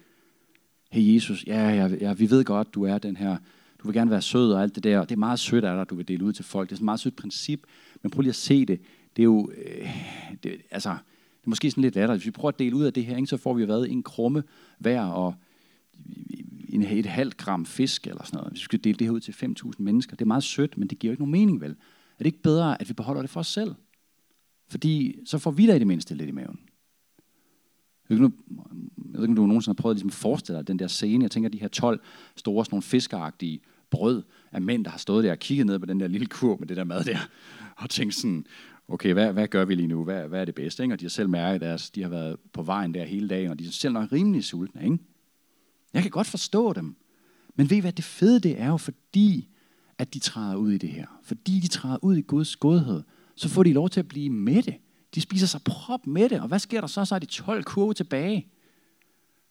hey 0.90 1.14
Jesus, 1.14 1.44
ja, 1.46 1.70
ja, 1.70 1.86
ja, 2.00 2.12
vi 2.12 2.30
ved 2.30 2.44
godt, 2.44 2.74
du 2.74 2.84
er 2.84 2.98
den 2.98 3.16
her, 3.16 3.36
du 3.78 3.88
vil 3.88 3.94
gerne 3.94 4.10
være 4.10 4.22
sød 4.22 4.52
og 4.52 4.62
alt 4.62 4.74
det 4.74 4.84
der, 4.84 4.98
og 4.98 5.08
det 5.08 5.14
er 5.14 5.18
meget 5.18 5.38
sødt 5.38 5.64
af 5.64 5.76
dig, 5.76 5.90
du 5.90 5.94
vil 5.94 6.08
dele 6.08 6.24
ud 6.24 6.32
til 6.32 6.44
folk, 6.44 6.68
det 6.68 6.72
er 6.72 6.76
sådan 6.76 6.82
et 6.82 6.84
meget 6.84 7.00
sødt 7.00 7.16
princip, 7.16 7.60
men 8.02 8.10
prøv 8.10 8.20
lige 8.20 8.28
at 8.30 8.34
se 8.36 8.64
det, 8.66 8.80
det 9.16 9.22
er 9.22 9.24
jo, 9.24 9.50
øh, 9.56 9.88
det, 10.42 10.56
altså, 10.70 10.96
det 11.40 11.46
er 11.46 11.50
måske 11.50 11.70
sådan 11.70 11.83
lidt 11.83 11.94
latterligt. 11.94 12.22
Hvis 12.22 12.26
vi 12.26 12.31
prøver 12.31 12.53
at 12.53 12.59
dele 12.59 12.76
ud 12.76 12.85
af 12.85 12.92
det 12.92 13.07
her, 13.07 13.16
ikke, 13.16 13.26
så 13.26 13.37
får 13.37 13.55
vi 13.55 13.68
været 13.68 13.90
en 13.90 14.03
krumme 14.03 14.42
hver 14.79 15.03
og 15.03 15.35
en, 16.68 16.83
et 16.83 17.07
halvt 17.07 17.37
gram 17.37 17.66
fisk 17.66 18.07
eller 18.07 18.24
sådan 18.24 18.37
noget. 18.37 18.53
Hvis 18.53 18.61
vi 18.61 18.64
skal 18.64 18.85
dele 18.85 18.98
det 18.98 19.07
her 19.07 19.12
ud 19.12 19.20
til 19.20 19.33
5.000 19.33 19.72
mennesker, 19.79 20.16
det 20.16 20.22
er 20.22 20.26
meget 20.26 20.42
sødt, 20.42 20.79
men 20.79 20.88
det 20.88 20.98
giver 20.98 21.11
jo 21.11 21.12
ikke 21.12 21.22
nogen 21.22 21.33
mening 21.33 21.61
vel. 21.61 21.70
Er 21.70 22.18
det 22.18 22.26
ikke 22.26 22.42
bedre, 22.42 22.81
at 22.81 22.88
vi 22.88 22.94
beholder 22.94 23.22
det 23.22 23.31
for 23.31 23.40
os 23.40 23.46
selv? 23.46 23.74
Fordi 24.68 25.18
så 25.24 25.38
får 25.38 25.50
vi 25.50 25.66
da 25.66 25.76
i 25.76 25.79
det 25.79 25.87
mindste 25.87 26.14
lidt 26.14 26.29
i 26.29 26.33
maven. 26.33 26.59
Jeg 28.11 28.18
ved 28.18 28.31
ikke, 29.22 29.31
om 29.31 29.37
du 29.37 29.46
nogensinde 29.46 29.76
har 29.76 29.83
prøvet 29.83 29.94
at 29.94 29.96
ligesom 29.96 30.11
forestille 30.11 30.59
dig 30.59 30.68
den 30.68 30.79
der 30.79 30.87
scene. 30.87 31.22
Jeg 31.22 31.31
tænker, 31.31 31.48
de 31.48 31.61
her 31.61 31.68
12 31.68 32.00
store, 32.37 32.64
sådan 32.64 32.74
nogle 32.74 32.83
fiskeragtige 32.83 33.61
brød 33.90 34.22
af 34.53 34.62
mænd, 34.62 34.85
der 34.85 34.90
har 34.90 34.98
stået 34.98 35.24
der 35.24 35.31
og 35.31 35.38
kigget 35.38 35.66
ned 35.66 35.79
på 35.79 35.87
den 35.87 36.00
der 36.00 36.09
lille 36.09 36.26
kurv 36.26 36.57
med 36.59 36.68
det 36.68 36.76
der 36.76 36.85
mad 36.85 37.05
der, 37.05 37.18
og 37.76 37.90
tænkt 37.90 38.14
sådan, 38.14 38.46
okay, 38.90 39.12
hvad, 39.12 39.33
hvad 39.33 39.48
gør 39.48 39.64
vi 39.64 39.74
lige 39.74 39.87
nu? 39.87 40.05
Hvad, 40.05 40.29
hvad 40.29 40.40
er 40.40 40.44
det 40.44 40.55
bedste? 40.55 40.83
Ikke? 40.83 40.94
Og 40.94 41.00
de 41.00 41.05
har 41.05 41.11
selv 41.11 41.29
mærket, 41.29 41.66
at 41.66 41.90
de 41.94 42.03
har 42.03 42.09
været 42.09 42.37
på 42.53 42.62
vejen 42.62 42.94
der 42.94 43.05
hele 43.05 43.29
dagen, 43.29 43.50
og 43.50 43.59
de 43.59 43.66
er 43.66 43.70
selv 43.70 43.92
nok 43.92 44.12
rimelig 44.12 44.44
sultne. 44.44 44.85
Ikke? 44.85 44.98
Jeg 45.94 46.03
kan 46.03 46.11
godt 46.11 46.26
forstå 46.26 46.72
dem. 46.72 46.96
Men 47.55 47.70
ved 47.70 47.76
I 47.76 47.81
hvad, 47.81 47.92
det 47.92 48.05
fede 48.05 48.40
det 48.40 48.61
er 48.61 48.66
jo 48.66 48.76
fordi, 48.76 49.48
at 49.98 50.14
de 50.14 50.18
træder 50.18 50.57
ud 50.57 50.72
i 50.72 50.79
det 50.79 50.88
her. 50.88 51.07
Fordi 51.22 51.61
de 51.61 51.68
træder 51.68 51.98
ud 52.03 52.16
i 52.16 52.20
Guds 52.20 52.57
godhed, 52.57 53.03
så 53.35 53.48
får 53.48 53.62
de 53.62 53.72
lov 53.72 53.90
til 53.90 54.00
at 54.00 54.09
blive 54.09 54.31
med 54.31 54.62
det. 54.62 54.74
De 55.14 55.20
spiser 55.20 55.46
sig 55.46 55.61
prop 55.64 56.07
med 56.07 56.29
det, 56.29 56.40
og 56.40 56.48
hvad 56.48 56.59
sker 56.59 56.81
der 56.81 56.88
så? 56.88 57.05
Så 57.05 57.14
er 57.14 57.18
de 57.18 57.26
12 57.26 57.64
kurve 57.64 57.94
tilbage. 57.94 58.46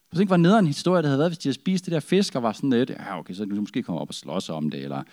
Hvis 0.09 0.19
ikke 0.19 0.29
var 0.29 0.37
nederen 0.37 0.67
historie, 0.67 1.01
der 1.01 1.07
havde 1.07 1.19
været, 1.19 1.31
hvis 1.31 1.37
de 1.37 1.47
havde 1.47 1.55
spist 1.55 1.85
det 1.85 1.91
der 1.91 1.99
fisk, 1.99 2.35
og 2.35 2.43
var 2.43 2.51
sådan 2.51 2.69
lidt, 2.69 2.89
ja 2.89 3.19
okay, 3.19 3.33
så 3.33 3.45
du 3.45 3.55
måske 3.55 3.83
komme 3.83 4.01
op 4.01 4.09
og 4.09 4.13
slås 4.13 4.49
om 4.49 4.69
det, 4.69 4.83
eller 4.83 5.03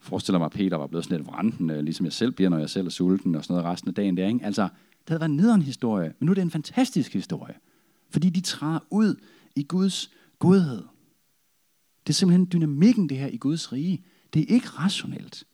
forestiller 0.00 0.38
mig, 0.38 0.46
at 0.46 0.52
Peter 0.52 0.76
var 0.76 0.86
blevet 0.86 1.04
sådan 1.04 1.16
lidt 1.16 1.28
vranden, 1.28 1.70
øh, 1.70 1.80
ligesom 1.80 2.04
jeg 2.04 2.12
selv 2.12 2.32
bliver, 2.32 2.48
når 2.48 2.58
jeg 2.58 2.70
selv 2.70 2.86
er 2.86 2.90
sulten, 2.90 3.34
og 3.34 3.44
sådan 3.44 3.54
noget 3.54 3.72
resten 3.72 3.88
af 3.88 3.94
dagen 3.94 4.16
der, 4.16 4.28
ikke? 4.28 4.44
Altså, 4.44 4.62
det 4.62 5.08
havde 5.08 5.20
været 5.20 5.30
nederen 5.30 5.62
historie, 5.62 6.12
men 6.18 6.26
nu 6.26 6.32
er 6.32 6.34
det 6.34 6.42
en 6.42 6.50
fantastisk 6.50 7.12
historie. 7.12 7.54
Fordi 8.10 8.30
de 8.30 8.40
træder 8.40 8.78
ud 8.90 9.14
i 9.56 9.62
Guds 9.62 10.10
godhed. 10.38 10.82
Det 12.06 12.12
er 12.12 12.14
simpelthen 12.14 12.48
dynamikken, 12.52 13.08
det 13.08 13.18
her 13.18 13.26
i 13.26 13.36
Guds 13.36 13.72
rige. 13.72 14.04
Det 14.34 14.42
er 14.42 14.54
ikke 14.54 14.68
rationelt. 14.68 15.44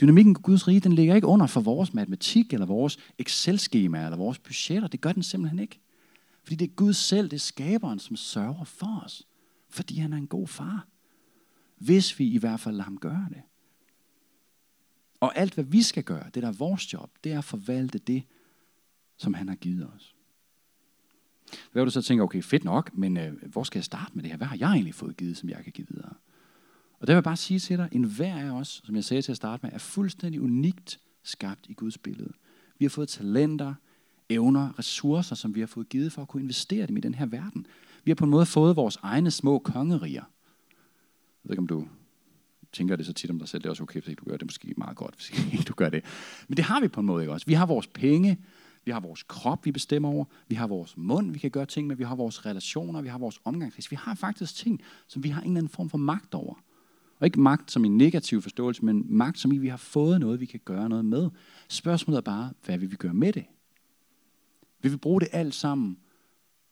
Dynamikken 0.00 0.36
i 0.38 0.42
Guds 0.42 0.68
rige, 0.68 0.80
den 0.80 0.92
ligger 0.92 1.14
ikke 1.14 1.26
under 1.26 1.46
for 1.46 1.60
vores 1.60 1.94
matematik, 1.94 2.52
eller 2.52 2.66
vores 2.66 2.98
Excel-skema, 3.18 4.04
eller 4.04 4.16
vores 4.16 4.38
budgetter. 4.38 4.88
Det 4.88 5.00
gør 5.00 5.12
den 5.12 5.22
simpelthen 5.22 5.58
ikke. 5.58 5.80
Fordi 6.42 6.54
det 6.56 6.70
er 6.70 6.74
Gud 6.74 6.92
selv, 6.92 7.30
det 7.30 7.36
er 7.36 7.40
skaberen, 7.40 7.98
som 7.98 8.16
sørger 8.16 8.64
for 8.64 9.02
os. 9.04 9.26
Fordi 9.68 9.98
han 9.98 10.12
er 10.12 10.16
en 10.16 10.26
god 10.26 10.46
far. 10.46 10.86
Hvis 11.84 12.18
vi 12.18 12.26
i 12.26 12.38
hvert 12.38 12.60
fald 12.60 12.74
lader 12.74 12.84
ham 12.84 12.98
gøre 12.98 13.26
det. 13.28 13.42
Og 15.20 15.38
alt, 15.38 15.54
hvad 15.54 15.64
vi 15.64 15.82
skal 15.82 16.04
gøre, 16.04 16.30
det 16.34 16.42
der 16.42 16.48
er 16.48 16.52
vores 16.52 16.92
job, 16.92 17.10
det 17.24 17.32
er 17.32 17.38
at 17.38 17.44
forvalte 17.44 17.98
det, 17.98 18.22
som 19.16 19.34
han 19.34 19.48
har 19.48 19.56
givet 19.56 19.90
os. 19.94 20.14
Hvad 21.72 21.82
vil 21.82 21.86
du 21.86 21.90
så 21.90 22.02
tænke, 22.02 22.22
okay, 22.22 22.42
fedt 22.42 22.64
nok, 22.64 22.96
men 22.96 23.16
øh, 23.16 23.32
hvor 23.46 23.62
skal 23.62 23.78
jeg 23.78 23.84
starte 23.84 24.12
med 24.14 24.22
det 24.22 24.30
her? 24.30 24.36
Hvad 24.36 24.46
har 24.46 24.56
jeg 24.56 24.72
egentlig 24.72 24.94
fået 24.94 25.16
givet, 25.16 25.36
som 25.36 25.48
jeg 25.48 25.64
kan 25.64 25.72
give 25.72 25.86
videre? 25.90 26.14
Og 26.98 27.06
der 27.06 27.12
vil 27.12 27.16
jeg 27.16 27.24
bare 27.24 27.36
sige 27.36 27.58
til 27.60 27.78
dig, 27.78 27.88
en 27.92 28.04
hver 28.04 28.36
af 28.36 28.50
os, 28.50 28.82
som 28.84 28.96
jeg 28.96 29.04
sagde 29.04 29.22
til 29.22 29.32
at 29.32 29.36
starte 29.36 29.66
med, 29.66 29.72
er 29.72 29.78
fuldstændig 29.78 30.40
unikt 30.40 31.00
skabt 31.22 31.66
i 31.68 31.72
Guds 31.72 31.98
billede. 31.98 32.32
Vi 32.78 32.84
har 32.84 32.90
fået 32.90 33.08
talenter, 33.08 33.74
evner, 34.28 34.78
ressourcer, 34.78 35.34
som 35.34 35.54
vi 35.54 35.60
har 35.60 35.66
fået 35.66 35.88
givet 35.88 36.12
for 36.12 36.22
at 36.22 36.28
kunne 36.28 36.42
investere 36.42 36.86
dem 36.86 36.96
i 36.96 37.00
den 37.00 37.14
her 37.14 37.26
verden. 37.26 37.66
Vi 38.04 38.10
har 38.10 38.14
på 38.14 38.24
en 38.24 38.30
måde 38.30 38.46
fået 38.46 38.76
vores 38.76 38.98
egne 39.02 39.30
små 39.30 39.58
kongeriger. 39.58 40.24
Jeg 41.44 41.48
ved 41.48 41.54
ikke, 41.54 41.60
om 41.60 41.66
du 41.66 41.88
tænker 42.72 42.96
det 42.96 43.06
så 43.06 43.12
tit 43.12 43.30
om 43.30 43.38
dig 43.38 43.48
selv. 43.48 43.62
Det 43.62 43.66
er 43.66 43.70
også 43.70 43.82
okay, 43.82 44.00
hvis 44.00 44.16
du 44.16 44.24
gør 44.24 44.36
det 44.36 44.46
måske 44.46 44.74
meget 44.76 44.96
godt, 44.96 45.14
hvis 45.14 45.30
ikke 45.52 45.64
du 45.64 45.74
gør 45.74 45.88
det. 45.88 46.04
Men 46.48 46.56
det 46.56 46.64
har 46.64 46.80
vi 46.80 46.88
på 46.88 47.00
en 47.00 47.06
måde 47.06 47.22
ikke 47.22 47.32
også. 47.32 47.46
Vi 47.46 47.52
har 47.52 47.66
vores 47.66 47.86
penge, 47.86 48.38
vi 48.84 48.90
har 48.90 49.00
vores 49.00 49.22
krop, 49.22 49.64
vi 49.64 49.72
bestemmer 49.72 50.08
over, 50.08 50.24
vi 50.48 50.54
har 50.54 50.66
vores 50.66 50.96
mund, 50.96 51.32
vi 51.32 51.38
kan 51.38 51.50
gøre 51.50 51.66
ting 51.66 51.86
med, 51.86 51.96
vi 51.96 52.04
har 52.04 52.14
vores 52.14 52.46
relationer, 52.46 53.02
vi 53.02 53.08
har 53.08 53.18
vores 53.18 53.40
omgangskreds. 53.44 53.90
Vi 53.90 53.96
har 53.96 54.14
faktisk 54.14 54.54
ting, 54.54 54.80
som 55.06 55.24
vi 55.24 55.28
har 55.28 55.40
en 55.40 55.46
eller 55.46 55.58
anden 55.58 55.72
form 55.72 55.90
for 55.90 55.98
magt 55.98 56.34
over. 56.34 56.54
Og 57.18 57.26
ikke 57.26 57.40
magt 57.40 57.70
som 57.70 57.84
en 57.84 57.96
negativ 57.96 58.42
forståelse, 58.42 58.84
men 58.84 59.04
magt 59.08 59.38
som 59.38 59.52
i, 59.52 59.58
vi 59.58 59.68
har 59.68 59.76
fået 59.76 60.20
noget, 60.20 60.40
vi 60.40 60.46
kan 60.46 60.60
gøre 60.64 60.88
noget 60.88 61.04
med. 61.04 61.30
Spørgsmålet 61.68 62.16
er 62.16 62.22
bare, 62.22 62.52
hvad 62.64 62.78
vil 62.78 62.90
vi 62.90 62.96
gøre 62.96 63.14
med 63.14 63.32
det? 63.32 63.44
Vil 64.82 64.92
vi 64.92 64.96
bruge 64.96 65.20
det 65.20 65.28
alt 65.32 65.54
sammen 65.54 65.98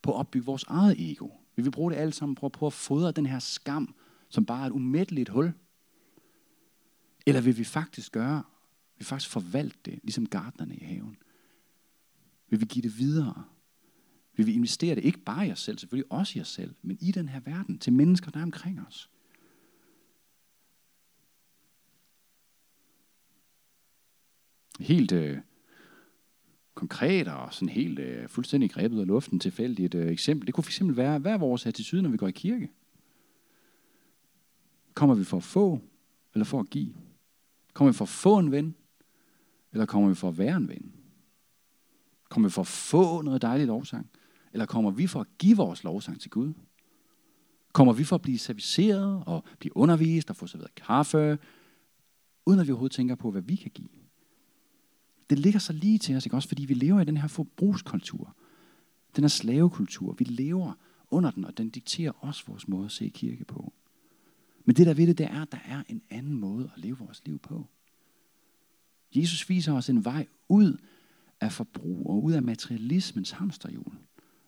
på 0.03 0.11
at 0.13 0.17
opbygge 0.17 0.47
vores 0.47 0.65
eget 0.69 1.11
ego? 1.11 1.29
Vil 1.57 1.65
vi 1.65 1.71
bruge 1.71 1.93
det 1.93 1.99
alt 1.99 2.15
sammen 2.15 2.35
på 2.35 2.47
at 2.47 2.53
prøve 2.53 2.69
at 2.69 2.73
fodre 2.73 3.13
den 3.13 3.27
her 3.27 3.39
skam, 3.39 3.95
som 4.33 4.47
bare 4.47 4.63
er 4.63 4.67
et 4.67 4.73
umætteligt 4.73 5.29
hul? 5.29 5.53
Eller 7.27 7.41
vil 7.41 7.59
vi 7.59 7.65
faktisk 7.65 8.13
gøre, 8.13 8.43
vil 8.95 8.99
vi 8.99 9.05
faktisk 9.05 9.31
forvalte 9.31 9.79
det, 9.85 9.99
ligesom 10.03 10.27
gardnerne 10.27 10.77
i 10.77 10.85
haven? 10.85 11.17
Vil 12.49 12.61
vi 12.61 12.65
give 12.65 12.83
det 12.83 12.99
videre? 12.99 13.45
Vil 14.37 14.47
vi 14.47 14.53
investere 14.53 14.95
det 14.95 15.05
ikke 15.05 15.19
bare 15.19 15.49
i 15.49 15.53
os 15.53 15.61
selv, 15.61 15.79
selvfølgelig 15.79 16.13
også 16.13 16.39
i 16.39 16.43
os 16.43 16.49
selv, 16.49 16.75
men 16.83 16.99
i 17.01 17.13
den 17.13 17.29
her 17.29 17.41
verden, 17.41 17.79
til 17.79 17.93
mennesker, 17.93 18.31
der 18.31 18.39
er 18.39 18.45
omkring 18.45 18.87
os? 18.87 19.11
Helt 24.81 25.13
øh, 25.13 25.39
konkret 26.75 27.29
og 27.29 27.55
sådan 27.55 27.69
helt 27.69 27.99
øh, 27.99 28.29
fuldstændig 28.29 28.71
grebet 28.71 29.01
af 29.01 29.07
luften 29.07 29.41
tilfældigt 29.41 29.95
øh, 29.95 30.13
eksempel. 30.13 30.47
Det 30.47 30.55
kunne 30.55 30.65
fx 30.65 30.83
være, 30.85 31.19
hvad 31.19 31.33
er 31.33 31.39
vores 31.39 31.67
attitude, 31.67 32.03
når 32.03 32.11
vi 32.11 32.17
går 32.17 32.29
i 32.29 32.33
kirke? 32.33 32.71
Kommer 35.03 35.15
vi 35.15 35.25
for 35.25 35.37
at 35.37 35.43
få, 35.43 35.81
eller 36.35 36.45
for 36.45 36.61
at 36.61 36.71
give? 36.71 36.95
Kommer 37.75 37.93
vi 37.93 37.97
for 37.97 38.05
at 38.05 38.09
få 38.09 38.39
en 38.39 38.51
ven, 38.51 38.75
eller 39.73 39.87
kommer 39.87 40.09
vi 40.09 40.15
for 40.15 40.29
at 40.29 40.39
være 40.39 40.57
en 40.57 40.69
ven? 40.69 40.93
Kommer 42.29 42.49
vi 42.49 42.53
for 42.53 42.63
at 42.63 42.67
få 42.67 43.23
noget 43.23 43.43
dejligt 43.43 43.67
lovsang, 43.67 44.11
eller 44.53 44.67
kommer 44.67 44.91
vi 44.91 45.07
for 45.07 45.21
at 45.21 45.27
give 45.39 45.57
vores 45.57 45.85
lovsang 45.85 46.21
til 46.21 46.31
Gud? 46.31 46.53
Kommer 47.73 47.93
vi 47.93 48.05
for 48.05 48.17
at 48.17 48.23
blive 48.23 48.39
serviceret 48.39 49.25
og 49.27 49.45
blive 49.59 49.77
undervist 49.77 50.31
og 50.31 50.37
få 50.37 50.47
serveret 50.47 50.75
kaffe, 50.75 51.39
uden 52.47 52.61
at 52.61 52.67
vi 52.67 52.73
overhovedet 52.73 52.97
tænker 52.97 53.15
på, 53.15 53.31
hvad 53.31 53.43
vi 53.43 53.57
kan 53.57 53.71
give? 53.71 53.89
Det 55.31 55.39
ligger 55.39 55.61
så 55.61 55.73
lige 55.73 55.99
til 55.99 56.17
os, 56.17 56.27
ikke 56.27 56.37
også? 56.37 56.49
Fordi 56.49 56.65
vi 56.65 56.75
lever 56.75 57.01
i 57.01 57.05
den 57.05 57.17
her 57.17 57.29
forbrugskultur. 57.29 58.37
Den 59.17 59.25
her 59.25 59.29
slavekultur. 59.29 60.13
Vi 60.13 60.25
lever 60.25 60.73
under 61.11 61.31
den, 61.31 61.45
og 61.45 61.59
den 61.59 61.71
dikterer 61.71 62.13
også 62.25 62.45
vores 62.47 62.69
måde 62.69 62.85
at 62.85 62.93
se 62.93 63.09
kirke 63.09 63.45
på. 63.45 63.73
Men 64.65 64.77
det 64.77 64.87
der 64.87 64.95
ved 64.95 65.07
det, 65.07 65.19
det 65.19 65.27
er, 65.27 65.43
at 65.43 65.53
der 65.53 65.59
er 65.65 65.83
en 65.89 66.03
anden 66.11 66.35
måde 66.35 66.71
at 66.77 66.83
leve 66.83 66.99
vores 66.99 67.23
liv 67.27 67.39
på. 67.39 67.67
Jesus 69.15 69.49
viser 69.49 69.73
os 69.73 69.89
en 69.89 70.05
vej 70.05 70.27
ud 70.49 70.77
af 71.41 71.53
forbrug 71.53 72.07
og 72.07 72.25
ud 72.25 72.33
af 72.33 72.43
materialismens 72.43 73.31
hamsterhjul. 73.31 73.93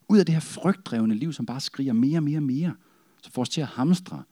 Ud 0.09 0.18
af 0.18 0.27
det 0.27 0.35
her 0.35 0.40
frygtdrevne 0.40 1.14
liv, 1.14 1.33
som 1.33 1.46
bare 1.46 1.61
skriger 1.61 1.92
mere 1.92 2.18
og 2.18 2.22
mere 2.22 2.38
og 2.38 2.42
mere. 2.42 2.74
Så 3.22 3.31
får 3.31 3.42
os 3.42 3.48
til 3.48 3.61
at 3.61 3.66
hamstre 3.66 4.22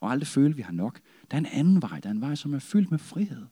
og 0.00 0.10
aldrig 0.10 0.26
føle, 0.26 0.50
at 0.50 0.56
vi 0.56 0.62
har 0.62 0.72
nok. 0.72 1.00
Der 1.30 1.36
er 1.36 1.38
en 1.38 1.46
anden 1.46 1.82
vej. 1.82 2.00
Der 2.00 2.08
er 2.08 2.14
en 2.14 2.20
vej, 2.20 2.34
som 2.34 2.54
er 2.54 2.58
fyldt 2.58 2.90
med 2.90 2.98
frihed. 2.98 3.42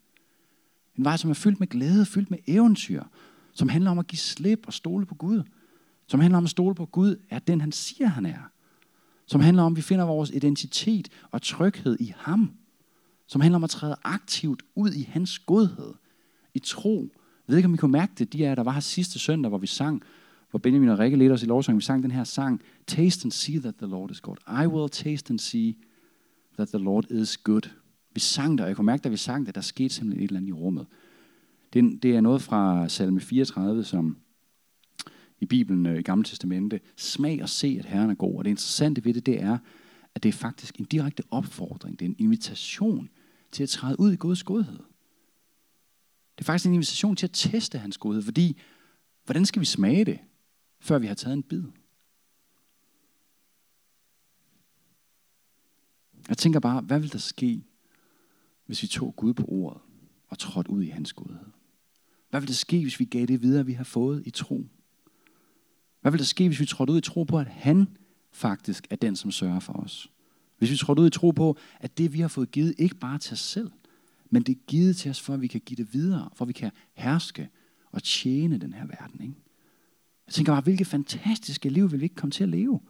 En 0.96 1.04
vej, 1.04 1.16
som 1.16 1.30
er 1.30 1.34
fyldt 1.34 1.60
med 1.60 1.68
glæde, 1.68 2.06
fyldt 2.06 2.30
med 2.30 2.38
eventyr, 2.46 3.02
som 3.52 3.68
handler 3.68 3.90
om 3.90 3.98
at 3.98 4.06
give 4.06 4.18
slip 4.18 4.66
og 4.66 4.72
stole 4.72 5.06
på 5.06 5.14
Gud. 5.14 5.42
Som 6.06 6.20
handler 6.20 6.38
om 6.38 6.44
at 6.44 6.50
stole 6.50 6.74
på, 6.74 6.86
Gud 6.86 7.16
er 7.30 7.38
den, 7.38 7.60
han 7.60 7.72
siger, 7.72 8.06
han 8.06 8.26
er. 8.26 8.51
Som 9.32 9.40
handler 9.40 9.62
om, 9.62 9.72
at 9.72 9.76
vi 9.76 9.82
finder 9.82 10.04
vores 10.04 10.30
identitet 10.30 11.08
og 11.30 11.42
tryghed 11.42 11.96
i 12.00 12.12
ham. 12.16 12.52
Som 13.26 13.40
handler 13.40 13.56
om 13.56 13.64
at 13.64 13.70
træde 13.70 13.96
aktivt 14.04 14.62
ud 14.74 14.92
i 14.92 15.02
hans 15.02 15.38
godhed. 15.38 15.94
I 16.54 16.58
tro. 16.58 17.08
Jeg 17.48 17.52
ved 17.52 17.56
ikke, 17.56 17.66
om 17.66 17.74
I 17.74 17.76
kunne 17.76 17.92
mærke 17.92 18.12
det, 18.18 18.32
de 18.32 18.44
er 18.44 18.54
der 18.54 18.62
var 18.62 18.72
her 18.72 18.80
sidste 18.80 19.18
søndag, 19.18 19.48
hvor 19.48 19.58
vi 19.58 19.66
sang, 19.66 20.02
hvor 20.50 20.58
Benjamin 20.58 20.88
og 20.88 20.98
Rikke 20.98 21.16
ledte 21.16 21.32
os 21.32 21.42
i 21.42 21.46
lovsang, 21.46 21.78
vi 21.78 21.82
sang 21.82 22.02
den 22.02 22.10
her 22.10 22.24
sang, 22.24 22.60
Taste 22.86 23.26
and 23.26 23.32
see 23.32 23.60
that 23.60 23.74
the 23.74 23.86
Lord 23.86 24.10
is 24.10 24.20
good. 24.20 24.36
I 24.64 24.66
will 24.66 24.90
taste 24.90 25.30
and 25.30 25.38
see 25.38 25.76
that 26.56 26.68
the 26.68 26.78
Lord 26.78 27.10
is 27.10 27.36
good. 27.36 27.70
Vi 28.14 28.20
sang 28.20 28.58
der, 28.58 28.64
og 28.64 28.68
jeg 28.68 28.76
kunne 28.76 28.86
mærke, 28.86 29.02
da 29.02 29.08
vi 29.08 29.16
sang 29.16 29.46
det, 29.46 29.54
der 29.54 29.60
skete 29.60 29.94
simpelthen 29.94 30.24
et 30.24 30.28
eller 30.28 30.40
andet 30.40 30.48
i 30.48 30.52
rummet. 30.52 30.86
Det, 31.72 32.02
det 32.02 32.16
er 32.16 32.20
noget 32.20 32.42
fra 32.42 32.88
salme 32.88 33.20
34, 33.20 33.84
som 33.84 34.16
i 35.42 35.46
Bibelen 35.46 35.86
øh, 35.86 35.98
i 35.98 36.02
Gamle 36.02 36.24
Testamente. 36.24 36.80
Smag 36.96 37.42
og 37.42 37.48
se, 37.48 37.76
at 37.78 37.84
Herren 37.84 38.10
er 38.10 38.14
god. 38.14 38.38
Og 38.38 38.44
det 38.44 38.50
interessante 38.50 39.04
ved 39.04 39.14
det, 39.14 39.26
det 39.26 39.42
er, 39.42 39.58
at 40.14 40.22
det 40.22 40.28
er 40.28 40.32
faktisk 40.32 40.76
en 40.78 40.84
direkte 40.84 41.22
opfordring. 41.30 41.98
Det 41.98 42.04
er 42.04 42.08
en 42.08 42.16
invitation 42.18 43.08
til 43.52 43.62
at 43.62 43.68
træde 43.68 44.00
ud 44.00 44.12
i 44.12 44.16
Guds 44.16 44.42
godhed. 44.42 44.78
Det 46.38 46.40
er 46.40 46.44
faktisk 46.44 46.66
en 46.66 46.74
invitation 46.74 47.16
til 47.16 47.26
at 47.26 47.30
teste 47.32 47.78
hans 47.78 47.98
godhed, 47.98 48.22
fordi 48.22 48.60
hvordan 49.24 49.46
skal 49.46 49.60
vi 49.60 49.66
smage 49.66 50.04
det, 50.04 50.18
før 50.80 50.98
vi 50.98 51.06
har 51.06 51.14
taget 51.14 51.34
en 51.34 51.42
bid? 51.42 51.64
Jeg 56.28 56.38
tænker 56.38 56.60
bare, 56.60 56.80
hvad 56.80 57.00
vil 57.00 57.12
der 57.12 57.18
ske, 57.18 57.64
hvis 58.66 58.82
vi 58.82 58.86
tog 58.86 59.16
Gud 59.16 59.34
på 59.34 59.44
ordet 59.48 59.80
og 60.28 60.38
trådte 60.38 60.70
ud 60.70 60.82
i 60.82 60.88
hans 60.88 61.12
godhed? 61.12 61.46
Hvad 62.30 62.40
vil 62.40 62.48
der 62.48 62.54
ske, 62.54 62.82
hvis 62.82 63.00
vi 63.00 63.04
gav 63.04 63.26
det 63.26 63.42
videre, 63.42 63.66
vi 63.66 63.72
har 63.72 63.84
fået 63.84 64.22
i 64.26 64.30
tro? 64.30 64.66
Hvad 66.02 66.12
vil 66.12 66.18
der 66.18 66.24
ske, 66.24 66.48
hvis 66.48 66.60
vi 66.60 66.66
trådte 66.66 66.92
ud 66.92 66.98
i 66.98 67.00
tro 67.00 67.24
på, 67.24 67.38
at 67.38 67.46
han 67.46 67.88
faktisk 68.32 68.86
er 68.90 68.96
den, 68.96 69.16
som 69.16 69.30
sørger 69.30 69.60
for 69.60 69.72
os? 69.72 70.10
Hvis 70.58 70.70
vi 70.70 70.76
trådte 70.76 71.02
ud 71.02 71.06
i 71.06 71.10
tro 71.10 71.30
på, 71.30 71.56
at 71.80 71.98
det, 71.98 72.12
vi 72.12 72.20
har 72.20 72.28
fået 72.28 72.50
givet, 72.50 72.74
ikke 72.78 72.94
bare 72.94 73.18
til 73.18 73.32
os 73.32 73.40
selv, 73.40 73.70
men 74.30 74.42
det 74.42 74.52
er 74.52 74.60
givet 74.66 74.96
til 74.96 75.10
os, 75.10 75.20
for 75.20 75.34
at 75.34 75.40
vi 75.40 75.46
kan 75.46 75.60
give 75.60 75.76
det 75.76 75.94
videre, 75.94 76.30
for 76.34 76.44
at 76.44 76.48
vi 76.48 76.52
kan 76.52 76.70
herske 76.94 77.48
og 77.92 78.02
tjene 78.02 78.58
den 78.58 78.72
her 78.72 78.86
verden. 78.86 79.20
Ikke? 79.20 79.34
Jeg 80.26 80.34
tænker 80.34 80.52
bare, 80.52 80.62
hvilket 80.62 80.86
fantastiske 80.86 81.68
liv 81.68 81.90
vil 81.92 82.00
vi 82.00 82.04
ikke 82.04 82.14
komme 82.14 82.30
til 82.30 82.42
at 82.42 82.48
leve? 82.48 82.80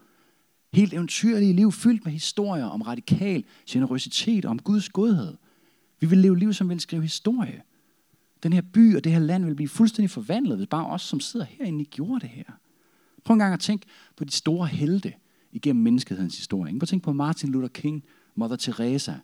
Helt 0.73 0.93
eventyrlige 0.93 1.53
liv, 1.53 1.73
fyldt 1.73 2.05
med 2.05 2.13
historier 2.13 2.65
om 2.65 2.83
radikal 2.83 3.45
generøsitet 3.69 4.45
og 4.45 4.51
om 4.51 4.59
Guds 4.59 4.89
godhed. 4.89 5.37
Vi 6.01 6.07
vil 6.07 6.19
leve 6.19 6.39
liv, 6.39 6.53
som 6.53 6.69
vil 6.69 6.81
skrive 6.81 7.03
historie. 7.03 7.63
Den 8.43 8.53
her 8.53 8.63
by 8.73 8.97
og 8.97 9.05
det 9.05 9.13
her 9.13 9.19
land 9.19 9.45
vil 9.45 9.55
blive 9.55 9.69
fuldstændig 9.69 10.11
forvandlet, 10.11 10.57
hvis 10.57 10.67
bare 10.67 10.87
os, 10.87 11.03
som 11.03 11.21
sidder 11.21 11.47
herinde, 11.47 11.85
gjorde 11.85 12.21
det 12.21 12.29
her. 12.29 12.45
Prøv 13.25 13.35
en 13.35 13.39
gang 13.39 13.55
at 13.55 13.61
tænke 13.61 13.87
på 14.17 14.25
de 14.25 14.33
store 14.33 14.67
helte 14.67 15.15
igennem 15.53 15.83
menneskehedens 15.83 16.37
historie. 16.37 16.73
Prøv 16.73 16.83
at 16.83 16.89
tænke 16.89 17.05
på 17.05 17.13
Martin 17.13 17.51
Luther 17.51 17.69
King, 17.69 18.05
Mother 18.35 18.57
Teresa, 18.57 19.15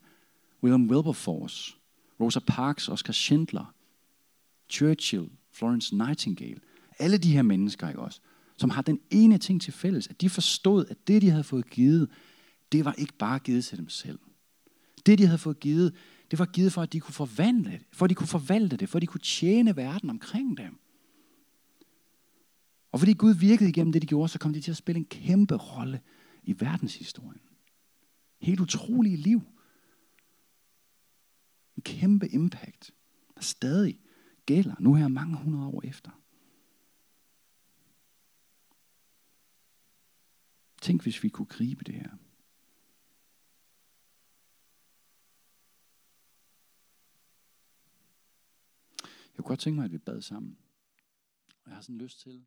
William 0.63 0.91
Wilberforce, 0.91 1.75
Rosa 2.21 2.41
Parks, 2.47 2.89
Oscar 2.89 3.13
Schindler, 3.13 3.75
Churchill, 4.71 5.29
Florence 5.53 5.97
Nightingale. 5.97 6.61
Alle 6.99 7.19
de 7.19 7.33
her 7.33 7.43
mennesker, 7.43 7.89
ikke 7.89 8.01
også? 8.01 8.21
Som 8.57 8.71
har 8.71 8.83
den 8.83 9.01
ene 9.11 9.39
ting 9.39 9.63
til 9.63 9.73
fælles, 9.73 10.07
at 10.07 10.21
de 10.21 10.31
forstod, 10.31 10.87
at 10.87 11.09
det, 11.09 11.23
de 11.23 11.31
havde 11.31 11.45
fået 11.45 11.71
givet, 11.71 12.11
det 12.73 12.85
var 12.85 12.93
ikke 12.93 13.13
bare 13.19 13.39
givet 13.39 13.65
til 13.65 13.79
dem 13.79 13.89
selv. 13.89 14.19
Det, 15.07 15.19
de 15.19 15.27
havde 15.27 15.39
fået 15.39 15.61
givet, 15.61 15.95
Det 16.31 16.39
var 16.39 16.45
givet 16.47 16.73
for, 16.73 16.83
at 16.83 16.93
de 16.93 17.01
kunne 17.01 17.15
forvandle 17.15 17.71
det, 17.71 17.81
for 17.93 18.05
at 18.05 18.11
de 18.11 18.15
kunne 18.15 18.27
forvalte 18.27 18.77
det, 18.77 18.89
for 18.89 18.99
at 18.99 19.03
de 19.03 19.07
kunne 19.07 19.21
tjene 19.21 19.77
verden 19.77 20.11
omkring 20.11 20.57
dem. 20.57 20.79
Og 22.93 22.99
fordi 22.99 23.13
Gud 23.13 23.35
virkede 23.35 23.71
igennem 23.71 23.93
det, 23.93 24.03
de 24.03 24.07
gjorde, 24.07 24.29
så 24.29 24.39
kom 24.39 24.53
de 24.53 24.61
til 24.61 24.71
at 24.71 24.77
spille 24.77 24.99
en 24.99 25.05
kæmpe 25.05 25.55
rolle 25.55 26.03
i 26.43 26.61
verdenshistorien. 26.61 27.41
Helt 28.39 28.61
utrolige 28.61 29.17
liv. 29.17 29.43
En 31.77 31.83
kæmpe 31.83 32.29
impact, 32.29 32.95
der 33.35 33.41
stadig 33.41 34.01
gælder 34.47 34.75
nu 34.81 34.95
her 34.95 35.09
mange 35.09 35.37
hundrede 35.37 35.67
år 35.67 35.83
efter. 35.85 36.11
Tænk, 40.83 41.03
hvis 41.03 41.23
vi 41.23 41.29
kunne 41.29 41.47
gribe 41.47 41.85
det 41.85 41.95
her. 41.95 42.11
Jeg 49.03 49.45
kunne 49.45 49.49
godt 49.49 49.61
tænke 49.61 49.77
mig, 49.77 49.85
at 49.85 49.93
vi 49.93 49.99
bad 49.99 50.23
sammen. 50.23 50.59
Og 51.65 51.71
jeg 51.71 51.77
har 51.77 51.83
sådan 51.83 51.99
lyst 51.99 52.21
til, 52.21 52.47